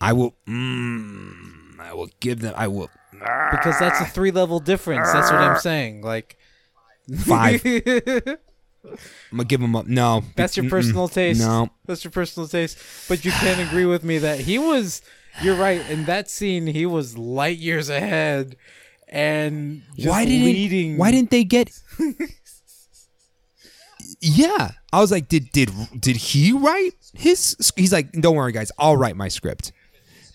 I 0.00 0.12
will 0.12 0.34
mm, 0.46 1.80
I 1.80 1.94
will 1.94 2.08
give 2.20 2.40
them 2.40 2.54
I 2.56 2.68
will 2.68 2.90
Because 3.12 3.78
that's 3.78 4.00
a 4.00 4.06
three-level 4.06 4.60
difference. 4.60 5.10
That's 5.12 5.30
what 5.30 5.40
I'm 5.40 5.58
saying. 5.58 6.02
Like 6.02 6.36
Five. 7.14 7.62
I'm 8.84 9.38
gonna 9.38 9.44
give 9.44 9.60
him 9.60 9.74
up. 9.76 9.86
No, 9.86 10.22
That's 10.36 10.56
your 10.56 10.68
personal 10.68 11.08
taste. 11.08 11.40
No, 11.40 11.70
That's 11.86 12.04
your 12.04 12.10
personal 12.10 12.48
taste. 12.48 12.78
But 13.08 13.24
you 13.24 13.32
can't 13.32 13.60
agree 13.60 13.84
with 13.84 14.04
me 14.04 14.18
that 14.18 14.40
he 14.40 14.58
was. 14.58 15.02
You're 15.42 15.56
right. 15.56 15.88
In 15.90 16.04
that 16.06 16.30
scene, 16.30 16.66
he 16.66 16.86
was 16.86 17.18
light 17.18 17.58
years 17.58 17.88
ahead, 17.88 18.56
and 19.08 19.82
why 19.98 20.24
didn't 20.24 20.44
leading. 20.46 20.96
why 20.98 21.10
didn't 21.10 21.30
they 21.30 21.44
get? 21.44 21.70
yeah, 24.20 24.72
I 24.92 25.00
was 25.00 25.10
like, 25.10 25.28
did 25.28 25.50
did 25.52 25.70
did 25.98 26.16
he 26.16 26.52
write 26.52 26.92
his? 27.12 27.56
He's 27.76 27.92
like, 27.92 28.12
don't 28.12 28.36
worry, 28.36 28.52
guys, 28.52 28.70
I'll 28.78 28.96
write 28.96 29.16
my 29.16 29.28
script 29.28 29.72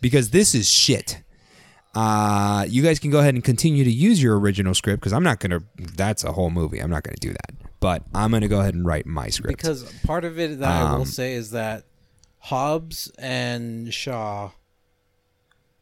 because 0.01 0.31
this 0.31 0.53
is 0.53 0.67
shit. 0.69 1.21
Uh, 1.93 2.65
you 2.69 2.81
guys 2.81 2.99
can 2.99 3.11
go 3.11 3.19
ahead 3.19 3.33
and 3.33 3.43
continue 3.43 3.83
to 3.83 3.91
use 3.91 4.21
your 4.21 4.39
original 4.39 4.73
script 4.73 5.01
because 5.01 5.13
I'm 5.13 5.23
not 5.23 5.39
gonna. 5.39 5.61
That's 5.77 6.23
a 6.23 6.31
whole 6.31 6.49
movie. 6.49 6.79
I'm 6.79 6.89
not 6.89 7.03
gonna 7.03 7.17
do 7.19 7.31
that. 7.31 7.51
But 7.79 8.03
I'm 8.13 8.31
gonna 8.31 8.47
go 8.47 8.59
ahead 8.61 8.73
and 8.75 8.85
write 8.85 9.05
my 9.05 9.29
script. 9.29 9.57
Because 9.57 9.83
part 10.05 10.23
of 10.23 10.39
it 10.39 10.59
that 10.59 10.69
I 10.69 10.91
will 10.93 11.01
Um, 11.01 11.05
say 11.05 11.33
is 11.33 11.51
that 11.51 11.83
Hobbs 12.39 13.11
and 13.19 13.93
Shaw 13.93 14.51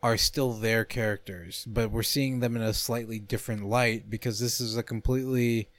are 0.01 0.17
still 0.17 0.53
their 0.53 0.85
characters, 0.85 1.65
but 1.67 1.91
we're 1.91 2.03
seeing 2.03 2.39
them 2.39 2.55
in 2.55 2.61
a 2.61 2.73
slightly 2.73 3.19
different 3.19 3.65
light 3.65 4.09
because 4.09 4.39
this 4.39 4.59
is 4.61 4.77
a 4.77 4.83
completely 4.83 5.69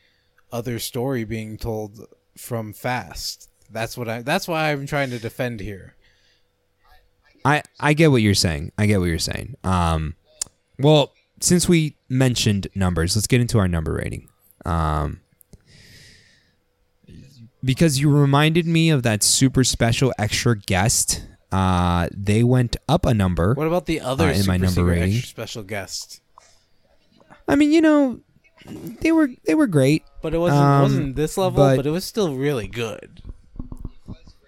other 0.53 0.78
story 0.78 1.24
being 1.24 1.57
told 1.57 2.07
from 2.36 2.72
Fast. 2.72 3.49
That's 3.70 3.97
what 3.97 4.09
I. 4.09 4.22
That's 4.22 4.47
why 4.47 4.70
I'm 4.70 4.86
trying 4.86 5.11
to 5.11 5.18
defend 5.18 5.61
here. 5.61 5.97
I 7.45 7.62
I 7.78 7.93
get 7.95 8.11
what 8.11 8.22
you're 8.22 8.34
saying. 8.34 8.72
I 8.78 8.86
get 8.86 8.99
what 9.01 9.07
you're 9.07 9.18
saying. 9.18 9.55
Um, 9.64 10.14
well, 10.78 11.12
since 11.41 11.68
we 11.68 11.97
mentioned 12.09 12.68
numbers, 12.74 13.16
let's 13.16 13.26
get 13.26 13.41
into 13.41 13.59
our 13.59 13.68
number 13.68 13.95
rating. 13.95 14.28
Um, 14.66 15.20
because 17.62 18.01
you 18.01 18.11
reminded 18.11 18.66
me 18.66 18.91
of 18.91 19.03
that 19.03 19.22
super 19.22 19.64
special 19.64 20.12
extra 20.18 20.57
guest. 20.57 21.26
Uh, 21.53 22.09
they 22.16 22.43
went 22.45 22.76
up 22.88 23.05
a 23.05 23.12
number. 23.12 23.55
What 23.55 23.66
about 23.66 23.86
the 23.86 24.01
other 24.01 24.28
Uh, 24.28 24.32
in 24.32 24.47
my 24.47 24.57
number 24.57 24.84
rating? 24.84 25.20
special 25.22 25.62
guest? 25.62 26.20
I 27.49 27.57
mean, 27.57 27.72
you 27.72 27.80
know, 27.80 28.20
they 28.66 29.11
were 29.12 29.30
they 29.45 29.55
were 29.55 29.66
great. 29.66 30.05
But 30.22 30.34
it 30.34 30.38
wasn't 30.38 30.62
Um, 30.62 30.82
wasn't 30.82 31.16
this 31.16 31.36
level, 31.36 31.57
but- 31.57 31.76
but, 31.76 31.86
it 31.86 31.91
was 31.91 32.05
still 32.05 32.34
really 32.36 32.68
good. 32.68 33.22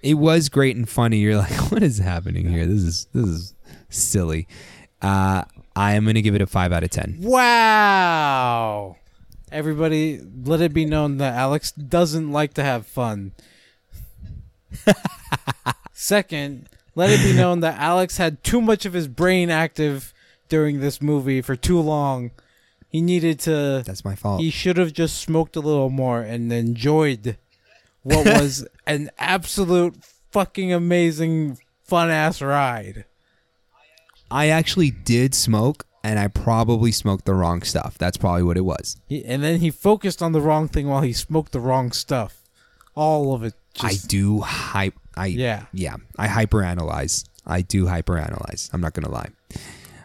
It 0.02 0.14
was 0.14 0.48
great 0.48 0.76
and 0.76 0.88
funny. 0.88 1.18
You're 1.18 1.36
like, 1.36 1.52
what 1.70 1.82
is 1.82 1.98
happening 1.98 2.48
here? 2.48 2.66
This 2.66 2.82
is 2.82 3.06
this 3.12 3.26
is 3.26 3.54
silly. 3.88 4.48
Uh, 5.00 5.44
I 5.74 5.94
am 5.94 6.04
gonna 6.04 6.22
give 6.22 6.34
it 6.34 6.42
a 6.42 6.46
five 6.46 6.72
out 6.72 6.82
of 6.82 6.90
ten. 6.90 7.18
Wow. 7.20 8.96
Everybody, 9.50 10.20
let 10.44 10.60
it 10.62 10.72
be 10.72 10.86
known 10.86 11.18
that 11.18 11.34
Alex 11.34 11.72
doesn't 11.72 12.32
like 12.32 12.54
to 12.54 12.64
have 12.64 12.86
fun. 12.86 13.32
Second, 15.92 16.68
let 16.94 17.10
it 17.10 17.22
be 17.22 17.34
known 17.34 17.60
that 17.60 17.78
Alex 17.78 18.16
had 18.16 18.42
too 18.42 18.62
much 18.62 18.86
of 18.86 18.94
his 18.94 19.08
brain 19.08 19.50
active 19.50 20.14
during 20.48 20.80
this 20.80 21.02
movie 21.02 21.42
for 21.42 21.54
too 21.54 21.78
long. 21.78 22.30
He 22.88 23.00
needed 23.00 23.40
to. 23.40 23.82
That's 23.84 24.04
my 24.04 24.14
fault. 24.14 24.40
He 24.40 24.50
should 24.50 24.76
have 24.78 24.92
just 24.92 25.18
smoked 25.18 25.54
a 25.56 25.60
little 25.60 25.90
more 25.90 26.20
and 26.22 26.52
enjoyed 26.52 27.36
what 28.02 28.26
was 28.40 28.66
an 28.86 29.10
absolute 29.18 29.96
fucking 30.30 30.72
amazing, 30.72 31.58
fun 31.82 32.10
ass 32.10 32.40
ride. 32.42 33.04
I 34.30 34.48
actually 34.48 34.90
did 34.90 35.34
smoke, 35.34 35.84
and 36.02 36.18
I 36.18 36.28
probably 36.28 36.90
smoked 36.90 37.26
the 37.26 37.34
wrong 37.34 37.62
stuff. 37.62 37.98
That's 37.98 38.16
probably 38.16 38.42
what 38.42 38.56
it 38.56 38.64
was. 38.64 38.96
He, 39.06 39.24
and 39.24 39.42
then 39.42 39.60
he 39.60 39.70
focused 39.70 40.22
on 40.22 40.32
the 40.32 40.40
wrong 40.40 40.68
thing 40.68 40.88
while 40.88 41.02
he 41.02 41.12
smoked 41.12 41.52
the 41.52 41.60
wrong 41.60 41.92
stuff. 41.92 42.42
All 42.94 43.34
of 43.34 43.42
it. 43.42 43.54
Just, 43.74 44.04
I 44.04 44.08
do 44.08 44.40
hype. 44.40 44.94
I 45.16 45.26
Yeah. 45.26 45.64
yeah. 45.72 45.96
I 46.18 46.28
hyperanalyze. 46.28 47.24
I 47.46 47.62
do 47.62 47.86
hyperanalyze. 47.86 48.70
I'm 48.72 48.80
not 48.80 48.92
gonna 48.94 49.10
lie. 49.10 49.30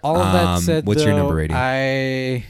All 0.03 0.17
of 0.17 0.33
that 0.33 0.45
Um, 0.45 0.61
said, 0.61 0.85
what's 0.85 1.03
your 1.03 1.15
number 1.15 1.35
rating? 1.35 1.55
I 1.55 2.45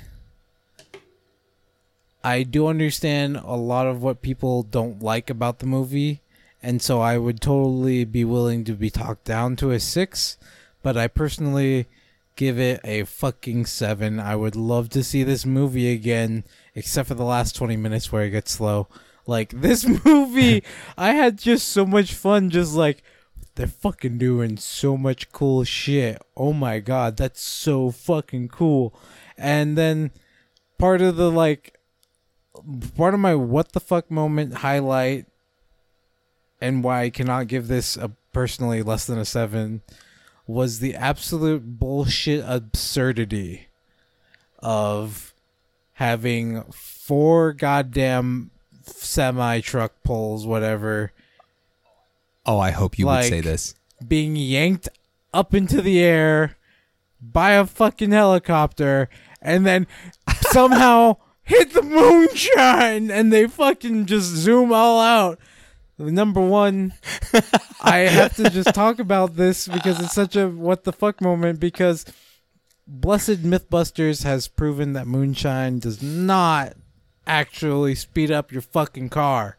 I 2.28 2.44
do 2.44 2.68
understand 2.68 3.38
a 3.38 3.56
lot 3.56 3.88
of 3.88 4.04
what 4.04 4.22
people 4.22 4.62
don't 4.62 5.02
like 5.02 5.30
about 5.30 5.60
the 5.60 5.66
movie, 5.66 6.20
and 6.62 6.82
so 6.82 7.00
I 7.00 7.18
would 7.18 7.40
totally 7.40 8.04
be 8.04 8.26
willing 8.26 8.66
to 8.66 8.74
be 8.74 8.90
talked 8.90 9.24
down 9.24 9.56
to 9.56 9.72
a 9.72 9.80
six. 9.80 10.38
But 10.84 10.98
I 10.98 11.08
personally 11.08 11.88
give 12.36 12.60
it 12.60 12.82
a 12.84 13.06
fucking 13.06 13.68
seven. 13.68 14.20
I 14.20 14.36
would 14.36 14.58
love 14.58 14.90
to 14.90 15.06
see 15.06 15.24
this 15.24 15.46
movie 15.46 15.90
again, 15.90 16.44
except 16.76 17.08
for 17.08 17.14
the 17.14 17.24
last 17.24 17.56
twenty 17.56 17.78
minutes 17.78 18.12
where 18.12 18.24
it 18.26 18.32
gets 18.32 18.52
slow. 18.52 18.90
Like 19.26 19.52
this 19.62 19.88
movie, 20.04 20.64
I 20.98 21.14
had 21.14 21.38
just 21.38 21.70
so 21.70 21.86
much 21.86 22.14
fun. 22.14 22.50
Just 22.50 22.74
like 22.74 23.04
they're 23.56 23.68
fucking 23.68 24.18
doing 24.18 24.58
so 24.58 24.98
much 24.98 25.32
cool 25.32 25.64
shit. 25.64 26.22
Oh 26.36 26.52
my 26.52 26.80
god, 26.80 27.16
that's 27.16 27.42
so 27.42 27.90
fucking 27.90 28.50
cool. 28.50 28.94
And 29.38 29.78
then 29.78 30.12
part 30.78 31.02
of 31.02 31.16
the 31.16 31.32
like 31.32 31.77
part 32.96 33.14
of 33.14 33.20
my 33.20 33.36
what 33.36 33.72
the 33.74 33.80
fuck 33.80 34.10
moment 34.12 34.56
highlight 34.56 35.26
and 36.62 36.84
why 36.84 37.04
I 37.04 37.10
cannot 37.10 37.48
give 37.48 37.68
this 37.68 37.98
a 37.98 38.12
personally 38.34 38.82
less 38.84 39.06
than 39.06 39.18
a 39.18 39.26
7 39.26 39.82
was 40.46 40.80
the 40.80 40.96
absolute 40.96 41.80
bullshit 41.80 42.44
absurdity 42.48 43.68
of 44.60 45.34
having 45.94 46.64
four 46.72 47.54
goddamn 47.54 48.52
semi 48.84 49.60
truck 49.62 49.92
poles 50.04 50.46
whatever 50.46 51.12
Oh, 52.46 52.60
I 52.60 52.72
hope 52.72 52.98
you 52.98 53.08
would 53.08 53.26
say 53.26 53.42
this. 53.42 53.76
being 54.08 54.36
yanked 54.38 54.88
up 55.34 55.54
into 55.54 55.82
the 55.82 56.02
air 56.02 56.56
by 57.22 57.52
a 57.52 57.66
fucking 57.66 58.12
helicopter 58.12 59.10
and 59.42 59.66
then 59.66 59.86
somehow 60.52 61.18
hit 61.48 61.74
the 61.74 61.82
moonshine 61.82 63.10
and 63.10 63.34
they 63.34 63.48
fucking 63.48 64.06
just 64.06 64.28
zoom 64.28 64.72
all 64.72 65.00
out. 65.00 65.40
Number 65.98 66.42
one, 66.42 66.94
I 67.82 68.00
have 68.00 68.36
to 68.36 68.50
just 68.52 68.76
talk 68.76 69.00
about 69.00 69.36
this 69.36 69.68
because 69.68 70.00
it's 70.00 70.14
such 70.14 70.36
a 70.36 70.48
what 70.48 70.84
the 70.84 70.94
fuck 70.94 71.22
moment. 71.22 71.60
Because 71.60 72.06
Blessed 72.86 73.42
Mythbusters 73.44 74.24
has 74.24 74.48
proven 74.48 74.94
that 74.94 75.08
moonshine 75.08 75.80
does 75.80 76.04
not 76.04 76.74
actually 77.26 77.96
speed 77.96 78.30
up 78.30 78.52
your 78.52 78.62
fucking 78.62 79.10
car. 79.10 79.58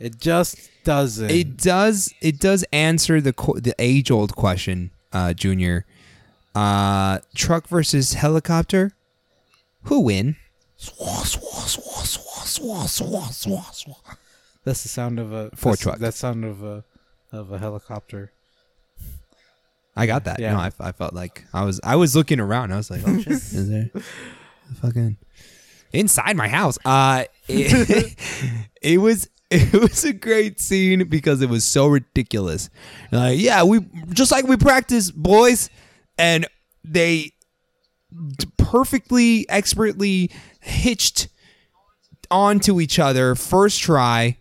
It 0.00 0.18
just 0.18 0.70
doesn't. 0.82 1.30
It 1.30 1.58
does. 1.58 2.12
It 2.20 2.40
does 2.40 2.64
answer 2.72 3.20
the 3.20 3.32
the 3.56 3.74
age 3.78 4.10
old 4.10 4.34
question, 4.34 4.90
uh, 5.12 5.34
Junior. 5.34 5.84
Uh, 6.54 7.20
truck 7.36 7.68
versus 7.68 8.14
helicopter. 8.14 8.92
Who 9.84 10.00
win? 10.00 10.36
That's 14.64 14.82
the 14.82 14.88
sound 14.88 15.18
of 15.18 15.32
a 15.32 15.50
Ford 15.54 15.78
truck. 15.78 15.98
That 15.98 16.14
sound 16.14 16.44
of 16.44 16.62
a 16.62 16.84
of 17.32 17.52
a 17.52 17.58
helicopter. 17.58 18.32
I 19.96 20.06
got 20.06 20.24
that. 20.24 20.40
Yeah. 20.40 20.52
No, 20.52 20.58
I, 20.58 20.70
I 20.80 20.92
felt 20.92 21.12
like 21.12 21.44
I 21.52 21.64
was 21.64 21.80
I 21.84 21.96
was 21.96 22.16
looking 22.16 22.40
around. 22.40 22.72
I 22.72 22.76
was 22.76 22.90
like, 22.90 23.02
oh 23.06 23.18
shit, 23.20 23.32
is 23.32 23.68
there 23.68 23.90
fucking 24.80 25.16
inside 25.92 26.36
my 26.36 26.48
house? 26.48 26.78
Uh, 26.84 27.24
it, 27.48 28.16
it 28.82 28.98
was 28.98 29.28
it 29.50 29.72
was 29.72 30.04
a 30.04 30.12
great 30.12 30.60
scene 30.60 31.08
because 31.08 31.42
it 31.42 31.50
was 31.50 31.64
so 31.64 31.88
ridiculous. 31.88 32.70
Like, 33.10 33.38
yeah, 33.38 33.64
we 33.64 33.80
just 34.10 34.30
like 34.32 34.46
we 34.46 34.56
practice, 34.56 35.10
boys, 35.10 35.68
and 36.16 36.46
they 36.84 37.32
perfectly 38.56 39.48
expertly 39.48 40.30
hitched 40.60 41.28
onto 42.30 42.80
each 42.80 42.98
other 42.98 43.34
first 43.34 43.80
try. 43.80 44.36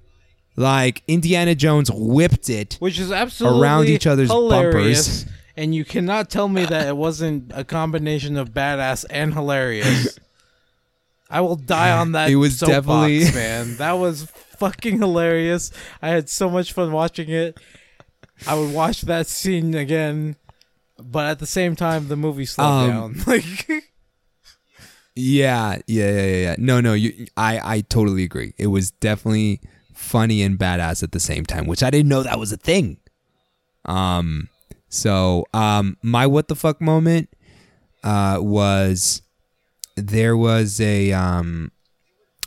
Like 0.55 1.03
Indiana 1.07 1.55
Jones 1.55 1.89
whipped 1.91 2.49
it. 2.49 2.75
Which 2.79 2.99
is 2.99 3.11
absolutely 3.11 3.61
Around 3.61 3.87
each 3.87 4.05
other's 4.05 4.29
hilarious, 4.29 5.23
bumpers. 5.23 5.33
And 5.55 5.73
you 5.73 5.85
cannot 5.85 6.29
tell 6.29 6.49
me 6.49 6.65
that 6.65 6.87
it 6.87 6.97
wasn't 6.97 7.51
a 7.55 7.63
combination 7.63 8.35
of 8.37 8.49
badass 8.49 9.05
and 9.09 9.33
hilarious. 9.33 10.19
I 11.29 11.41
will 11.41 11.55
die 11.55 11.91
on 11.91 12.11
that. 12.13 12.29
It 12.29 12.35
was 12.35 12.59
definitely- 12.59 13.31
man. 13.33 13.77
That 13.77 13.93
was 13.93 14.23
fucking 14.57 14.97
hilarious. 14.99 15.71
I 16.01 16.09
had 16.09 16.27
so 16.29 16.49
much 16.49 16.73
fun 16.73 16.91
watching 16.91 17.29
it. 17.29 17.57
I 18.47 18.55
would 18.55 18.73
watch 18.73 19.01
that 19.01 19.27
scene 19.27 19.75
again, 19.75 20.35
but 20.97 21.25
at 21.25 21.39
the 21.39 21.45
same 21.45 21.75
time, 21.75 22.07
the 22.07 22.15
movie 22.15 22.45
slowed 22.45 22.89
Um, 22.89 22.89
down. 22.89 23.23
Like, 23.27 23.83
Yeah, 25.19 25.79
yeah, 25.85 26.11
yeah, 26.11 26.35
yeah. 26.35 26.55
No, 26.57 26.79
no, 26.79 26.93
you, 26.93 27.27
I, 27.35 27.75
I 27.75 27.81
totally 27.81 28.23
agree. 28.23 28.53
It 28.57 28.67
was 28.67 28.91
definitely 28.91 29.59
funny 29.93 30.41
and 30.41 30.57
badass 30.57 31.03
at 31.03 31.11
the 31.11 31.19
same 31.19 31.45
time, 31.45 31.67
which 31.67 31.83
I 31.83 31.89
didn't 31.89 32.07
know 32.07 32.23
that 32.23 32.39
was 32.39 32.53
a 32.53 32.57
thing. 32.57 32.97
Um, 33.83 34.47
so, 34.87 35.45
um, 35.53 35.97
my 36.01 36.25
what 36.25 36.47
the 36.47 36.55
fuck 36.55 36.79
moment, 36.79 37.29
uh, 38.03 38.37
was 38.39 39.21
there 39.97 40.37
was 40.37 40.79
a 40.79 41.11
um, 41.11 41.71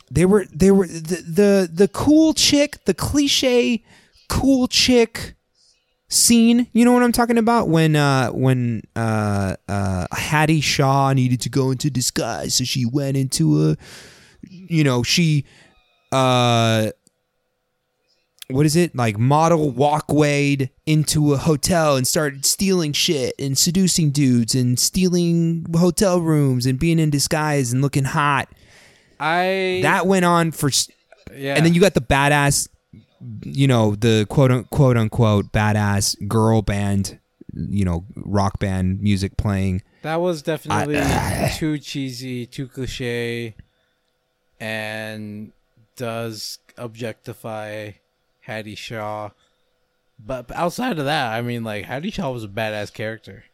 they 0.09 0.25
were 0.25 0.45
they 0.51 0.71
were 0.71 0.87
the 0.87 1.23
the 1.27 1.69
the 1.71 1.87
cool 1.87 2.33
chick, 2.33 2.83
the 2.85 2.93
cliche 2.95 3.83
cool 4.29 4.67
chick 4.67 5.35
scene. 6.13 6.67
You 6.73 6.85
know 6.85 6.93
what 6.93 7.03
I'm 7.03 7.11
talking 7.11 7.37
about? 7.37 7.69
When 7.69 7.95
uh 7.95 8.29
when 8.29 8.83
uh 8.95 9.55
uh 9.67 10.07
Hattie 10.11 10.61
Shaw 10.61 11.13
needed 11.13 11.41
to 11.41 11.49
go 11.49 11.71
into 11.71 11.89
disguise, 11.89 12.55
so 12.55 12.63
she 12.63 12.85
went 12.85 13.17
into 13.17 13.71
a 13.71 13.77
you 14.49 14.83
know, 14.83 15.03
she 15.03 15.45
uh 16.11 16.91
what 18.49 18.65
is 18.65 18.75
it? 18.75 18.95
Like 18.95 19.17
model 19.17 19.71
walkwayed 19.71 20.69
into 20.85 21.33
a 21.33 21.37
hotel 21.37 21.95
and 21.95 22.07
started 22.07 22.45
stealing 22.45 22.93
shit 22.93 23.33
and 23.39 23.57
seducing 23.57 24.11
dudes 24.11 24.53
and 24.53 24.77
stealing 24.77 25.65
hotel 25.75 26.19
rooms 26.19 26.65
and 26.65 26.77
being 26.77 26.99
in 26.99 27.09
disguise 27.09 27.73
and 27.73 27.81
looking 27.81 28.03
hot. 28.03 28.49
I 29.19 29.79
That 29.83 30.05
went 30.05 30.25
on 30.25 30.51
for 30.51 30.69
yeah, 31.33 31.55
and 31.55 31.65
then 31.65 31.73
you 31.73 31.81
got 31.81 31.93
the 31.93 32.01
badass, 32.01 32.67
you 33.43 33.67
know, 33.67 33.95
the 33.95 34.25
quote 34.29 34.51
unquote 34.51 34.97
unquote 34.97 35.51
badass 35.51 36.27
girl 36.27 36.61
band, 36.61 37.19
you 37.53 37.85
know, 37.85 38.05
rock 38.15 38.59
band 38.59 39.01
music 39.01 39.37
playing. 39.37 39.81
That 40.01 40.19
was 40.19 40.41
definitely 40.41 41.01
too 41.55 41.79
cheesy, 41.79 42.45
too 42.45 42.67
cliche, 42.67 43.55
and 44.59 45.51
does 45.95 46.59
objectify 46.77 47.91
Hattie 48.41 48.75
Shaw. 48.75 49.29
But 50.25 50.51
outside 50.53 50.99
of 50.99 51.05
that, 51.05 51.33
I 51.33 51.41
mean, 51.41 51.63
like 51.63 51.85
Hattie 51.85 52.11
Shaw 52.11 52.31
was 52.31 52.43
a 52.43 52.49
badass 52.49 52.93
character. 52.93 53.45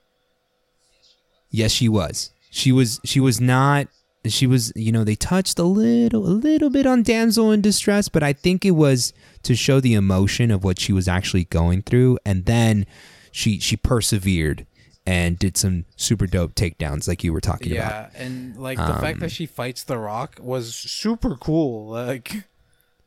Yes, 1.51 1.71
she 1.71 1.89
was. 1.89 2.31
She 2.51 2.71
was. 2.71 2.99
She 3.03 3.19
was 3.19 3.39
not. 3.39 3.87
She 4.25 4.47
was. 4.47 4.73
You 4.75 4.91
know, 4.91 5.03
they 5.03 5.15
touched 5.15 5.57
a 5.59 5.63
little, 5.63 6.25
a 6.25 6.27
little 6.27 6.69
bit 6.69 6.85
on 6.85 7.03
damsel 7.03 7.51
in 7.51 7.61
distress, 7.61 8.09
but 8.09 8.21
I 8.21 8.33
think 8.33 8.65
it 8.65 8.71
was 8.71 9.13
to 9.43 9.55
show 9.55 9.79
the 9.79 9.93
emotion 9.93 10.51
of 10.51 10.63
what 10.63 10.79
she 10.79 10.91
was 10.91 11.07
actually 11.07 11.45
going 11.45 11.83
through, 11.83 12.19
and 12.25 12.45
then 12.45 12.85
she 13.31 13.59
she 13.59 13.77
persevered 13.77 14.65
and 15.05 15.39
did 15.39 15.57
some 15.57 15.85
super 15.95 16.27
dope 16.27 16.53
takedowns, 16.53 17.07
like 17.07 17.23
you 17.23 17.33
were 17.33 17.41
talking 17.41 17.71
about. 17.71 18.11
Yeah, 18.13 18.21
and 18.21 18.57
like 18.57 18.77
the 18.77 18.93
fact 18.95 19.21
that 19.21 19.31
she 19.31 19.45
fights 19.45 19.83
The 19.83 19.97
Rock 19.97 20.39
was 20.41 20.75
super 20.75 21.35
cool. 21.35 21.87
Like 21.87 22.43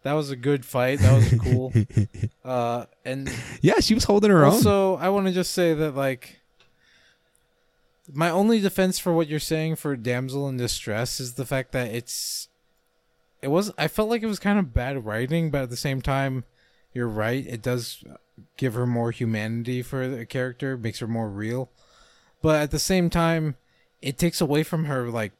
that 0.02 0.14
was 0.14 0.30
a 0.30 0.36
good 0.36 0.64
fight. 0.64 0.98
That 0.98 1.14
was 1.14 1.40
cool. 1.40 1.72
uh, 2.44 2.86
and 3.04 3.30
Yeah, 3.60 3.80
she 3.80 3.94
was 3.94 4.04
holding 4.04 4.30
her 4.30 4.44
own. 4.44 4.60
so 4.60 4.96
I 4.96 5.10
want 5.10 5.26
to 5.26 5.32
just 5.32 5.52
say 5.52 5.74
that 5.74 5.94
like 5.94 6.40
my 8.14 8.30
only 8.30 8.60
defense 8.60 8.98
for 8.98 9.12
what 9.12 9.28
you're 9.28 9.38
saying 9.40 9.76
for 9.76 9.96
damsel 9.96 10.48
in 10.48 10.56
distress 10.56 11.18
is 11.20 11.34
the 11.34 11.46
fact 11.46 11.72
that 11.72 11.92
it's 11.94 12.48
it 13.40 13.48
was 13.48 13.72
I 13.78 13.88
felt 13.88 14.08
like 14.10 14.22
it 14.22 14.26
was 14.26 14.38
kind 14.38 14.58
of 14.58 14.72
bad 14.74 15.04
writing, 15.04 15.50
but 15.50 15.62
at 15.62 15.70
the 15.70 15.76
same 15.76 16.00
time, 16.02 16.44
you're 16.92 17.08
right. 17.08 17.46
It 17.46 17.62
does 17.62 18.04
give 18.56 18.74
her 18.74 18.86
more 18.86 19.10
humanity 19.10 19.82
for 19.82 20.08
the 20.08 20.24
character, 20.26 20.76
makes 20.76 20.98
her 21.00 21.06
more 21.06 21.28
real. 21.28 21.70
But 22.40 22.60
at 22.62 22.70
the 22.70 22.78
same 22.78 23.08
time, 23.10 23.56
it 24.00 24.18
takes 24.18 24.40
away 24.40 24.62
from 24.62 24.84
her 24.86 25.08
like 25.10 25.32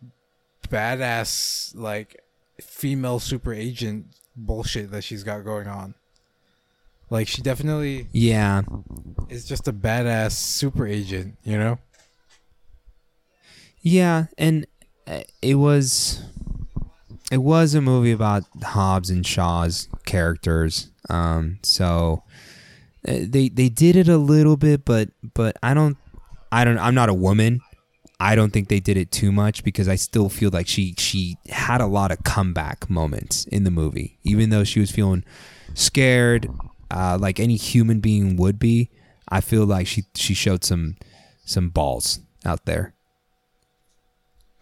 badass 0.69 1.75
like 1.77 2.23
female 2.61 3.19
super 3.19 3.53
agent 3.53 4.07
bullshit 4.37 4.91
that 4.91 5.03
she's 5.05 5.25
got 5.25 5.45
going 5.45 5.67
on. 5.67 5.95
Like 7.11 7.29
she 7.29 7.43
definitely 7.43 8.09
Yeah. 8.13 8.63
is 9.29 9.45
just 9.45 9.69
a 9.69 9.73
badass 9.73 10.33
super 10.33 10.87
agent, 10.87 11.37
you 11.45 11.59
know? 11.59 11.79
Yeah, 13.83 14.27
and 14.39 14.67
uh, 15.07 15.23
it 15.41 15.57
was 15.57 16.23
it 17.31 17.39
was 17.39 17.75
a 17.75 17.81
movie 17.81 18.13
about 18.13 18.45
Hobbs 18.63 19.11
and 19.11 19.27
Shaw's 19.27 19.89
characters. 20.07 20.91
Um, 21.11 21.59
so 21.63 22.23
uh, 23.07 23.19
they 23.27 23.49
they 23.49 23.69
did 23.69 23.97
it 23.97 24.09
a 24.09 24.17
little 24.17 24.57
bit, 24.57 24.85
but 24.85 25.11
but 25.35 25.57
I 25.63 25.75
don't 25.75 25.97
I 26.53 26.65
don't 26.65 26.79
I'm 26.79 26.95
not 26.95 27.09
a 27.09 27.15
woman. 27.15 27.61
I 28.21 28.37
don't 28.37 28.53
think 28.53 28.69
they 28.69 28.79
did 28.79 28.97
it 28.97 29.11
too 29.11 29.33
much 29.33 29.65
because 29.65 29.89
I 29.89 29.97
still 29.97 30.29
feel 30.29 30.51
like 30.53 30.69
she 30.69 30.95
she 30.97 31.37
had 31.49 31.81
a 31.81 31.87
lot 31.87 32.13
of 32.13 32.23
comeback 32.23 32.89
moments 32.89 33.47
in 33.47 33.65
the 33.65 33.71
movie, 33.71 34.19
even 34.23 34.51
though 34.51 34.63
she 34.63 34.79
was 34.79 34.93
feeling 34.93 35.25
scared, 35.75 36.49
uh, 36.93 37.19
like 37.21 37.41
any 37.41 37.57
human 37.57 37.99
being 37.99 38.37
would 38.37 38.61
be. 38.61 38.91
I 39.29 39.41
feel 39.41 39.65
like 39.65 39.89
she 39.89 40.05
she 40.15 40.35
showed 40.35 40.63
some 40.63 40.97
some 41.45 41.71
balls 41.71 42.21
out 42.45 42.65
there. 42.65 42.95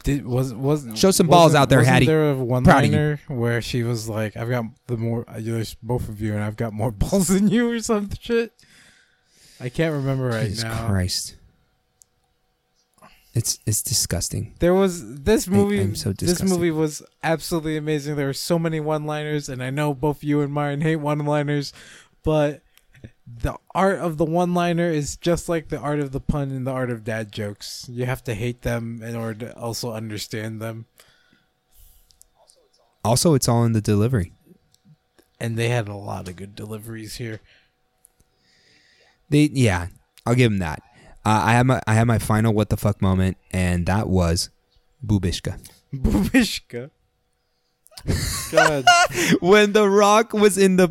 Did 0.03 0.27
was 0.27 0.55
was 0.55 0.87
Show 0.95 1.11
some 1.11 1.27
balls 1.27 1.55
out 1.55 1.69
there, 1.69 1.83
Hattie. 1.85 2.07
There 2.07 2.31
a 2.31 2.35
one 2.35 2.65
Proud 2.65 2.85
of 2.85 2.91
you. 2.91 2.97
liner 2.97 3.21
where 3.29 3.61
she 3.61 3.83
was 3.83 4.09
like, 4.09 4.37
"I've 4.37 4.49
got 4.49 4.65
the 4.87 4.97
more 4.97 5.25
uh, 5.29 5.35
there's 5.39 5.75
both 5.75 6.09
of 6.09 6.21
you, 6.23 6.33
and 6.33 6.43
I've 6.43 6.57
got 6.57 6.73
more 6.73 6.91
balls 6.91 7.29
than 7.29 7.49
you," 7.49 7.71
or 7.71 7.81
some 7.81 8.09
shit. 8.19 8.53
I 9.61 9.69
can't 9.69 9.93
remember 9.93 10.29
right 10.29 10.47
Jesus 10.49 10.65
now. 10.65 10.87
Christ. 10.89 11.37
It's 13.35 13.59
it's 13.67 13.83
disgusting. 13.83 14.55
There 14.59 14.75
was 14.75 15.23
this 15.23 15.47
movie. 15.47 15.81
I'm 15.83 15.95
so 15.95 16.13
this 16.13 16.43
movie 16.43 16.71
was 16.71 17.03
absolutely 17.23 17.77
amazing. 17.77 18.17
There 18.17 18.27
were 18.27 18.33
so 18.33 18.59
many 18.59 18.81
one-liners, 18.81 19.49
and 19.49 19.63
I 19.63 19.71
know 19.71 19.95
both 19.95 20.25
you 20.25 20.41
and 20.41 20.53
Myron 20.53 20.81
hate 20.81 20.97
one-liners, 20.97 21.73
but 22.25 22.63
the 23.39 23.57
art 23.75 23.99
of 23.99 24.17
the 24.17 24.25
one-liner 24.25 24.91
is 24.91 25.17
just 25.17 25.49
like 25.49 25.69
the 25.69 25.79
art 25.79 26.01
of 26.01 26.13
the 26.13 26.21
pun 26.21 26.51
and 26.51 26.67
the 26.67 26.71
art 26.71 26.91
of 26.91 27.05
dad 27.05 27.33
jokes. 27.33 27.87
You 27.91 28.07
have 28.07 28.25
to 28.25 28.35
hate 28.35 28.63
them 28.63 29.03
in 29.03 29.17
order 29.17 29.47
to 29.47 29.59
also 29.59 29.93
understand 29.93 30.61
them. 30.61 30.87
Also, 33.05 33.35
it's 33.35 33.49
all 33.49 33.65
in 33.65 33.73
the 33.73 33.81
delivery. 33.81 34.33
And 35.39 35.57
they 35.57 35.69
had 35.69 35.89
a 35.89 35.95
lot 35.95 36.29
of 36.29 36.37
good 36.37 36.55
deliveries 36.55 37.17
here. 37.17 37.41
They 39.31 39.49
yeah, 39.53 39.87
I'll 40.27 40.35
give 40.35 40.51
them 40.51 40.59
that. 40.59 40.83
Uh, 41.25 41.43
I 41.45 41.53
have 41.53 41.67
my 41.67 41.81
I 41.87 41.95
have 41.95 42.07
my 42.07 42.19
final 42.19 42.53
what 42.53 42.69
the 42.69 42.77
fuck 42.77 43.01
moment, 43.01 43.39
and 43.53 43.87
that 43.87 44.09
was 44.09 44.51
Bubishka. 45.05 45.59
Bubishka. 45.95 46.91
God. 48.51 48.85
when 49.41 49.73
The 49.73 49.89
Rock 49.89 50.33
was 50.33 50.59
in 50.59 50.77
the 50.77 50.89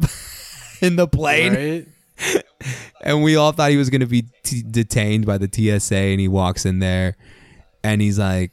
in 0.81 0.95
the 0.95 1.07
plane, 1.07 1.53
Right? 1.53 1.87
and 3.01 3.23
we 3.23 3.35
all 3.35 3.51
thought 3.51 3.71
he 3.71 3.77
was 3.77 3.89
going 3.89 4.01
to 4.01 4.07
be 4.07 4.25
t- 4.43 4.63
detained 4.69 5.25
by 5.25 5.37
the 5.37 5.49
TSA, 5.51 5.95
and 5.95 6.19
he 6.19 6.27
walks 6.27 6.65
in 6.65 6.79
there, 6.79 7.15
and 7.83 8.01
he's 8.01 8.19
like, 8.19 8.51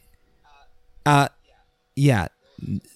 "Uh, 1.05 1.29
yeah, 1.95 2.29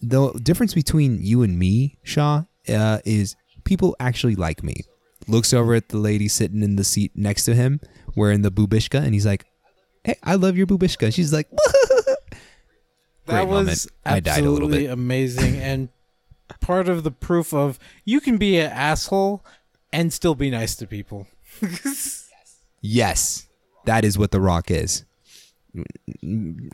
the 0.03 0.33
difference 0.43 0.75
between 0.75 1.19
you 1.21 1.43
and 1.43 1.59
me, 1.59 1.99
Shaw, 2.03 2.45
uh, 2.69 2.99
is 3.05 3.37
people 3.65 3.97
actually 4.01 4.37
like 4.37 4.63
me." 4.63 4.83
Looks 5.29 5.53
over 5.53 5.75
at 5.75 5.91
the 5.91 5.99
lady 5.99 6.29
sitting 6.29 6.63
in 6.63 6.77
the 6.77 6.85
seat 6.85 7.13
next 7.15 7.45
to 7.45 7.55
him, 7.55 7.81
wearing 8.17 8.43
the 8.43 8.51
bubishka, 8.51 9.01
and 9.03 9.15
he's 9.15 9.27
like, 9.27 9.45
"Hey, 10.05 10.17
I 10.23 10.35
love 10.35 10.57
your 10.57 10.67
bubishka." 10.67 11.13
She's 11.13 11.33
like, 11.33 11.49
That 13.27 13.47
was 13.47 13.67
moment. 13.67 13.87
I 14.05 14.21
died 14.21 14.39
a 14.41 14.51
little 14.51 14.67
absolutely 14.67 14.87
bit. 14.87 14.93
amazing 14.93 15.57
and 15.57 15.89
part 16.61 16.89
of 16.89 17.05
the 17.05 17.11
proof 17.11 17.55
of 17.55 17.79
you 18.05 18.21
can 18.21 18.39
be 18.39 18.59
an 18.59 18.71
asshole 18.73 19.45
and 19.93 20.13
still 20.13 20.35
be 20.35 20.51
nice 20.51 20.77
to 20.77 20.87
people. 20.87 21.27
Yes, 22.83 23.47
that 23.85 24.07
is 24.07 24.17
what 24.17 24.31
The 24.31 24.41
Rock 24.41 24.71
is. 24.71 25.05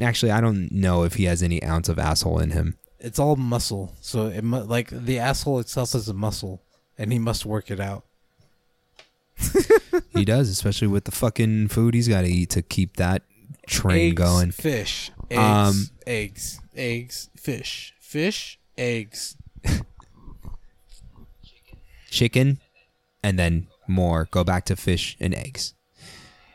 Actually, 0.01 0.31
I 0.31 0.41
don't 0.41 0.71
know 0.71 1.03
if 1.03 1.15
he 1.15 1.25
has 1.25 1.43
any 1.43 1.61
ounce 1.65 1.89
of 1.89 1.99
asshole 1.99 2.39
in 2.39 2.53
him. 2.53 2.79
It's 3.01 3.19
all 3.19 3.35
muscle, 3.35 3.93
so 4.01 4.29
it 4.29 4.45
mu- 4.45 4.63
like 4.63 4.91
the 4.91 5.19
asshole 5.19 5.59
itself 5.59 5.97
is 5.97 6.09
a 6.09 6.15
muscle, 6.15 6.63
and 6.97 7.13
he 7.13 7.19
must 7.19 7.45
work 7.45 7.73
it 7.73 7.81
out. 7.81 8.05
He 10.15 10.25
does, 10.25 10.49
especially 10.49 10.87
with 10.87 11.05
the 11.07 11.11
fucking 11.11 11.69
food 11.69 11.95
he's 11.95 12.07
got 12.07 12.21
to 12.23 12.29
eat 12.29 12.51
to 12.51 12.63
keep 12.63 12.97
that 12.99 13.23
train 13.67 14.13
eggs, 14.13 14.15
going. 14.15 14.51
Fish, 14.53 15.11
eggs, 15.29 15.39
Um, 15.41 15.87
eggs, 16.07 16.61
eggs, 16.77 17.31
fish, 17.37 17.95
fish, 17.99 18.61
eggs. 18.79 19.37
Chicken, 22.11 22.61
and 23.27 23.37
then 23.39 23.67
more. 23.89 24.29
Go 24.31 24.45
back 24.45 24.65
to 24.67 24.77
fish 24.77 25.17
and 25.19 25.35
eggs. 25.35 25.75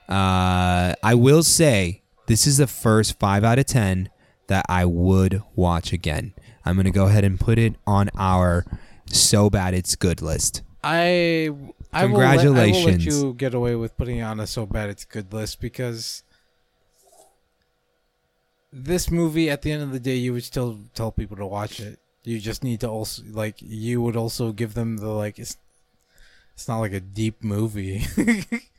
Uh, 0.07 0.95
I 1.03 1.13
will 1.15 1.43
say 1.43 2.01
this 2.27 2.47
is 2.47 2.57
the 2.57 2.67
first 2.67 3.19
five 3.19 3.43
out 3.43 3.59
of 3.59 3.65
ten 3.65 4.09
that 4.47 4.65
I 4.69 4.85
would 4.85 5.43
watch 5.55 5.91
again. 5.91 6.33
I'm 6.65 6.75
gonna 6.77 6.91
go 6.91 7.07
ahead 7.07 7.23
and 7.25 7.37
put 7.39 7.57
it 7.59 7.75
on 7.85 8.09
our 8.17 8.65
so 9.07 9.49
bad 9.49 9.73
it's 9.73 9.95
good 9.95 10.21
list. 10.21 10.61
I 10.83 11.49
I 11.91 12.05
will 12.05 12.19
let- 12.19 12.39
I 12.39 12.45
will 12.47 12.53
let 12.85 13.01
you 13.01 13.33
get 13.33 13.53
away 13.53 13.75
with 13.75 13.97
putting 13.97 14.17
it 14.17 14.21
on 14.21 14.39
a 14.39 14.47
so 14.47 14.65
bad 14.65 14.89
it's 14.89 15.03
good 15.05 15.33
list 15.33 15.59
because 15.59 16.23
this 18.71 19.11
movie 19.11 19.49
at 19.49 19.61
the 19.61 19.71
end 19.71 19.83
of 19.83 19.91
the 19.91 19.99
day 19.99 20.15
you 20.15 20.31
would 20.33 20.43
still 20.45 20.79
tell 20.93 21.11
people 21.11 21.35
to 21.37 21.45
watch 21.45 21.79
it. 21.79 21.99
You 22.23 22.39
just 22.39 22.63
need 22.63 22.79
to 22.81 22.87
also 22.87 23.23
like 23.31 23.55
you 23.59 24.01
would 24.01 24.15
also 24.15 24.51
give 24.51 24.73
them 24.75 24.97
the 24.97 25.09
like 25.09 25.39
it's 26.53 26.67
not 26.67 26.79
like 26.79 26.93
a 26.93 26.99
deep 26.99 27.43
movie. 27.43 28.05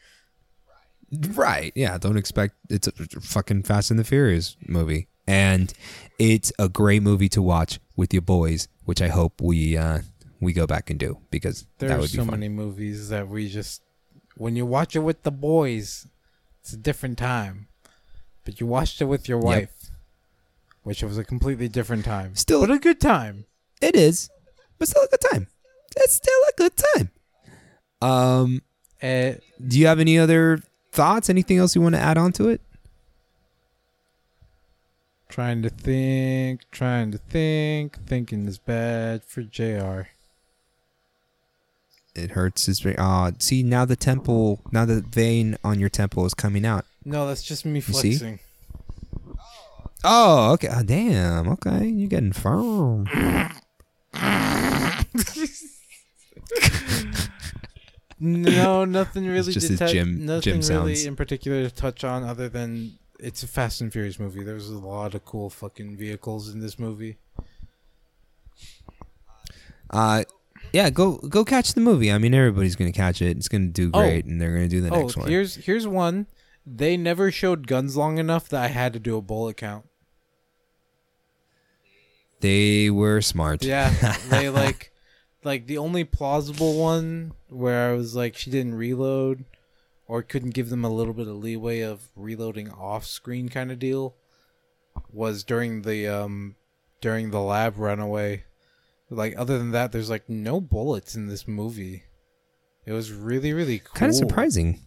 Right. 1.34 1.72
Yeah. 1.74 1.98
Don't 1.98 2.16
expect 2.16 2.54
it's 2.70 2.88
a 2.88 2.92
fucking 3.20 3.64
Fast 3.64 3.90
and 3.90 4.00
the 4.00 4.04
Furious 4.04 4.56
movie. 4.66 5.08
And 5.26 5.72
it's 6.18 6.52
a 6.58 6.68
great 6.70 7.02
movie 7.02 7.28
to 7.30 7.42
watch 7.42 7.78
with 7.96 8.12
your 8.14 8.22
boys, 8.22 8.66
which 8.86 9.02
I 9.02 9.08
hope 9.08 9.40
we 9.40 9.76
uh 9.76 10.00
we 10.40 10.52
go 10.54 10.66
back 10.66 10.88
and 10.90 10.98
do 10.98 11.18
because 11.30 11.66
there 11.78 11.90
that 11.90 11.96
are 11.96 12.00
would 12.00 12.10
be 12.10 12.16
so 12.16 12.24
fun. 12.24 12.40
many 12.40 12.48
movies 12.48 13.10
that 13.10 13.28
we 13.28 13.48
just 13.48 13.82
when 14.36 14.56
you 14.56 14.64
watch 14.64 14.96
it 14.96 15.00
with 15.00 15.22
the 15.22 15.30
boys, 15.30 16.06
it's 16.60 16.72
a 16.72 16.76
different 16.78 17.18
time. 17.18 17.68
But 18.44 18.58
you 18.58 18.66
watched 18.66 19.00
it 19.02 19.04
with 19.04 19.28
your 19.28 19.38
Yep. 19.38 19.44
wife, 19.44 19.90
which 20.82 21.02
was 21.02 21.18
a 21.18 21.24
completely 21.24 21.68
different 21.68 22.04
time. 22.06 22.34
Still- 22.36 22.62
but 22.66 22.70
a 22.70 22.78
good 22.78 23.00
time. 23.00 23.44
It 23.82 23.94
is, 23.94 24.30
but 24.78 24.88
still 24.88 25.02
a 25.02 25.08
good 25.08 25.20
time. 25.30 25.48
It's 25.96 26.14
still 26.14 26.40
a 26.48 26.52
good 26.56 26.72
time. 26.96 27.10
Um, 28.02 28.62
Uh, 29.02 29.32
do 29.66 29.78
you 29.78 29.86
have 29.86 29.98
any 29.98 30.18
other 30.18 30.62
thoughts? 30.92 31.28
Anything 31.28 31.58
else 31.58 31.74
you 31.74 31.80
want 31.80 31.94
to 31.94 32.00
add 32.00 32.18
on 32.18 32.32
to 32.32 32.48
it? 32.48 32.60
trying 35.28 35.62
to 35.62 35.70
think, 35.70 36.60
trying 36.70 37.10
to 37.10 37.16
think. 37.16 37.96
Thinking 38.06 38.46
is 38.46 38.58
bad 38.58 39.24
for 39.24 39.42
Jr. 39.42 40.02
It 42.14 42.32
hurts 42.32 42.66
his 42.66 42.82
brain. 42.82 42.96
Uh, 42.98 43.32
see 43.38 43.62
now 43.62 43.86
the 43.86 43.96
temple, 43.96 44.60
now 44.70 44.84
the 44.84 45.00
vein 45.00 45.56
on 45.64 45.80
your 45.80 45.88
temple 45.88 46.26
is 46.26 46.34
coming 46.34 46.66
out. 46.66 46.84
No, 47.06 47.26
that's 47.26 47.42
just 47.42 47.64
me 47.64 47.80
flexing. 47.80 48.40
Oh, 50.04 50.52
okay. 50.52 50.68
Oh, 50.70 50.82
damn. 50.82 51.48
Okay, 51.48 51.86
you're 51.88 52.08
getting 52.08 52.32
firm. 52.32 53.06
No, 58.24 58.84
nothing 59.00 59.26
really. 59.26 59.52
just 59.52 59.76
tou- 59.78 59.86
gym- 59.88 60.24
nothing 60.24 60.60
gym 60.62 60.76
really 60.76 60.94
sounds. 60.94 61.06
in 61.06 61.16
particular 61.16 61.68
to 61.68 61.74
touch 61.74 62.04
on, 62.04 62.22
other 62.22 62.48
than 62.48 62.98
it's 63.18 63.42
a 63.42 63.48
Fast 63.48 63.80
and 63.80 63.92
Furious 63.92 64.18
movie. 64.20 64.44
There's 64.44 64.68
a 64.70 64.78
lot 64.78 65.14
of 65.16 65.24
cool 65.24 65.50
fucking 65.50 65.96
vehicles 65.96 66.48
in 66.48 66.60
this 66.60 66.78
movie. 66.78 67.18
Uh, 69.90 70.22
yeah, 70.72 70.88
go 70.88 71.16
go 71.18 71.44
catch 71.44 71.74
the 71.74 71.80
movie. 71.80 72.12
I 72.12 72.18
mean, 72.18 72.32
everybody's 72.32 72.76
gonna 72.76 72.92
catch 72.92 73.20
it. 73.20 73.36
It's 73.36 73.48
gonna 73.48 73.66
do 73.66 73.90
Oh. 73.92 74.00
great, 74.00 74.24
and 74.24 74.40
they're 74.40 74.52
gonna 74.54 74.68
do 74.68 74.80
the 74.80 74.90
oh, 74.94 75.00
next 75.02 75.16
one. 75.16 75.28
here's 75.28 75.56
here's 75.56 75.86
one. 75.86 76.26
They 76.64 76.96
never 76.96 77.32
showed 77.32 77.66
guns 77.66 77.96
long 77.96 78.18
enough 78.18 78.48
that 78.50 78.62
I 78.62 78.68
had 78.68 78.92
to 78.92 79.00
do 79.00 79.16
a 79.16 79.20
bullet 79.20 79.56
count. 79.56 79.84
They 82.40 82.88
were 82.88 83.20
smart. 83.20 83.64
Yeah, 83.64 83.90
they 84.30 84.48
like 84.48 84.91
like 85.44 85.66
the 85.66 85.78
only 85.78 86.04
plausible 86.04 86.78
one 86.78 87.32
where 87.48 87.90
I 87.90 87.94
was 87.94 88.14
like 88.14 88.36
she 88.36 88.50
didn't 88.50 88.74
reload 88.74 89.44
or 90.06 90.22
couldn't 90.22 90.50
give 90.50 90.70
them 90.70 90.84
a 90.84 90.90
little 90.90 91.14
bit 91.14 91.28
of 91.28 91.36
leeway 91.36 91.80
of 91.80 92.08
reloading 92.16 92.70
off 92.70 93.06
screen 93.06 93.48
kind 93.48 93.70
of 93.72 93.78
deal 93.78 94.14
was 95.12 95.44
during 95.44 95.82
the 95.82 96.06
um 96.06 96.56
during 97.00 97.30
the 97.30 97.40
lab 97.40 97.78
runaway. 97.78 98.44
Like 99.10 99.34
other 99.36 99.58
than 99.58 99.72
that 99.72 99.92
there's 99.92 100.10
like 100.10 100.28
no 100.28 100.60
bullets 100.60 101.14
in 101.14 101.26
this 101.26 101.46
movie. 101.46 102.04
It 102.86 102.92
was 102.92 103.12
really 103.12 103.52
really 103.52 103.78
cool. 103.78 103.94
kind 103.94 104.10
of 104.10 104.16
surprising. 104.16 104.80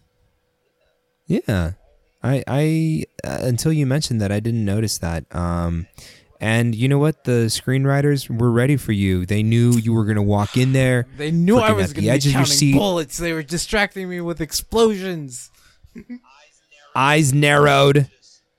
Yeah, 1.27 1.73
I 2.23 2.43
I 2.47 3.05
uh, 3.23 3.39
until 3.41 3.73
you 3.73 3.85
mentioned 3.85 4.21
that 4.21 4.31
I 4.31 4.39
didn't 4.39 4.65
notice 4.65 4.97
that. 4.99 5.25
Um, 5.35 5.87
and 6.39 6.75
you 6.75 6.87
know 6.87 6.99
what? 6.99 7.23
The 7.23 7.47
screenwriters 7.47 8.29
were 8.29 8.51
ready 8.51 8.77
for 8.77 8.91
you. 8.91 9.25
They 9.25 9.43
knew 9.43 9.71
you 9.73 9.93
were 9.93 10.05
gonna 10.05 10.23
walk 10.23 10.57
in 10.57 10.73
there. 10.73 11.07
They 11.17 11.31
knew 11.31 11.57
I 11.57 11.71
was 11.71 11.93
going 11.93 12.19
to 12.19 12.27
be 12.27 12.33
counting 12.33 12.73
bullets. 12.73 13.17
They 13.17 13.33
were 13.33 13.43
distracting 13.43 14.09
me 14.09 14.21
with 14.21 14.41
explosions. 14.41 15.49
eyes 16.95 17.33
narrowed, 17.33 18.09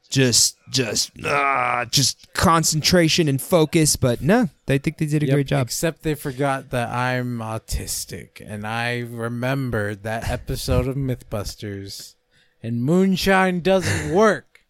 just 0.08 0.56
just 0.70 1.12
uh, 1.24 1.84
just 1.90 2.32
concentration 2.34 3.28
and 3.28 3.40
focus. 3.40 3.96
But 3.96 4.20
no, 4.22 4.48
they 4.66 4.78
think 4.78 4.98
they 4.98 5.06
did 5.06 5.22
a 5.22 5.26
Yep, 5.26 5.34
great 5.34 5.46
job. 5.46 5.66
Except 5.66 6.02
they 6.02 6.14
forgot 6.14 6.70
that 6.70 6.88
I'm 6.90 7.38
autistic, 7.38 8.40
and 8.44 8.66
I 8.66 9.00
remembered 9.00 10.02
that 10.04 10.28
episode 10.28 10.88
of 10.88 10.96
MythBusters, 10.96 12.14
and 12.62 12.82
moonshine 12.82 13.60
doesn't 13.60 14.14
work. 14.14 14.60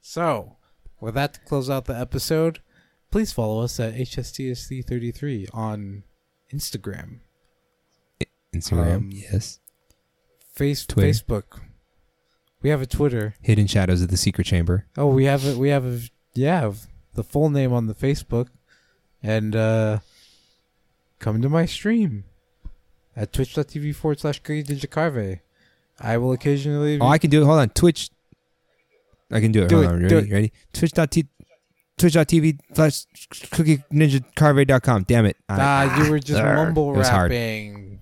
So, 0.00 0.56
with 1.02 1.14
that 1.14 1.34
to 1.34 1.40
close 1.40 1.68
out 1.68 1.86
the 1.86 1.98
episode, 1.98 2.60
please 3.10 3.32
follow 3.32 3.60
us 3.60 3.78
at 3.80 3.94
HSTSC33 3.94 5.48
on 5.52 6.04
Instagram, 6.54 7.18
Instagram, 8.54 8.96
um, 8.96 9.10
yes. 9.12 9.58
face, 10.54 10.86
Twitter. 10.86 11.08
Facebook. 11.08 11.60
We 12.62 12.70
have 12.70 12.80
a 12.80 12.86
Twitter. 12.86 13.34
Hidden 13.42 13.66
Shadows 13.66 14.00
of 14.02 14.08
the 14.08 14.16
Secret 14.16 14.44
Chamber. 14.44 14.86
Oh, 14.96 15.08
we 15.08 15.24
have 15.24 15.44
a 15.44 15.58
we 15.58 15.70
have 15.70 15.84
a 15.84 16.00
yeah 16.34 16.72
the 17.14 17.24
full 17.24 17.50
name 17.50 17.72
on 17.72 17.88
the 17.88 17.94
Facebook, 17.94 18.48
and 19.20 19.56
uh, 19.56 19.98
come 21.18 21.42
to 21.42 21.48
my 21.48 21.66
stream 21.66 22.24
at 23.16 23.32
twitch.tv 23.32 23.96
forward 23.96 24.20
slash 24.20 24.40
Carve. 24.40 25.40
I 25.98 26.16
will 26.18 26.30
occasionally. 26.30 27.00
Oh, 27.00 27.08
I 27.08 27.18
can 27.18 27.30
do 27.30 27.42
it. 27.42 27.46
Hold 27.46 27.58
on, 27.58 27.70
Twitch. 27.70 28.10
I 29.32 29.40
can 29.40 29.52
do 29.52 29.62
it. 29.62 29.68
Do 29.68 29.76
Hold 29.76 29.86
it, 29.86 29.92
on, 29.92 30.08
do 30.08 30.14
ready? 30.16 30.32
Ready? 30.32 30.52
Twitch.t 30.72 31.26
twitch.tv 31.98 32.58
slash 32.74 33.04
cookie 33.50 33.78
ninja 33.92 34.24
carve.com. 34.34 35.04
Damn 35.04 35.26
it. 35.26 35.36
I, 35.48 35.56
ah, 35.60 36.04
you 36.04 36.10
were 36.10 36.18
just 36.18 36.42
mumble 36.42 36.94
It 36.94 36.98
rapping. 36.98 38.00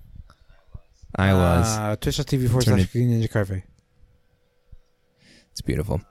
I 1.15 1.33
was. 1.33 1.77
Uh, 1.77 1.95
twitch.tv 1.97 2.47
forward 2.47 2.63
slash 2.63 2.85
Cookie 2.87 3.05
Ninja 3.05 3.29
Carve. 3.29 3.63
It's 5.51 5.61
beautiful. 5.61 6.01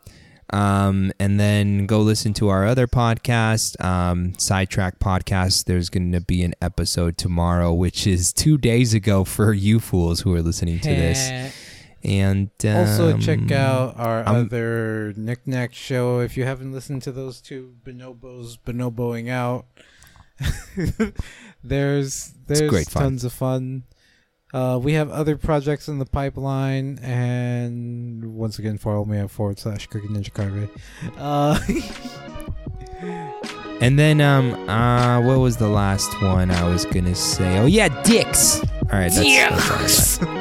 Um, 0.53 1.13
and 1.21 1.39
then 1.39 1.87
go 1.87 2.01
listen 2.01 2.35
to 2.35 2.49
our 2.49 2.67
other 2.67 2.87
podcast, 2.87 3.83
um, 3.85 4.35
Sidetrack 4.37 4.99
Podcast. 4.99 5.65
There's 5.65 5.89
going 5.89 6.13
to 6.13 6.21
be 6.21 6.43
an 6.43 6.55
episode 6.61 7.17
tomorrow, 7.17 7.73
which 7.73 8.07
is 8.07 8.33
two 8.33 8.59
days 8.59 8.93
ago 8.93 9.25
for 9.25 9.53
you 9.53 9.79
fools 9.79 10.21
who 10.21 10.35
are 10.35 10.43
listening 10.43 10.81
to 10.81 10.89
this. 10.89 11.55
And 12.03 12.51
um, 12.65 12.77
also, 12.77 13.19
check 13.19 13.51
out 13.53 13.95
our 13.99 14.27
I'm- 14.27 14.47
other 14.47 15.13
knickknack 15.17 15.75
show 15.75 16.21
if 16.21 16.37
you 16.37 16.45
haven't 16.45 16.73
listened 16.73 17.03
to 17.03 17.13
those 17.13 17.41
two 17.41 17.75
bonobos 17.85 18.57
bonoboing 18.65 19.29
out. 19.29 19.67
there's 21.63 22.33
there's 22.47 22.71
great 22.71 22.89
fun. 22.89 23.03
tons 23.03 23.25
of 23.25 23.33
fun. 23.33 23.85
Uh, 24.53 24.81
we 24.83 24.95
have 24.95 25.11
other 25.11 25.37
projects 25.37 25.87
in 25.89 25.99
the 25.99 26.07
pipeline, 26.07 26.99
and 27.03 28.35
once 28.35 28.59
again, 28.59 28.79
follow 28.79 29.05
me 29.05 29.19
at 29.19 29.31
forward 29.31 29.59
slash 29.59 29.87
Cookie 29.87 30.09
Ninja 30.09 30.33
Carve. 30.33 30.71
Uh, 31.19 31.59
And 33.81 33.99
then 33.99 34.21
um 34.21 34.53
uh 34.69 35.23
what 35.23 35.39
was 35.39 35.57
the 35.57 35.69
last 35.69 36.21
one 36.21 36.51
I 36.51 36.69
was 36.69 36.85
gonna 36.85 37.15
say? 37.15 37.59
Oh 37.59 37.65
yeah, 37.65 37.89
dicks. 38.03 38.61
All 38.61 38.99
right, 38.99 39.11
that's, 39.11 40.19
that's 40.19 40.23
I 40.23 40.25
got. 40.27 40.37